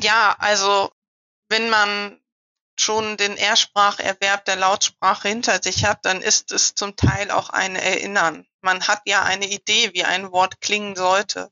Ja, 0.00 0.36
also 0.38 0.90
wenn 1.48 1.68
man 1.68 2.20
schon 2.78 3.16
den 3.16 3.36
Erspracherwerb 3.36 4.44
der 4.44 4.56
Lautsprache 4.56 5.28
hinter 5.28 5.62
sich 5.62 5.84
hat, 5.84 6.04
dann 6.04 6.20
ist 6.20 6.50
es 6.52 6.74
zum 6.74 6.96
Teil 6.96 7.30
auch 7.30 7.50
ein 7.50 7.76
Erinnern. 7.76 8.46
Man 8.60 8.86
hat 8.88 9.02
ja 9.06 9.22
eine 9.22 9.46
Idee, 9.46 9.92
wie 9.94 10.04
ein 10.04 10.32
Wort 10.32 10.60
klingen 10.60 10.96
sollte. 10.96 11.50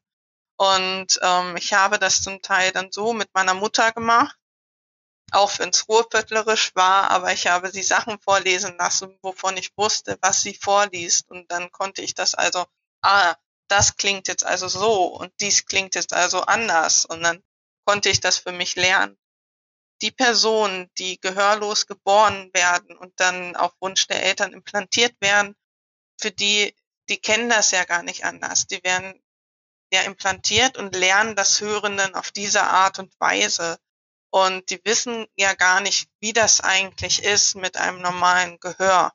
Und 0.57 1.19
ähm, 1.23 1.57
ich 1.57 1.73
habe 1.75 1.99
das 1.99 2.23
zum 2.23 2.43
Teil 2.43 2.73
dann 2.73 2.93
so 2.93 3.13
mit 3.13 3.29
meiner 3.35 3.55
Mutter 3.55 3.93
gemacht, 3.93 4.37
auch 5.31 5.59
wenn 5.59 5.71
es 5.71 5.89
ruhrpöttlerisch 5.89 6.75
war, 6.75 7.11
aber 7.11 7.33
ich 7.33 7.47
habe 7.47 7.71
sie 7.71 7.83
Sachen 7.83 8.21
vorlesen 8.21 8.77
lassen, 8.77 9.19
wovon 9.23 9.57
ich 9.57 9.77
wusste, 9.77 10.19
was 10.21 10.43
sie 10.43 10.55
vorliest. 10.55 11.31
Und 11.31 11.51
dann 11.51 11.71
konnte 11.73 12.03
ich 12.03 12.15
das 12.15 12.35
also, 12.35 12.67
ah, 13.03 13.35
das 13.69 13.97
klingt 13.97 14.29
jetzt 14.29 14.45
also 14.45 14.69
so 14.69 15.05
und 15.05 15.33
dies 15.41 15.67
klingt 15.67 15.95
jetzt 15.95 16.13
also 16.13 16.43
anders. 16.43 17.07
Und 17.07 17.23
dann 17.23 17.43
konnte 17.87 18.11
ich 18.11 18.21
das 18.21 18.39
für 18.39 18.53
mich 18.53 18.77
lernen 18.77 19.17
die 20.03 20.11
Personen, 20.11 20.91
die 20.99 21.21
gehörlos 21.21 21.87
geboren 21.87 22.51
werden 22.53 22.97
und 22.97 23.19
dann 23.21 23.57
auf 23.57 23.73
Wunsch 23.81 24.07
der 24.09 24.23
Eltern 24.25 24.53
implantiert 24.53 25.15
werden, 25.21 25.55
für 26.21 26.33
die, 26.33 26.77
die 27.09 27.19
kennen 27.19 27.49
das 27.49 27.71
ja 27.71 27.85
gar 27.85 28.03
nicht 28.03 28.25
anders. 28.25 28.67
Die 28.67 28.83
werden 28.83 29.23
ja 29.93 30.03
implantiert 30.03 30.77
und 30.77 30.97
lernen 30.97 31.37
das 31.37 31.61
Hörenden 31.61 32.15
auf 32.15 32.33
diese 32.33 32.65
Art 32.65 32.99
und 32.99 33.15
Weise. 33.21 33.79
Und 34.31 34.71
die 34.71 34.81
wissen 34.85 35.27
ja 35.37 35.55
gar 35.55 35.81
nicht, 35.81 36.09
wie 36.21 36.33
das 36.33 36.61
eigentlich 36.61 37.23
ist 37.23 37.55
mit 37.55 37.77
einem 37.77 38.01
normalen 38.01 38.59
Gehör. 38.59 39.12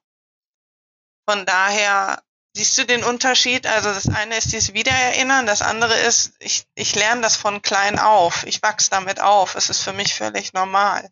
Von 1.28 1.45
daher 1.45 2.23
Siehst 2.58 2.76
du 2.80 2.88
den 2.88 3.04
Unterschied? 3.04 3.67
Also 3.67 3.93
das 3.93 4.10
eine 4.10 4.36
ist 4.36 4.52
dieses 4.52 4.74
Wiedererinnern, 4.74 5.46
das 5.46 5.62
andere 5.62 5.93
ist, 5.93 6.34
ich, 6.39 6.65
ich 6.74 6.96
lerne 6.96 7.22
das 7.22 7.36
von 7.36 7.62
klein 7.62 8.00
auf. 8.00 8.48
Ich 8.48 8.63
wachse 8.63 8.89
damit 8.89 9.22
auf. 9.22 9.54
Es 9.54 9.70
ist 9.70 9.84
für 9.84 9.93
mich 9.93 10.15
völlig 10.15 10.54
normal. 10.54 11.08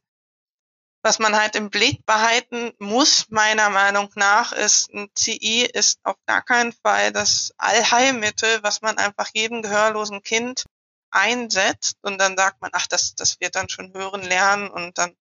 Was 1.03 1.19
man 1.19 1.35
halt 1.35 1.55
im 1.55 1.69
Blick 1.69 2.03
behalten 2.07 2.73
muss, 2.79 3.27
meiner 3.29 3.69
Meinung 3.69 4.09
nach, 4.15 4.53
ist, 4.53 4.91
ein 4.91 5.07
CI 5.13 5.69
ist 5.71 5.99
auf 6.01 6.15
gar 6.25 6.41
keinen 6.41 6.73
Fall 6.73 7.11
das 7.11 7.53
Allheilmittel, 7.59 8.63
was 8.63 8.81
man 8.81 8.97
einfach 8.97 9.29
jedem 9.35 9.61
gehörlosen 9.61 10.23
Kind 10.23 10.65
einsetzt 11.11 11.97
und 12.01 12.17
dann 12.17 12.35
sagt 12.35 12.59
man, 12.59 12.71
ach, 12.73 12.87
das, 12.87 13.13
das 13.13 13.39
wird 13.39 13.55
dann 13.55 13.69
schon 13.69 13.93
hören 13.93 14.23
lernen 14.23 14.67
und 14.67 14.97
dann, 14.97 15.15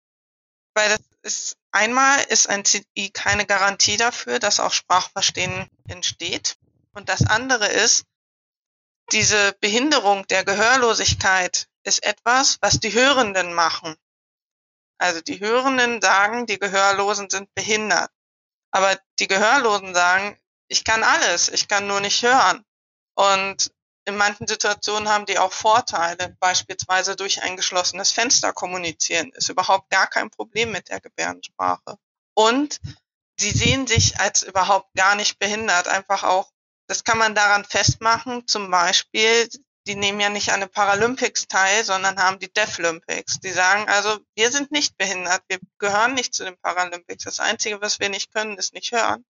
weil 0.74 0.88
das 0.88 1.02
ist 1.24 1.58
Einmal 1.74 2.24
ist 2.30 2.48
ein 2.48 2.66
CI 2.66 3.10
keine 3.12 3.48
Garantie 3.48 3.98
dafür, 3.98 4.38
dass 4.38 4.60
auch 4.60 4.72
Sprachverstehen 4.72 5.68
entsteht. 5.88 6.56
Und 6.94 7.10
das 7.10 7.26
andere 7.26 7.68
ist, 7.68 8.06
diese 9.12 9.54
Behinderung 9.60 10.28
der 10.28 10.46
Gehörlosigkeit 10.46 11.68
ist 11.84 12.04
etwas, 12.04 12.60
was 12.62 12.80
die 12.80 12.94
Hörenden 12.94 13.56
machen. 13.56 13.96
Also 15.00 15.22
die 15.22 15.40
Hörenden 15.40 16.00
sagen, 16.00 16.46
die 16.46 16.60
Gehörlosen 16.60 17.32
sind 17.32 17.54
behindert. 17.56 18.12
Aber 18.70 18.96
die 19.18 19.28
Gehörlosen 19.28 19.96
sagen, 19.96 20.40
ich 20.68 20.84
kann 20.84 21.04
alles, 21.04 21.50
ich 21.50 21.68
kann 21.68 21.88
nur 21.88 22.02
nicht 22.02 22.22
hören. 22.22 22.64
Und 23.16 23.72
in 24.06 24.18
manchen 24.18 24.48
Situationen 24.48 25.10
haben 25.10 25.26
die 25.26 25.40
auch 25.40 25.54
Vorteile, 25.54 26.36
beispielsweise 26.40 27.16
durch 27.16 27.42
ein 27.42 27.56
geschlossenes 27.56 28.12
Fenster 28.12 28.54
kommunizieren, 28.54 29.32
ist 29.34 29.50
überhaupt 29.50 29.90
gar 29.90 30.08
kein 30.08 30.30
Problem 30.30 30.72
mit 30.72 30.90
der 30.90 31.00
Gebärdensprache. 31.00 31.98
Und 32.34 32.80
sie 33.40 33.52
sehen 33.52 33.88
sich 33.88 34.20
als 34.20 34.44
überhaupt 34.44 34.94
gar 34.96 35.16
nicht 35.16 35.40
behindert, 35.40 35.88
einfach 35.88 36.24
auch, 36.24 36.52
das 36.88 37.04
kann 37.04 37.18
man 37.18 37.36
daran 37.36 37.64
festmachen, 37.64 38.48
zum 38.48 38.70
Beispiel, 38.70 39.50
die 39.88 39.96
nehmen 39.96 40.20
ja 40.20 40.30
nicht 40.30 40.52
an 40.52 40.62
den 40.62 40.70
Paralympics 40.70 41.48
teil, 41.48 41.84
sondern 41.84 42.18
haben 42.18 42.40
die 42.40 42.52
Deaflympics. 42.52 43.40
Die 43.40 43.52
sagen 43.52 43.90
also, 43.90 44.20
wir 44.36 44.52
sind 44.52 44.72
nicht 44.72 44.98
behindert, 44.98 45.44
wir 45.48 45.60
gehören 45.78 46.14
nicht 46.14 46.34
zu 46.34 46.44
den 46.46 46.58
Paralympics. 46.58 47.26
Das 47.26 47.40
Einzige, 47.40 47.82
was 47.82 48.00
wir 48.00 48.10
nicht 48.10 48.34
können, 48.34 48.58
ist 48.58 48.74
nicht 48.74 48.92
hören. 48.92 49.26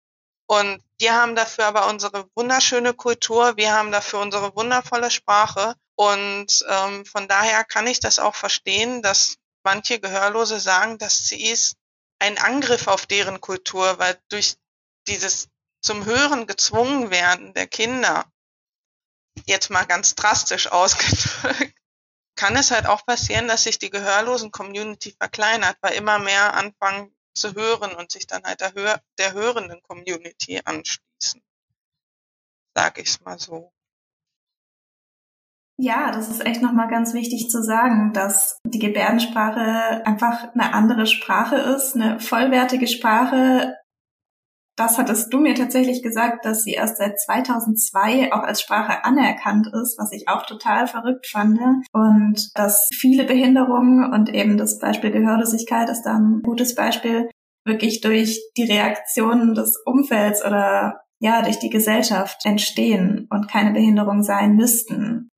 Und 0.50 0.82
wir 0.98 1.14
haben 1.14 1.36
dafür 1.36 1.66
aber 1.66 1.86
unsere 1.86 2.28
wunderschöne 2.34 2.92
Kultur, 2.92 3.56
wir 3.56 3.72
haben 3.72 3.92
dafür 3.92 4.18
unsere 4.18 4.52
wundervolle 4.56 5.08
Sprache. 5.12 5.76
Und 5.94 6.66
ähm, 6.68 7.06
von 7.06 7.28
daher 7.28 7.62
kann 7.62 7.86
ich 7.86 8.00
das 8.00 8.18
auch 8.18 8.34
verstehen, 8.34 9.00
dass 9.00 9.36
manche 9.62 10.00
Gehörlose 10.00 10.58
sagen, 10.58 10.98
dass 10.98 11.18
sie 11.18 11.40
ist 11.40 11.76
ein 12.18 12.36
Angriff 12.38 12.88
auf 12.88 13.06
deren 13.06 13.40
Kultur, 13.40 14.00
weil 14.00 14.20
durch 14.28 14.56
dieses 15.06 15.46
zum 15.82 16.04
Hören 16.04 16.48
gezwungen 16.48 17.10
werden 17.10 17.54
der 17.54 17.68
Kinder, 17.68 18.24
jetzt 19.46 19.70
mal 19.70 19.84
ganz 19.84 20.16
drastisch 20.16 20.66
ausgedrückt, 20.72 21.76
kann 22.34 22.56
es 22.56 22.72
halt 22.72 22.86
auch 22.86 23.06
passieren, 23.06 23.46
dass 23.46 23.62
sich 23.62 23.78
die 23.78 23.90
gehörlosen 23.90 24.50
Community 24.50 25.14
verkleinert, 25.16 25.76
weil 25.80 25.94
immer 25.94 26.18
mehr 26.18 26.54
anfangen, 26.54 27.14
zu 27.34 27.54
hören 27.54 27.94
und 27.94 28.10
sich 28.10 28.26
dann 28.26 28.42
halt 28.44 28.60
der, 28.60 28.74
Hör 28.74 29.00
der 29.18 29.32
hörenden 29.32 29.82
Community 29.82 30.60
anschließen. 30.64 31.42
Sag 32.74 32.98
ich's 32.98 33.20
mal 33.20 33.38
so. 33.38 33.72
Ja, 35.82 36.10
das 36.10 36.28
ist 36.28 36.44
echt 36.44 36.60
nochmal 36.60 36.88
ganz 36.88 37.14
wichtig 37.14 37.48
zu 37.48 37.62
sagen, 37.62 38.12
dass 38.12 38.58
die 38.66 38.78
Gebärdensprache 38.78 40.04
einfach 40.04 40.52
eine 40.52 40.74
andere 40.74 41.06
Sprache 41.06 41.56
ist, 41.56 41.96
eine 41.96 42.20
vollwertige 42.20 42.86
Sprache. 42.86 43.76
Das 44.80 44.96
hattest 44.96 45.30
du 45.30 45.40
mir 45.40 45.54
tatsächlich 45.54 46.02
gesagt, 46.02 46.46
dass 46.46 46.62
sie 46.62 46.72
erst 46.72 46.96
seit 46.96 47.20
2002 47.20 48.32
auch 48.32 48.44
als 48.44 48.62
Sprache 48.62 49.04
anerkannt 49.04 49.66
ist, 49.66 49.98
was 49.98 50.10
ich 50.10 50.26
auch 50.26 50.46
total 50.46 50.86
verrückt 50.86 51.26
fand. 51.26 51.60
Und 51.92 52.48
dass 52.54 52.88
viele 52.90 53.24
Behinderungen 53.24 54.10
und 54.10 54.32
eben 54.32 54.56
das 54.56 54.78
Beispiel 54.78 55.10
Gehörlosigkeit 55.10 55.90
ist 55.90 56.04
dann 56.04 56.38
ein 56.38 56.42
gutes 56.42 56.74
Beispiel, 56.74 57.28
wirklich 57.66 58.00
durch 58.00 58.40
die 58.56 58.64
Reaktionen 58.64 59.54
des 59.54 59.76
Umfelds 59.84 60.42
oder 60.42 61.02
ja, 61.20 61.42
durch 61.42 61.58
die 61.58 61.68
Gesellschaft 61.68 62.46
entstehen 62.46 63.28
und 63.28 63.50
keine 63.50 63.72
Behinderung 63.72 64.22
sein 64.22 64.54
müssten 64.54 65.28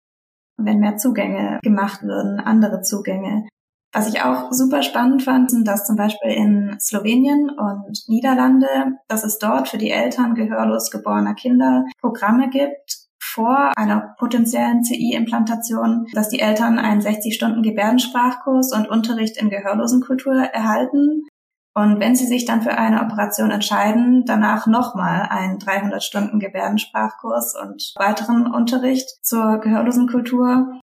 wenn 0.65 0.79
mehr 0.79 0.97
Zugänge 0.97 1.59
gemacht 1.63 2.03
würden, 2.03 2.39
andere 2.39 2.83
Zugänge. 2.83 3.49
Was 3.93 4.09
ich 4.09 4.23
auch 4.23 4.53
super 4.53 4.83
spannend 4.83 5.23
fand, 5.23 5.51
sind, 5.51 5.69
dass 5.69 5.87
zum 5.87 5.97
Beispiel 5.97 6.31
in 6.31 6.77
Slowenien 6.81 7.51
und 7.51 8.03
Niederlande, 8.09 8.67
dass 9.09 9.23
es 9.23 9.39
dort 9.39 9.69
für 9.69 9.79
die 9.79 9.91
Eltern 9.91 10.35
gehörlos 10.35 10.91
geborener 10.91 11.35
Kinder 11.35 11.85
Programme 12.01 12.49
gibt, 12.49 13.03
vor 13.21 13.73
einer 13.77 14.15
potenziellen 14.19 14.83
CI-Implantation, 14.83 16.07
dass 16.13 16.29
die 16.29 16.41
Eltern 16.41 16.79
einen 16.79 17.01
60-Stunden-Gebärdensprachkurs 17.01 18.73
und 18.75 18.89
Unterricht 18.89 19.37
in 19.37 19.49
Gehörlosenkultur 19.49 20.35
erhalten 20.35 21.25
und 21.75 22.01
wenn 22.01 22.15
Sie 22.15 22.27
sich 22.27 22.45
dann 22.45 22.61
für 22.61 22.77
eine 22.77 23.03
Operation 23.03 23.51
entscheiden, 23.51 24.25
danach 24.27 24.67
nochmal 24.67 25.27
einen 25.31 25.59
300 25.59 26.03
Stunden 26.03 26.39
Gebärdensprachkurs 26.39 27.55
und 27.61 27.95
weiteren 27.97 28.53
Unterricht 28.53 29.09
zur 29.23 29.59
Gehörlosenkultur. 29.59 30.81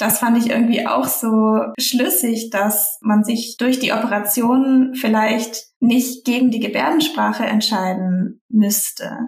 Das 0.00 0.18
fand 0.18 0.38
ich 0.38 0.50
irgendwie 0.50 0.86
auch 0.86 1.06
so 1.06 1.60
schlüssig, 1.78 2.48
dass 2.48 2.96
man 3.02 3.22
sich 3.22 3.58
durch 3.58 3.78
die 3.80 3.92
Operation 3.92 4.94
vielleicht 4.94 5.66
nicht 5.78 6.24
gegen 6.24 6.50
die 6.50 6.60
Gebärdensprache 6.60 7.44
entscheiden 7.44 8.42
müsste. 8.48 9.18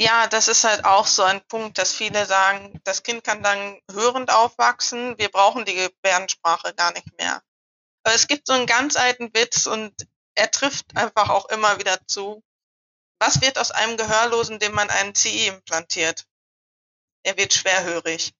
Ja, 0.00 0.26
das 0.28 0.48
ist 0.48 0.64
halt 0.64 0.86
auch 0.86 1.06
so 1.06 1.22
ein 1.22 1.42
Punkt, 1.48 1.76
dass 1.76 1.92
viele 1.92 2.24
sagen, 2.24 2.80
das 2.84 3.02
Kind 3.02 3.24
kann 3.24 3.42
dann 3.42 3.78
hörend 3.92 4.32
aufwachsen, 4.32 5.18
wir 5.18 5.28
brauchen 5.28 5.66
die 5.66 5.74
Gebärdensprache 5.74 6.72
gar 6.72 6.92
nicht 6.92 7.18
mehr. 7.18 7.42
Aber 8.04 8.14
es 8.14 8.26
gibt 8.26 8.46
so 8.46 8.54
einen 8.54 8.66
ganz 8.66 8.96
alten 8.96 9.34
Witz 9.34 9.66
und 9.66 9.92
er 10.34 10.50
trifft 10.50 10.96
einfach 10.96 11.28
auch 11.28 11.50
immer 11.50 11.78
wieder 11.78 11.98
zu. 12.06 12.42
Was 13.20 13.42
wird 13.42 13.58
aus 13.58 13.72
einem 13.72 13.98
Gehörlosen, 13.98 14.60
dem 14.60 14.72
man 14.72 14.88
einen 14.88 15.14
CI 15.14 15.48
implantiert? 15.48 16.24
Er 17.22 17.36
wird 17.36 17.52
schwerhörig. 17.52 18.32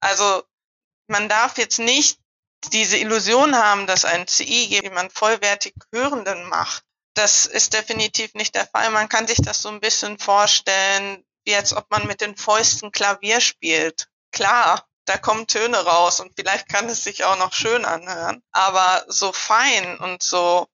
Also 0.00 0.42
man 1.08 1.28
darf 1.28 1.58
jetzt 1.58 1.78
nicht 1.78 2.18
diese 2.72 2.98
Illusion 2.98 3.56
haben, 3.56 3.86
dass 3.86 4.04
ein 4.04 4.26
CI 4.26 4.64
jemand 4.64 5.12
vollwertig 5.12 5.74
Hörenden 5.92 6.44
macht. 6.48 6.84
Das 7.14 7.46
ist 7.46 7.72
definitiv 7.72 8.34
nicht 8.34 8.54
der 8.54 8.66
Fall. 8.66 8.90
Man 8.90 9.08
kann 9.08 9.26
sich 9.26 9.38
das 9.42 9.62
so 9.62 9.68
ein 9.68 9.80
bisschen 9.80 10.18
vorstellen, 10.18 11.24
wie 11.44 11.54
als 11.54 11.74
ob 11.74 11.90
man 11.90 12.06
mit 12.06 12.20
den 12.20 12.36
Fäusten 12.36 12.92
Klavier 12.92 13.40
spielt. 13.40 14.08
Klar, 14.32 14.86
da 15.06 15.16
kommen 15.16 15.46
Töne 15.46 15.78
raus 15.78 16.20
und 16.20 16.32
vielleicht 16.36 16.68
kann 16.68 16.88
es 16.88 17.02
sich 17.02 17.24
auch 17.24 17.38
noch 17.38 17.52
schön 17.52 17.84
anhören. 17.84 18.42
Aber 18.52 19.04
so 19.08 19.32
fein 19.32 19.98
und 19.98 20.22
so 20.22 20.68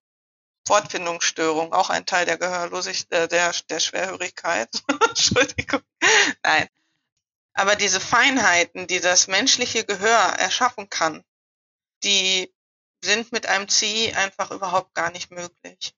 Fortfindungsstörung, 0.66 1.72
auch 1.72 1.90
ein 1.90 2.06
Teil 2.06 2.26
der 2.26 2.38
Gehörlosigkeit, 2.38 3.12
äh, 3.12 3.28
der, 3.28 3.54
der 3.68 3.80
Schwerhörigkeit. 3.80 4.68
Entschuldigung. 5.08 5.82
Nein. 6.42 6.68
Aber 7.54 7.76
diese 7.76 8.00
Feinheiten, 8.00 8.86
die 8.86 9.00
das 9.00 9.28
menschliche 9.28 9.84
Gehör 9.84 10.34
erschaffen 10.38 10.90
kann, 10.90 11.22
die 12.02 12.52
sind 13.04 13.32
mit 13.32 13.46
einem 13.46 13.68
CI 13.68 14.12
einfach 14.14 14.50
überhaupt 14.50 14.94
gar 14.94 15.12
nicht 15.12 15.30
möglich. 15.30 15.94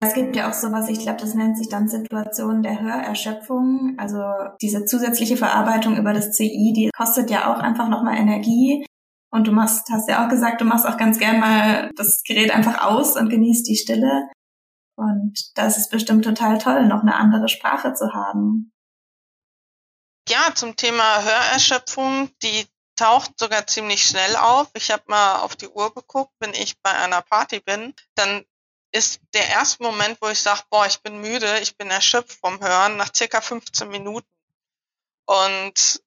Es 0.00 0.14
gibt 0.14 0.36
ja 0.36 0.50
auch 0.50 0.52
sowas, 0.52 0.88
ich 0.88 0.98
glaube, 0.98 1.20
das 1.20 1.34
nennt 1.34 1.56
sich 1.56 1.68
dann 1.68 1.88
Situation 1.88 2.62
der 2.62 2.80
Hörerschöpfung. 2.80 3.94
Also 3.98 4.20
diese 4.60 4.84
zusätzliche 4.84 5.36
Verarbeitung 5.36 5.96
über 5.96 6.12
das 6.12 6.32
CI, 6.32 6.72
die 6.76 6.90
kostet 6.94 7.30
ja 7.30 7.52
auch 7.52 7.58
einfach 7.58 7.88
nochmal 7.88 8.18
Energie. 8.18 8.84
Und 9.30 9.46
du 9.46 9.52
machst, 9.52 9.88
hast 9.90 10.08
ja 10.08 10.24
auch 10.24 10.28
gesagt, 10.28 10.60
du 10.60 10.64
machst 10.64 10.86
auch 10.86 10.98
ganz 10.98 11.18
gern 11.18 11.40
mal 11.40 11.90
das 11.96 12.22
Gerät 12.22 12.54
einfach 12.54 12.84
aus 12.84 13.16
und 13.16 13.30
genießt 13.30 13.66
die 13.66 13.76
Stille. 13.76 14.28
Und 14.96 15.52
da 15.56 15.66
ist 15.66 15.78
es 15.78 15.88
bestimmt 15.88 16.24
total 16.24 16.58
toll, 16.58 16.86
noch 16.86 17.00
eine 17.00 17.16
andere 17.16 17.48
Sprache 17.48 17.94
zu 17.94 18.12
haben. 18.12 18.73
Ja, 20.28 20.54
zum 20.54 20.74
Thema 20.76 21.22
Hörerschöpfung, 21.22 22.30
die 22.42 22.66
taucht 22.96 23.38
sogar 23.38 23.66
ziemlich 23.66 24.06
schnell 24.06 24.36
auf. 24.36 24.68
Ich 24.74 24.90
habe 24.90 25.02
mal 25.06 25.40
auf 25.40 25.54
die 25.56 25.68
Uhr 25.68 25.92
geguckt, 25.92 26.32
wenn 26.38 26.54
ich 26.54 26.80
bei 26.80 26.90
einer 26.90 27.20
Party 27.20 27.60
bin, 27.60 27.94
dann 28.14 28.44
ist 28.92 29.20
der 29.34 29.48
erste 29.48 29.82
Moment, 29.82 30.18
wo 30.22 30.28
ich 30.28 30.40
sage, 30.40 30.62
boah, 30.70 30.86
ich 30.86 31.02
bin 31.02 31.20
müde, 31.20 31.58
ich 31.58 31.76
bin 31.76 31.90
erschöpft 31.90 32.38
vom 32.40 32.60
Hören, 32.60 32.96
nach 32.96 33.12
circa 33.14 33.40
15 33.40 33.88
Minuten. 33.88 34.28
Und 35.26 36.02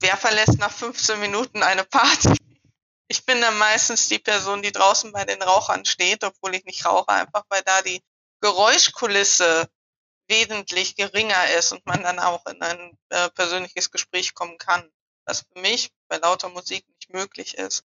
wer 0.00 0.16
verlässt 0.16 0.58
nach 0.58 0.72
15 0.72 1.20
Minuten 1.20 1.62
eine 1.62 1.84
Party? 1.84 2.34
Ich 3.06 3.26
bin 3.26 3.38
dann 3.42 3.58
meistens 3.58 4.08
die 4.08 4.18
Person, 4.18 4.62
die 4.62 4.72
draußen 4.72 5.12
bei 5.12 5.26
den 5.26 5.40
Rauchern 5.42 5.84
steht, 5.84 6.24
obwohl 6.24 6.54
ich 6.54 6.64
nicht 6.64 6.86
rauche, 6.86 7.10
einfach 7.10 7.44
weil 7.50 7.60
da 7.62 7.82
die 7.82 8.02
Geräuschkulisse 8.40 9.68
wesentlich 10.28 10.96
geringer 10.96 11.50
ist 11.58 11.72
und 11.72 11.84
man 11.86 12.02
dann 12.02 12.18
auch 12.18 12.46
in 12.46 12.60
ein 12.62 12.98
äh, 13.10 13.30
persönliches 13.30 13.90
Gespräch 13.90 14.34
kommen 14.34 14.58
kann, 14.58 14.90
was 15.26 15.40
für 15.40 15.60
mich 15.60 15.90
bei 16.08 16.16
lauter 16.16 16.48
Musik 16.48 16.86
nicht 16.88 17.12
möglich 17.12 17.56
ist. 17.58 17.84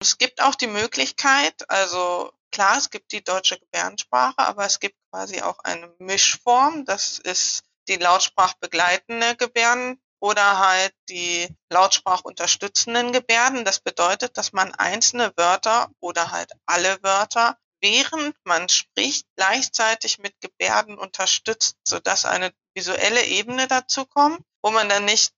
Es 0.00 0.18
gibt 0.18 0.40
auch 0.42 0.54
die 0.54 0.68
Möglichkeit, 0.68 1.68
also 1.68 2.32
klar, 2.52 2.78
es 2.78 2.90
gibt 2.90 3.12
die 3.12 3.24
deutsche 3.24 3.58
Gebärdensprache, 3.58 4.38
aber 4.38 4.64
es 4.64 4.80
gibt 4.80 4.96
quasi 5.10 5.42
auch 5.42 5.58
eine 5.60 5.92
Mischform. 5.98 6.84
Das 6.84 7.18
ist 7.18 7.64
die 7.88 7.96
lautsprachbegleitende 7.96 9.36
Gebärden 9.36 10.00
oder 10.20 10.58
halt 10.58 10.94
die 11.08 11.48
lautsprachunterstützenden 11.70 13.12
Gebärden. 13.12 13.64
Das 13.64 13.80
bedeutet, 13.80 14.36
dass 14.36 14.52
man 14.52 14.74
einzelne 14.74 15.32
Wörter 15.36 15.90
oder 16.00 16.30
halt 16.30 16.52
alle 16.66 17.02
Wörter 17.02 17.58
während 17.80 18.36
man 18.44 18.68
spricht, 18.68 19.26
gleichzeitig 19.36 20.18
mit 20.18 20.34
Gebärden 20.40 20.98
unterstützt, 20.98 21.76
sodass 21.86 22.24
eine 22.24 22.52
visuelle 22.74 23.24
Ebene 23.24 23.68
dazu 23.68 24.06
kommt, 24.06 24.40
wo 24.62 24.70
man 24.70 24.88
dann 24.88 25.04
nicht 25.04 25.32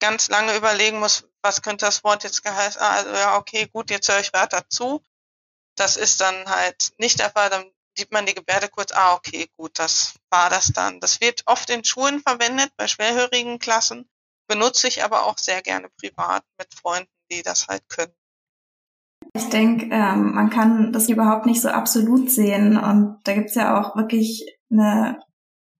ganz 0.00 0.28
lange 0.28 0.56
überlegen 0.56 0.98
muss, 0.98 1.24
was 1.42 1.62
könnte 1.62 1.86
das 1.86 2.02
Wort 2.04 2.24
jetzt 2.24 2.42
geheißen? 2.42 2.80
Ah, 2.80 2.92
also 2.92 3.10
ja, 3.12 3.36
okay, 3.36 3.68
gut, 3.72 3.90
jetzt 3.90 4.08
höre 4.08 4.20
ich 4.20 4.32
weiter 4.32 4.68
zu, 4.68 5.02
das 5.76 5.96
ist 5.96 6.20
dann 6.20 6.48
halt 6.48 6.92
nicht 6.98 7.18
der 7.18 7.30
Fall. 7.30 7.50
Dann 7.50 7.70
sieht 7.96 8.12
man 8.12 8.26
die 8.26 8.34
Gebärde 8.34 8.68
kurz, 8.68 8.92
ah, 8.92 9.14
okay, 9.14 9.48
gut, 9.56 9.78
das 9.78 10.14
war 10.30 10.50
das 10.50 10.72
dann. 10.74 11.00
Das 11.00 11.20
wird 11.20 11.42
oft 11.46 11.70
in 11.70 11.84
Schulen 11.84 12.20
verwendet, 12.20 12.72
bei 12.76 12.88
schwerhörigen 12.88 13.58
Klassen, 13.58 14.08
benutze 14.48 14.88
ich 14.88 15.04
aber 15.04 15.26
auch 15.26 15.38
sehr 15.38 15.62
gerne 15.62 15.88
privat 15.90 16.44
mit 16.58 16.72
Freunden, 16.74 17.12
die 17.30 17.42
das 17.42 17.68
halt 17.68 17.88
können. 17.88 18.14
Ich 19.34 19.48
denke, 19.48 19.86
ähm, 19.90 20.34
man 20.34 20.50
kann 20.50 20.92
das 20.92 21.08
überhaupt 21.08 21.46
nicht 21.46 21.62
so 21.62 21.68
absolut 21.68 22.30
sehen. 22.30 22.76
Und 22.76 23.18
da 23.24 23.34
gibt's 23.34 23.54
ja 23.54 23.80
auch 23.80 23.96
wirklich 23.96 24.44
eine 24.70 25.18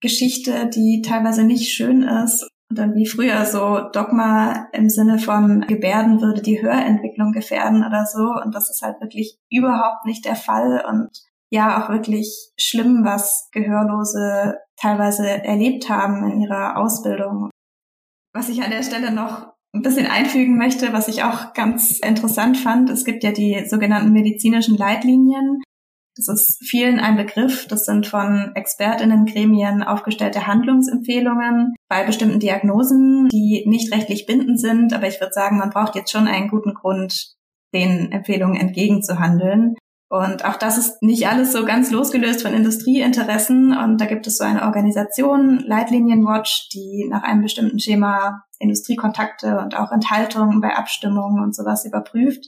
Geschichte, 0.00 0.68
die 0.68 1.02
teilweise 1.02 1.44
nicht 1.44 1.72
schön 1.72 2.02
ist 2.02 2.48
oder 2.72 2.94
wie 2.94 3.06
früher 3.06 3.44
so 3.44 3.80
Dogma 3.92 4.68
im 4.72 4.88
Sinne 4.88 5.18
von 5.18 5.60
Gebärden 5.66 6.20
würde 6.20 6.40
die 6.40 6.62
Hörentwicklung 6.62 7.32
gefährden 7.32 7.84
oder 7.84 8.06
so. 8.06 8.22
Und 8.42 8.54
das 8.54 8.70
ist 8.70 8.82
halt 8.82 9.00
wirklich 9.00 9.38
überhaupt 9.50 10.06
nicht 10.06 10.24
der 10.24 10.36
Fall 10.36 10.82
und 10.88 11.10
ja 11.50 11.84
auch 11.84 11.90
wirklich 11.90 12.50
schlimm, 12.58 13.04
was 13.04 13.48
Gehörlose 13.52 14.56
teilweise 14.76 15.28
erlebt 15.28 15.90
haben 15.90 16.30
in 16.30 16.40
ihrer 16.40 16.78
Ausbildung. 16.78 17.50
Was 18.32 18.48
ich 18.48 18.62
an 18.62 18.70
der 18.70 18.82
Stelle 18.82 19.12
noch 19.12 19.51
ein 19.74 19.82
bisschen 19.82 20.06
einfügen 20.06 20.58
möchte, 20.58 20.92
was 20.92 21.08
ich 21.08 21.22
auch 21.22 21.54
ganz 21.54 21.98
interessant 22.00 22.58
fand, 22.58 22.90
es 22.90 23.04
gibt 23.04 23.24
ja 23.24 23.32
die 23.32 23.64
sogenannten 23.66 24.12
medizinischen 24.12 24.76
Leitlinien, 24.76 25.62
das 26.16 26.28
ist 26.28 26.58
vielen 26.62 27.00
ein 27.00 27.16
Begriff. 27.16 27.66
Das 27.68 27.84
sind 27.86 28.06
von 28.06 28.52
Expertinnengremien 28.54 29.82
aufgestellte 29.82 30.46
Handlungsempfehlungen 30.46 31.74
bei 31.88 32.04
bestimmten 32.04 32.38
Diagnosen, 32.38 33.28
die 33.28 33.64
nicht 33.66 33.92
rechtlich 33.92 34.26
bindend 34.26 34.60
sind. 34.60 34.92
Aber 34.92 35.08
ich 35.08 35.20
würde 35.20 35.32
sagen, 35.32 35.58
man 35.58 35.70
braucht 35.70 35.94
jetzt 35.94 36.12
schon 36.12 36.28
einen 36.28 36.48
guten 36.48 36.74
Grund, 36.74 37.34
den 37.74 38.12
Empfehlungen 38.12 38.60
entgegenzuhandeln. 38.60 39.74
Und 40.10 40.44
auch 40.44 40.56
das 40.56 40.76
ist 40.76 41.02
nicht 41.02 41.26
alles 41.26 41.52
so 41.52 41.64
ganz 41.64 41.90
losgelöst 41.90 42.42
von 42.42 42.52
Industrieinteressen. 42.52 43.74
Und 43.74 43.98
da 43.98 44.04
gibt 44.04 44.26
es 44.26 44.36
so 44.36 44.44
eine 44.44 44.64
Organisation, 44.64 45.60
Leitlinienwatch, 45.60 46.68
die 46.74 47.06
nach 47.08 47.22
einem 47.22 47.40
bestimmten 47.40 47.80
Schema 47.80 48.42
Industriekontakte 48.62 49.58
und 49.58 49.76
auch 49.76 49.92
Enthaltungen 49.92 50.60
bei 50.60 50.74
Abstimmungen 50.74 51.42
und 51.42 51.54
sowas 51.54 51.84
überprüft. 51.84 52.46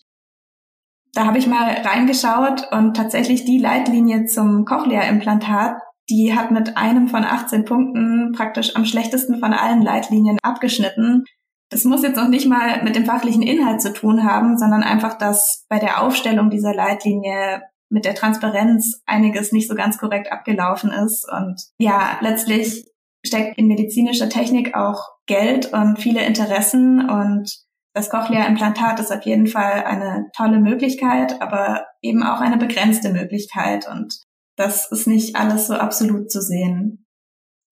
Da 1.13 1.27
habe 1.27 1.39
ich 1.39 1.47
mal 1.47 1.71
reingeschaut 1.71 2.73
und 2.73 2.97
tatsächlich 2.97 3.45
die 3.45 3.59
Leitlinie 3.59 4.25
zum 4.25 4.65
Cochlea-Implantat 4.65 5.77
die 6.11 6.35
hat 6.35 6.51
mit 6.51 6.77
einem 6.77 7.09
von 7.09 7.25
18 7.25 7.65
Punkten 7.65 8.33
praktisch 8.33 8.77
am 8.77 8.85
schlechtesten 8.85 9.39
von 9.39 9.53
allen 9.53 9.83
Leitlinien 9.83 10.39
abgeschnitten. 10.43 11.25
Das 11.71 11.85
muss 11.85 12.03
jetzt 12.03 12.17
noch 12.17 12.29
nicht 12.29 12.47
mal 12.47 12.83
mit 12.85 12.95
dem 12.95 13.07
fachlichen 13.07 13.43
Inhalt 13.43 13.81
zu 13.81 13.93
tun 13.93 14.25
haben, 14.25 14.59
sondern 14.59 14.83
einfach, 14.83 15.17
dass 15.17 15.65
bei 15.69 15.79
der 15.79 16.03
Aufstellung 16.03 16.51
dieser 16.51 16.75
Leitlinie 16.75 17.63
mit 17.89 18.05
der 18.05 18.15
Transparenz 18.15 19.03
einiges 19.07 19.53
nicht 19.53 19.69
so 19.69 19.75
ganz 19.75 19.99
korrekt 19.99 20.31
abgelaufen 20.31 20.91
ist. 20.91 21.27
Und 21.31 21.61
ja, 21.79 22.19
letztlich 22.21 22.87
steckt 23.25 23.57
in 23.57 23.67
medizinischer 23.67 24.29
Technik 24.29 24.77
auch 24.77 25.14
Geld 25.27 25.73
und 25.73 25.99
viele 25.99 26.25
Interessen 26.25 27.09
und 27.09 27.51
das 27.95 28.11
Cochlea-Implantat 28.11 28.99
ist 28.99 29.13
auf 29.13 29.23
jeden 29.23 29.47
Fall 29.47 29.85
eine 29.85 30.31
tolle 30.37 30.59
Möglichkeit, 30.59 31.41
aber 31.41 31.87
eben 32.03 32.23
auch 32.25 32.41
eine 32.41 32.57
begrenzte 32.57 33.11
Möglichkeit 33.11 33.89
und 33.89 34.21
das 34.57 34.91
ist 34.91 35.07
nicht 35.07 35.37
alles 35.37 35.67
so 35.69 35.75
absolut 35.75 36.31
zu 36.31 36.41
sehen. 36.41 37.07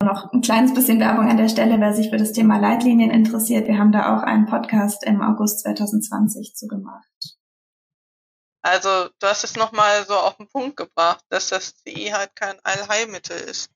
Noch 0.03 0.33
ein 0.33 0.41
kleines 0.41 0.75
bisschen 0.75 0.99
Werbung 0.99 1.29
an 1.29 1.37
der 1.37 1.49
Stelle, 1.49 1.79
wer 1.79 1.95
sich 1.95 2.11
für 2.11 2.17
das 2.17 2.33
Thema 2.33 2.59
Leitlinien 2.59 3.11
interessiert. 3.11 3.69
Wir 3.69 3.79
haben 3.79 3.93
da 3.93 4.17
auch 4.17 4.23
einen 4.23 4.47
Podcast 4.47 5.05
im 5.05 5.23
August 5.23 5.61
2020 5.61 6.55
zu 6.55 6.67
gemacht. 6.67 7.07
Also 8.65 9.09
du 9.19 9.27
hast 9.27 9.45
es 9.45 9.57
nochmal 9.57 10.05
so 10.07 10.15
auf 10.15 10.37
den 10.37 10.49
Punkt 10.49 10.77
gebracht, 10.77 11.25
dass 11.29 11.49
das 11.49 11.75
CI 11.83 12.11
halt 12.13 12.35
kein 12.35 12.59
Allheilmittel 12.63 13.37
ist. 13.37 13.71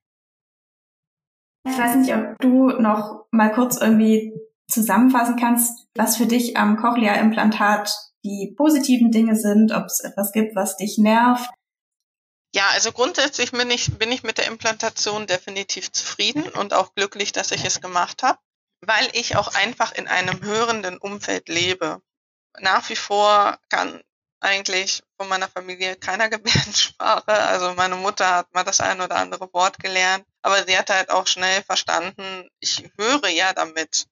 Ich 1.69 1.77
weiß 1.77 1.97
nicht, 1.97 2.15
ob 2.15 2.39
du 2.39 2.71
noch 2.81 3.27
mal 3.33 3.53
kurz 3.53 3.77
irgendwie 3.77 4.33
zusammenfassen 4.69 5.37
kannst, 5.37 5.87
was 5.95 6.17
für 6.17 6.27
dich 6.27 6.57
am 6.57 6.77
Cochlea-Implantat 6.77 7.93
die 8.25 8.55
positiven 8.57 9.11
Dinge 9.11 9.37
sind, 9.37 9.73
ob 9.73 9.87
es 9.87 10.01
etwas 10.01 10.33
gibt, 10.33 10.55
was 10.55 10.77
dich 10.77 10.99
nervt. 10.99 11.51
Ja, 12.55 12.65
also 12.73 12.93
grundsätzlich 12.93 13.53
bin 13.53 13.71
ich, 13.71 13.99
bin 13.99 14.13
ich 14.13 14.23
mit 14.23 14.39
der 14.39 14.47
Implantation 14.47 15.27
definitiv 15.27 15.93
zufrieden 15.93 16.45
und 16.49 16.73
auch 16.73 16.95
glücklich, 16.95 17.33
dass 17.33 17.51
ich 17.51 17.65
es 17.65 17.81
gemacht 17.81 18.23
habe, 18.23 18.39
weil 18.81 19.09
ich 19.13 19.37
auch 19.37 19.55
einfach 19.55 19.93
in 19.93 20.09
einem 20.09 20.43
hörenden 20.43 20.99
Umfeld 20.99 21.49
lebe. 21.49 22.01
Nach 22.61 22.89
wie 22.89 22.97
vor 22.97 23.59
kann 23.69 24.01
eigentlich 24.41 25.03
von 25.19 25.29
meiner 25.29 25.49
Familie 25.49 25.97
keiner 25.97 26.29
Gebärdensprache. 26.31 27.33
Also 27.33 27.75
meine 27.75 27.97
Mutter 27.97 28.37
hat 28.37 28.55
mal 28.55 28.65
das 28.65 28.81
ein 28.81 29.01
oder 29.01 29.17
andere 29.17 29.53
Wort 29.53 29.79
gelernt, 29.79 30.25
aber 30.47 30.65
sie 30.65 30.79
hat 30.79 30.91
halt 30.91 31.11
auch 31.11 31.27
schnell 31.27 31.61
verstanden, 31.65 32.49
ich 32.61 32.89
höre 32.97 33.27
ja 33.27 33.53
damit. 33.53 34.07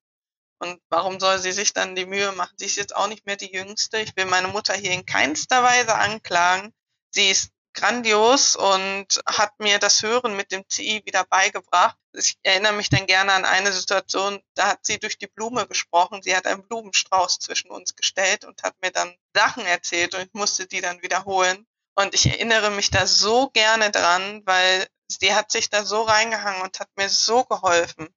Und 0.58 0.80
warum 0.88 1.20
soll 1.20 1.38
sie 1.38 1.52
sich 1.52 1.72
dann 1.72 1.94
die 1.94 2.06
Mühe 2.06 2.32
machen? 2.32 2.56
Sie 2.58 2.64
ist 2.64 2.74
jetzt 2.74 2.96
auch 2.96 3.06
nicht 3.06 3.24
mehr 3.24 3.36
die 3.36 3.52
Jüngste. 3.52 4.00
Ich 4.00 4.16
will 4.16 4.24
meine 4.24 4.48
Mutter 4.48 4.74
hier 4.74 4.90
in 4.90 5.06
keinster 5.06 5.62
Weise 5.62 5.94
anklagen. 5.94 6.74
Sie 7.12 7.30
ist 7.30 7.50
grandios 7.72 8.56
und 8.56 9.22
hat 9.26 9.52
mir 9.60 9.78
das 9.78 10.02
Hören 10.02 10.34
mit 10.34 10.50
dem 10.50 10.68
CI 10.68 11.02
wieder 11.04 11.22
beigebracht. 11.22 11.96
Ich 12.12 12.36
erinnere 12.42 12.72
mich 12.72 12.88
dann 12.88 13.06
gerne 13.06 13.32
an 13.32 13.44
eine 13.44 13.72
Situation, 13.72 14.42
da 14.54 14.70
hat 14.70 14.84
sie 14.84 14.98
durch 14.98 15.16
die 15.18 15.28
Blume 15.28 15.68
gesprochen. 15.68 16.20
Sie 16.20 16.34
hat 16.34 16.48
einen 16.48 16.66
Blumenstrauß 16.66 17.38
zwischen 17.38 17.70
uns 17.70 17.94
gestellt 17.94 18.44
und 18.44 18.64
hat 18.64 18.74
mir 18.82 18.90
dann 18.90 19.16
Sachen 19.36 19.64
erzählt 19.66 20.16
und 20.16 20.22
ich 20.22 20.34
musste 20.34 20.66
die 20.66 20.80
dann 20.80 21.00
wiederholen. 21.00 21.64
Und 21.96 22.14
ich 22.14 22.26
erinnere 22.26 22.70
mich 22.70 22.90
da 22.90 23.06
so 23.06 23.50
gerne 23.50 23.90
dran, 23.90 24.42
weil 24.44 24.86
sie 25.08 25.34
hat 25.34 25.52
sich 25.52 25.70
da 25.70 25.84
so 25.84 26.02
reingehangen 26.02 26.62
und 26.62 26.80
hat 26.80 26.88
mir 26.96 27.08
so 27.08 27.44
geholfen. 27.44 28.08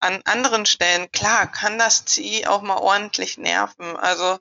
An 0.00 0.22
anderen 0.24 0.66
Stellen, 0.66 1.10
klar, 1.10 1.50
kann 1.50 1.78
das 1.78 2.04
CI 2.04 2.46
auch 2.46 2.62
mal 2.62 2.76
ordentlich 2.78 3.38
nerven. 3.38 3.96
Also 3.96 4.38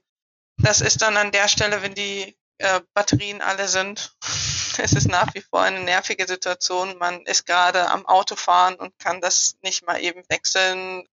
das 0.58 0.82
ist 0.82 1.02
dann 1.02 1.18
an 1.18 1.32
der 1.32 1.48
Stelle, 1.48 1.82
wenn 1.82 1.96
die 1.96 2.38
äh, 2.58 2.82
Batterien 2.94 3.42
alle 3.42 3.68
sind, 3.68 4.16
es 4.78 4.94
ist 4.94 5.08
nach 5.08 5.34
wie 5.34 5.42
vor 5.42 5.62
eine 5.62 5.82
nervige 5.82 6.28
Situation. 6.28 6.98
Man 6.98 7.22
ist 7.26 7.46
gerade 7.46 7.90
am 7.90 8.06
Autofahren 8.06 8.76
und 8.76 8.98
kann 9.00 9.22
das 9.22 9.58
nicht 9.62 9.86
mal 9.86 10.02
eben 10.02 10.24
wechseln. 10.30 11.08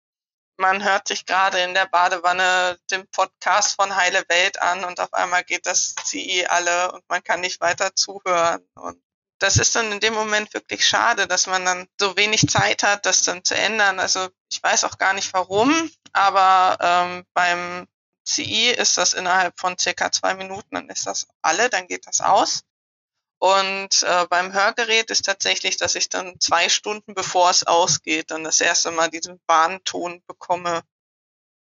Man 0.61 0.83
hört 0.83 1.07
sich 1.07 1.25
gerade 1.25 1.59
in 1.61 1.73
der 1.73 1.87
Badewanne 1.87 2.77
den 2.91 3.07
Podcast 3.07 3.77
von 3.77 3.95
Heile 3.95 4.23
Welt 4.27 4.61
an 4.61 4.83
und 4.83 4.99
auf 4.99 5.11
einmal 5.11 5.43
geht 5.43 5.65
das 5.65 5.95
CI 6.05 6.45
alle 6.45 6.91
und 6.91 7.03
man 7.09 7.23
kann 7.23 7.41
nicht 7.41 7.59
weiter 7.61 7.95
zuhören. 7.95 8.63
Und 8.75 9.01
das 9.39 9.57
ist 9.57 9.75
dann 9.75 9.91
in 9.91 9.99
dem 9.99 10.13
Moment 10.13 10.53
wirklich 10.53 10.87
schade, 10.87 11.25
dass 11.25 11.47
man 11.47 11.65
dann 11.65 11.87
so 11.99 12.15
wenig 12.15 12.47
Zeit 12.47 12.83
hat, 12.83 13.07
das 13.07 13.23
dann 13.23 13.43
zu 13.43 13.55
ändern. 13.55 13.99
Also 13.99 14.29
ich 14.51 14.61
weiß 14.61 14.83
auch 14.83 14.99
gar 14.99 15.13
nicht 15.13 15.33
warum, 15.33 15.89
aber 16.13 16.77
ähm, 16.79 17.25
beim 17.33 17.87
CI 18.23 18.69
ist 18.69 18.99
das 18.99 19.13
innerhalb 19.13 19.59
von 19.59 19.79
circa 19.79 20.11
zwei 20.11 20.35
Minuten, 20.35 20.75
dann 20.75 20.89
ist 20.89 21.07
das 21.07 21.25
alle, 21.41 21.71
dann 21.71 21.87
geht 21.87 22.05
das 22.05 22.21
aus. 22.21 22.61
Und 23.41 24.03
äh, 24.03 24.27
beim 24.29 24.53
Hörgerät 24.53 25.09
ist 25.09 25.25
tatsächlich, 25.25 25.75
dass 25.75 25.95
ich 25.95 26.09
dann 26.09 26.39
zwei 26.39 26.69
Stunden 26.69 27.15
bevor 27.15 27.49
es 27.49 27.65
ausgeht, 27.65 28.29
dann 28.29 28.43
das 28.43 28.61
erste 28.61 28.91
Mal 28.91 29.09
diesen 29.09 29.41
Warnton 29.47 30.21
bekomme. 30.27 30.83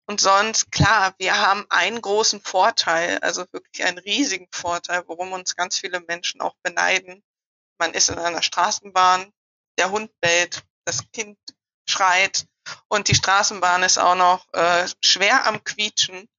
Und 0.06 0.22
sonst, 0.22 0.72
klar, 0.72 1.14
wir 1.18 1.38
haben 1.38 1.66
einen 1.68 2.02
großen 2.02 2.40
Vorteil, 2.42 3.18
also 3.20 3.46
wirklich 3.52 3.84
einen 3.84 3.98
riesigen 3.98 4.48
Vorteil, 4.50 5.04
worum 5.08 5.34
uns 5.34 5.58
ganz 5.58 5.78
viele 5.78 6.00
Menschen 6.00 6.40
auch 6.40 6.56
beneiden. 6.64 7.22
Man 7.78 7.94
ist 7.94 8.08
in 8.08 8.18
einer 8.18 8.42
Straßenbahn, 8.42 9.34
der 9.78 9.92
Hund 9.92 10.10
bellt, 10.22 10.64
das 10.86 11.04
Kind 11.12 11.38
schreit 11.86 12.46
und 12.88 13.10
die 13.10 13.16
Straßenbahn 13.16 13.84
ist 13.84 14.00
auch 14.00 14.16
noch 14.16 14.48
äh, 14.54 14.88
schwer 15.04 15.46
am 15.46 15.62
Quietschen. 15.66 16.30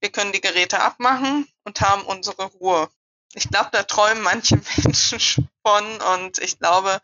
Wir 0.00 0.12
können 0.12 0.32
die 0.32 0.42
Geräte 0.42 0.80
abmachen 0.80 1.50
und 1.64 1.80
haben 1.80 2.04
unsere 2.04 2.44
Ruhe. 2.44 2.90
Ich 3.34 3.48
glaube, 3.48 3.70
da 3.72 3.82
träumen 3.82 4.22
manche 4.22 4.56
Menschen 4.84 5.48
von 5.64 6.00
und 6.00 6.38
ich 6.38 6.58
glaube, 6.58 7.00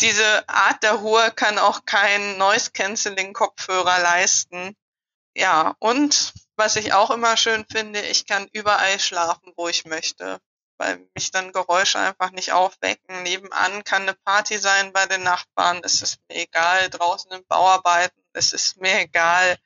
diese 0.00 0.48
Art 0.48 0.82
der 0.82 0.94
Ruhe 0.94 1.30
kann 1.30 1.58
auch 1.58 1.84
kein 1.84 2.38
Noise-Canceling-Kopfhörer 2.38 4.00
leisten. 4.00 4.74
Ja, 5.34 5.76
und 5.78 6.32
was 6.56 6.76
ich 6.76 6.92
auch 6.92 7.10
immer 7.10 7.36
schön 7.36 7.64
finde, 7.70 8.00
ich 8.00 8.26
kann 8.26 8.48
überall 8.52 8.98
schlafen, 8.98 9.52
wo 9.56 9.68
ich 9.68 9.84
möchte, 9.84 10.40
weil 10.78 11.06
mich 11.14 11.30
dann 11.30 11.52
Geräusche 11.52 11.98
einfach 11.98 12.30
nicht 12.30 12.52
aufwecken. 12.52 13.22
Nebenan 13.22 13.84
kann 13.84 14.02
eine 14.02 14.14
Party 14.14 14.58
sein 14.58 14.92
bei 14.92 15.06
den 15.06 15.22
Nachbarn, 15.22 15.82
es 15.84 16.02
ist 16.02 16.18
mir 16.28 16.36
egal, 16.36 16.88
draußen 16.90 17.30
im 17.32 17.44
Bauarbeiten, 17.46 18.22
es 18.32 18.52
ist 18.52 18.80
mir 18.80 19.00
egal. 19.00 19.58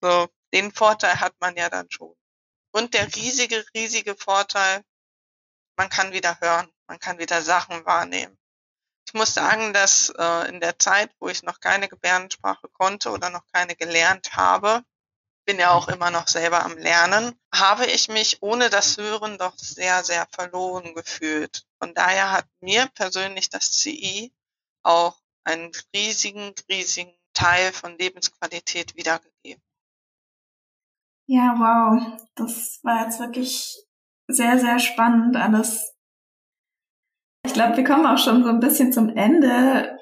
So, 0.00 0.28
den 0.52 0.72
Vorteil 0.72 1.20
hat 1.20 1.34
man 1.40 1.56
ja 1.56 1.70
dann 1.70 1.90
schon. 1.90 2.14
Und 2.72 2.92
der 2.94 3.14
riesige, 3.16 3.64
riesige 3.74 4.14
Vorteil, 4.14 4.84
man 5.76 5.88
kann 5.88 6.12
wieder 6.12 6.38
hören, 6.40 6.68
man 6.86 6.98
kann 6.98 7.18
wieder 7.18 7.42
Sachen 7.42 7.84
wahrnehmen. 7.84 8.36
Ich 9.06 9.14
muss 9.14 9.34
sagen, 9.34 9.72
dass 9.72 10.12
äh, 10.16 10.48
in 10.48 10.60
der 10.60 10.78
Zeit, 10.78 11.10
wo 11.20 11.28
ich 11.28 11.42
noch 11.42 11.60
keine 11.60 11.88
Gebärdensprache 11.88 12.68
konnte 12.68 13.10
oder 13.10 13.30
noch 13.30 13.46
keine 13.52 13.76
gelernt 13.76 14.34
habe, 14.34 14.82
bin 15.44 15.58
ja 15.58 15.72
auch 15.72 15.88
immer 15.88 16.10
noch 16.10 16.26
selber 16.26 16.64
am 16.64 16.76
Lernen, 16.78 17.38
habe 17.52 17.86
ich 17.86 18.08
mich 18.08 18.42
ohne 18.42 18.70
das 18.70 18.96
Hören 18.96 19.36
doch 19.38 19.56
sehr, 19.56 20.02
sehr 20.02 20.26
verloren 20.30 20.94
gefühlt. 20.94 21.66
Von 21.78 21.94
daher 21.94 22.32
hat 22.32 22.46
mir 22.60 22.86
persönlich 22.94 23.50
das 23.50 23.72
CI 23.72 24.32
auch 24.82 25.20
einen 25.44 25.70
riesigen, 25.94 26.54
riesigen 26.68 27.14
Teil 27.34 27.72
von 27.72 27.98
Lebensqualität 27.98 28.96
wiedergegeben. 28.96 29.62
Ja, 31.26 31.54
wow. 31.58 32.20
Das 32.34 32.80
war 32.82 33.04
jetzt 33.04 33.18
wirklich 33.18 33.84
sehr, 34.28 34.58
sehr 34.58 34.78
spannend 34.78 35.36
alles. 35.36 35.94
Ich 37.46 37.52
glaube, 37.52 37.76
wir 37.76 37.84
kommen 37.84 38.06
auch 38.06 38.18
schon 38.18 38.42
so 38.42 38.50
ein 38.50 38.60
bisschen 38.60 38.92
zum 38.92 39.10
Ende. 39.10 39.98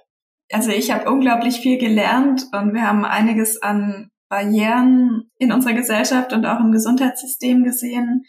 Also 0.53 0.70
ich 0.70 0.91
habe 0.91 1.11
unglaublich 1.11 1.61
viel 1.61 1.79
gelernt 1.79 2.47
und 2.53 2.75
wir 2.75 2.87
haben 2.87 3.05
einiges 3.05 3.61
an 3.62 4.11
Barrieren 4.29 5.31
in 5.39 5.53
unserer 5.53 5.75
Gesellschaft 5.75 6.33
und 6.33 6.47
auch 6.47 6.61
im 6.61 6.73
Gesundheitssystem 6.73 7.64
gesehen. 7.64 8.25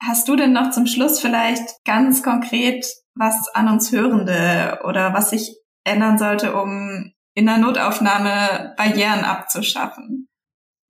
Hast 0.00 0.28
du 0.28 0.36
denn 0.36 0.52
noch 0.52 0.70
zum 0.70 0.86
Schluss 0.86 1.20
vielleicht 1.20 1.84
ganz 1.84 2.22
konkret 2.22 2.86
was 3.14 3.48
an 3.54 3.68
uns 3.68 3.90
Hörende 3.90 4.80
oder 4.84 5.12
was 5.12 5.30
sich 5.30 5.58
ändern 5.84 6.18
sollte, 6.18 6.54
um 6.54 7.12
in 7.34 7.46
der 7.46 7.58
Notaufnahme 7.58 8.74
Barrieren 8.76 9.24
abzuschaffen? 9.24 10.28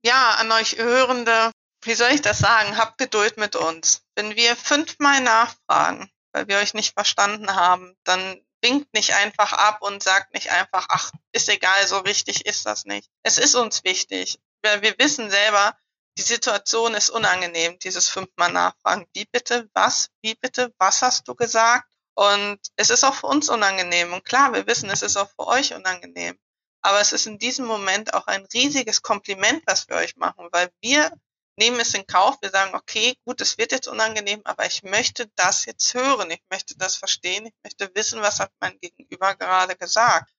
Ja, 0.05 0.35
an 0.39 0.51
euch 0.51 0.77
Hörende, 0.77 1.51
wie 1.89 1.95
soll 1.95 2.11
ich 2.11 2.21
das 2.21 2.37
sagen? 2.37 2.77
Habt 2.77 2.99
Geduld 2.99 3.37
mit 3.37 3.55
uns. 3.55 4.03
Wenn 4.13 4.35
wir 4.35 4.55
fünfmal 4.55 5.21
nachfragen, 5.21 6.07
weil 6.33 6.47
wir 6.47 6.59
euch 6.59 6.75
nicht 6.75 6.93
verstanden 6.93 7.55
haben, 7.55 7.97
dann 8.03 8.39
winkt 8.61 8.93
nicht 8.93 9.15
einfach 9.15 9.53
ab 9.53 9.81
und 9.81 10.03
sagt 10.03 10.35
nicht 10.35 10.51
einfach, 10.51 10.85
ach, 10.89 11.11
ist 11.31 11.49
egal, 11.49 11.87
so 11.87 12.05
wichtig 12.05 12.45
ist 12.45 12.67
das 12.67 12.85
nicht. 12.85 13.09
Es 13.23 13.39
ist 13.39 13.55
uns 13.55 13.83
wichtig, 13.85 14.37
weil 14.61 14.83
wir 14.83 14.93
wissen 14.99 15.31
selber, 15.31 15.75
die 16.19 16.21
Situation 16.21 16.93
ist 16.93 17.09
unangenehm, 17.09 17.79
dieses 17.79 18.07
fünfmal 18.07 18.51
nachfragen. 18.51 19.07
Wie 19.13 19.25
bitte, 19.25 19.67
was, 19.73 20.09
wie 20.21 20.35
bitte, 20.35 20.71
was 20.77 21.01
hast 21.01 21.27
du 21.27 21.33
gesagt? 21.33 21.87
Und 22.13 22.59
es 22.75 22.91
ist 22.91 23.03
auch 23.03 23.15
für 23.15 23.27
uns 23.27 23.49
unangenehm. 23.49 24.13
Und 24.13 24.25
klar, 24.25 24.53
wir 24.53 24.67
wissen, 24.67 24.91
es 24.91 25.01
ist 25.01 25.17
auch 25.17 25.29
für 25.29 25.47
euch 25.47 25.73
unangenehm. 25.73 26.37
Aber 26.83 27.01
es 27.01 27.13
ist 27.13 27.25
in 27.25 27.39
diesem 27.39 27.65
Moment 27.65 28.13
auch 28.13 28.27
ein 28.27 28.45
riesiges 28.53 29.01
Kompliment, 29.01 29.63
was 29.65 29.87
wir 29.87 29.95
euch 29.95 30.17
machen, 30.17 30.49
weil 30.51 30.69
wir 30.81 31.11
nehmen 31.59 31.79
es 31.79 31.93
in 31.93 32.07
Kauf. 32.07 32.37
Wir 32.41 32.49
sagen, 32.49 32.73
okay, 32.73 33.15
gut, 33.25 33.41
es 33.41 33.57
wird 33.57 33.71
jetzt 33.71 33.87
unangenehm, 33.87 34.41
aber 34.45 34.65
ich 34.65 34.81
möchte 34.83 35.27
das 35.35 35.65
jetzt 35.65 35.93
hören. 35.93 36.31
Ich 36.31 36.41
möchte 36.49 36.75
das 36.77 36.95
verstehen. 36.95 37.45
Ich 37.45 37.53
möchte 37.63 37.93
wissen, 37.93 38.21
was 38.21 38.39
hat 38.39 38.51
mein 38.59 38.79
Gegenüber 38.79 39.35
gerade 39.35 39.75
gesagt. 39.75 40.31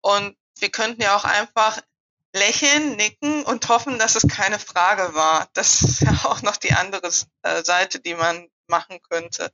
Und 0.00 0.36
wir 0.58 0.70
könnten 0.70 1.02
ja 1.02 1.16
auch 1.16 1.24
einfach 1.24 1.80
lächeln, 2.34 2.96
nicken 2.96 3.44
und 3.44 3.68
hoffen, 3.68 3.98
dass 3.98 4.16
es 4.16 4.26
keine 4.28 4.58
Frage 4.58 5.14
war. 5.14 5.48
Das 5.54 5.82
ist 5.82 6.00
ja 6.00 6.12
auch 6.24 6.42
noch 6.42 6.56
die 6.56 6.72
andere 6.72 7.10
äh, 7.42 7.62
Seite, 7.64 8.00
die 8.00 8.14
man 8.14 8.48
machen 8.66 9.00
könnte. 9.02 9.52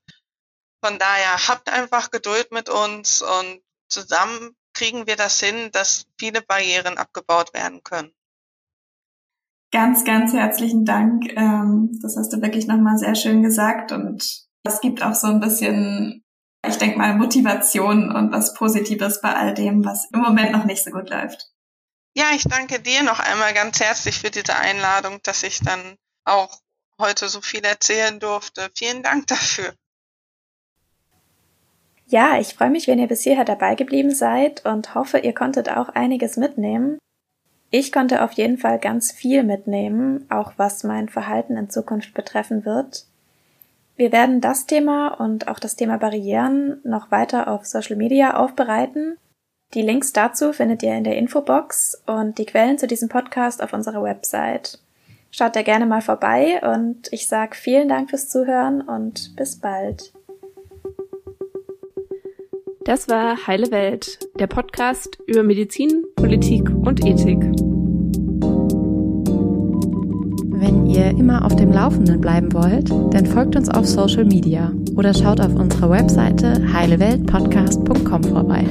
Von 0.83 0.99
daher 0.99 1.49
habt 1.49 1.69
einfach 1.69 2.11
Geduld 2.11 2.53
mit 2.53 2.69
uns 2.69 3.23
und 3.23 3.63
zusammen 3.89 4.57
kriegen 4.73 5.07
wir 5.07 5.17
das 5.17 5.41
hin, 5.41 5.71
dass 5.73 6.07
viele 6.19 6.41
Barrieren 6.43 6.97
abgebaut 6.97 7.53
werden 7.53 7.83
können. 7.83 8.15
Ganz, 9.73 10.05
ganz 10.05 10.33
herzlichen 10.33 10.85
Dank. 10.85 11.31
Ähm, 11.37 11.99
das 12.03 12.17
hast 12.17 12.33
du 12.33 12.43
wirklich 12.43 12.67
nochmal 12.67 12.99
sehr 12.99 13.15
schön 13.15 13.43
gesagt 13.43 13.93
und 13.93 14.49
es 14.65 14.81
gibt 14.81 15.03
auch 15.03 15.15
so 15.15 15.29
ein 15.29 15.41
bisschen, 15.41 16.25
ich 16.67 16.77
denke 16.77 16.99
mal, 16.99 17.15
Motivation 17.15 18.11
und 18.11 18.33
was 18.33 18.55
Positives 18.55 19.21
bei 19.21 19.35
all 19.35 19.55
dem, 19.55 19.85
was 19.85 20.09
im 20.13 20.21
Moment 20.21 20.53
noch 20.53 20.65
nicht 20.65 20.83
so 20.83 20.91
gut 20.91 21.11
läuft. 21.11 21.51
Ja, 22.17 22.27
ich 22.35 22.43
danke 22.43 22.81
dir 22.81 23.05
noch 23.05 23.21
einmal 23.21 23.55
ganz 23.55 23.81
herzlich 23.81 24.19
für 24.19 24.31
diese 24.31 24.57
Einladung, 24.57 25.21
dass 25.23 25.45
ich 25.45 25.61
dann 25.61 25.97
auch 26.25 26.59
heute 26.99 27.29
so 27.29 27.41
viel 27.41 27.65
erzählen 27.65 28.19
durfte. 28.19 28.69
Vielen 28.75 29.05
Dank 29.05 29.29
dafür. 29.29 29.73
Ja, 32.07 32.41
ich 32.41 32.55
freue 32.55 32.71
mich, 32.71 32.89
wenn 32.89 32.99
ihr 32.99 33.07
bis 33.07 33.23
hierher 33.23 33.45
dabei 33.45 33.77
geblieben 33.77 34.13
seid 34.13 34.65
und 34.67 34.97
hoffe, 34.97 35.19
ihr 35.19 35.33
konntet 35.33 35.69
auch 35.69 35.91
einiges 35.91 36.37
mitnehmen. 36.37 36.99
Ich 37.71 37.93
konnte 37.93 38.23
auf 38.23 38.33
jeden 38.33 38.59
Fall 38.59 38.79
ganz 38.79 39.13
viel 39.13 39.45
mitnehmen, 39.45 40.27
auch 40.29 40.53
was 40.57 40.83
mein 40.83 41.09
Verhalten 41.09 41.57
in 41.57 41.71
Zukunft 41.71 42.15
betreffen 42.15 42.65
wird. 42.65 43.07
Wir 43.97 44.13
werden 44.13 44.41
das 44.41 44.67
Thema 44.67 45.09
und 45.09 45.47
auch 45.47 45.59
das 45.59 45.77
Thema 45.77 45.99
Barrieren 45.99 46.81
noch 46.85 47.11
weiter 47.11 47.49
auf 47.49 47.67
Social 47.67 47.97
Media 47.97 48.37
aufbereiten. 48.37 49.19
Die 49.75 49.83
Links 49.83 50.13
dazu 50.13 50.53
findet 50.53 50.83
ihr 50.83 50.95
in 50.97 51.05
der 51.05 51.17
Infobox 51.17 52.03
und 52.07 52.39
die 52.39 52.47
Quellen 52.47 52.79
zu 52.79 52.89
diesem 52.89 53.09
Podcast 53.09 53.63
auf 53.63 53.73
unserer 53.73 54.03
Website. 54.03 54.81
Schaut 55.31 55.55
da 55.55 55.63
gerne 55.63 55.87
mal 55.87 56.03
vorbei 56.03 56.61
und 56.63 57.13
ich 57.13 57.29
sage 57.29 57.55
vielen 57.55 57.89
Dank 57.89 58.11
fürs 58.11 58.29
Zuhören 58.29 58.81
und 58.81 59.37
bis 59.37 59.61
bald. 59.61 60.13
Das 62.85 63.09
war 63.09 63.47
Heile 63.47 63.71
Welt, 63.71 64.19
der 64.39 64.47
Podcast 64.47 65.19
über 65.27 65.43
Medizin, 65.43 66.03
Politik 66.17 66.71
und 66.71 67.05
Ethik. 67.05 67.39
Wenn 70.49 70.87
ihr 70.87 71.11
immer 71.11 71.45
auf 71.45 71.55
dem 71.57 71.73
Laufenden 71.73 72.23
bleiben 72.23 72.55
wollt, 72.55 72.89
dann 73.13 73.27
folgt 73.27 73.55
uns 73.55 73.69
auf 73.69 73.87
Social 73.87 74.25
Media 74.25 74.73
oder 74.97 75.13
schaut 75.13 75.43
auf 75.43 75.55
unserer 75.55 75.91
Webseite 75.91 76.73
heileweltpodcast.com 76.73 78.25
vorbei. 78.25 78.65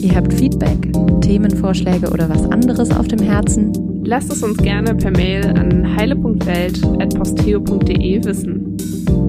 Ihr 0.00 0.14
habt 0.14 0.32
Feedback, 0.32 0.92
Themenvorschläge 1.20 2.10
oder 2.10 2.28
was 2.28 2.48
anderes 2.48 2.92
auf 2.92 3.08
dem 3.08 3.18
Herzen? 3.18 3.72
Lasst 4.04 4.32
es 4.32 4.42
uns 4.42 4.56
gerne 4.56 4.94
per 4.94 5.10
Mail 5.10 5.44
an 5.44 5.94
heile.welt.posteo.de 5.96 8.24
wissen. 8.24 8.57
Thank 8.78 9.08
you. 9.08 9.27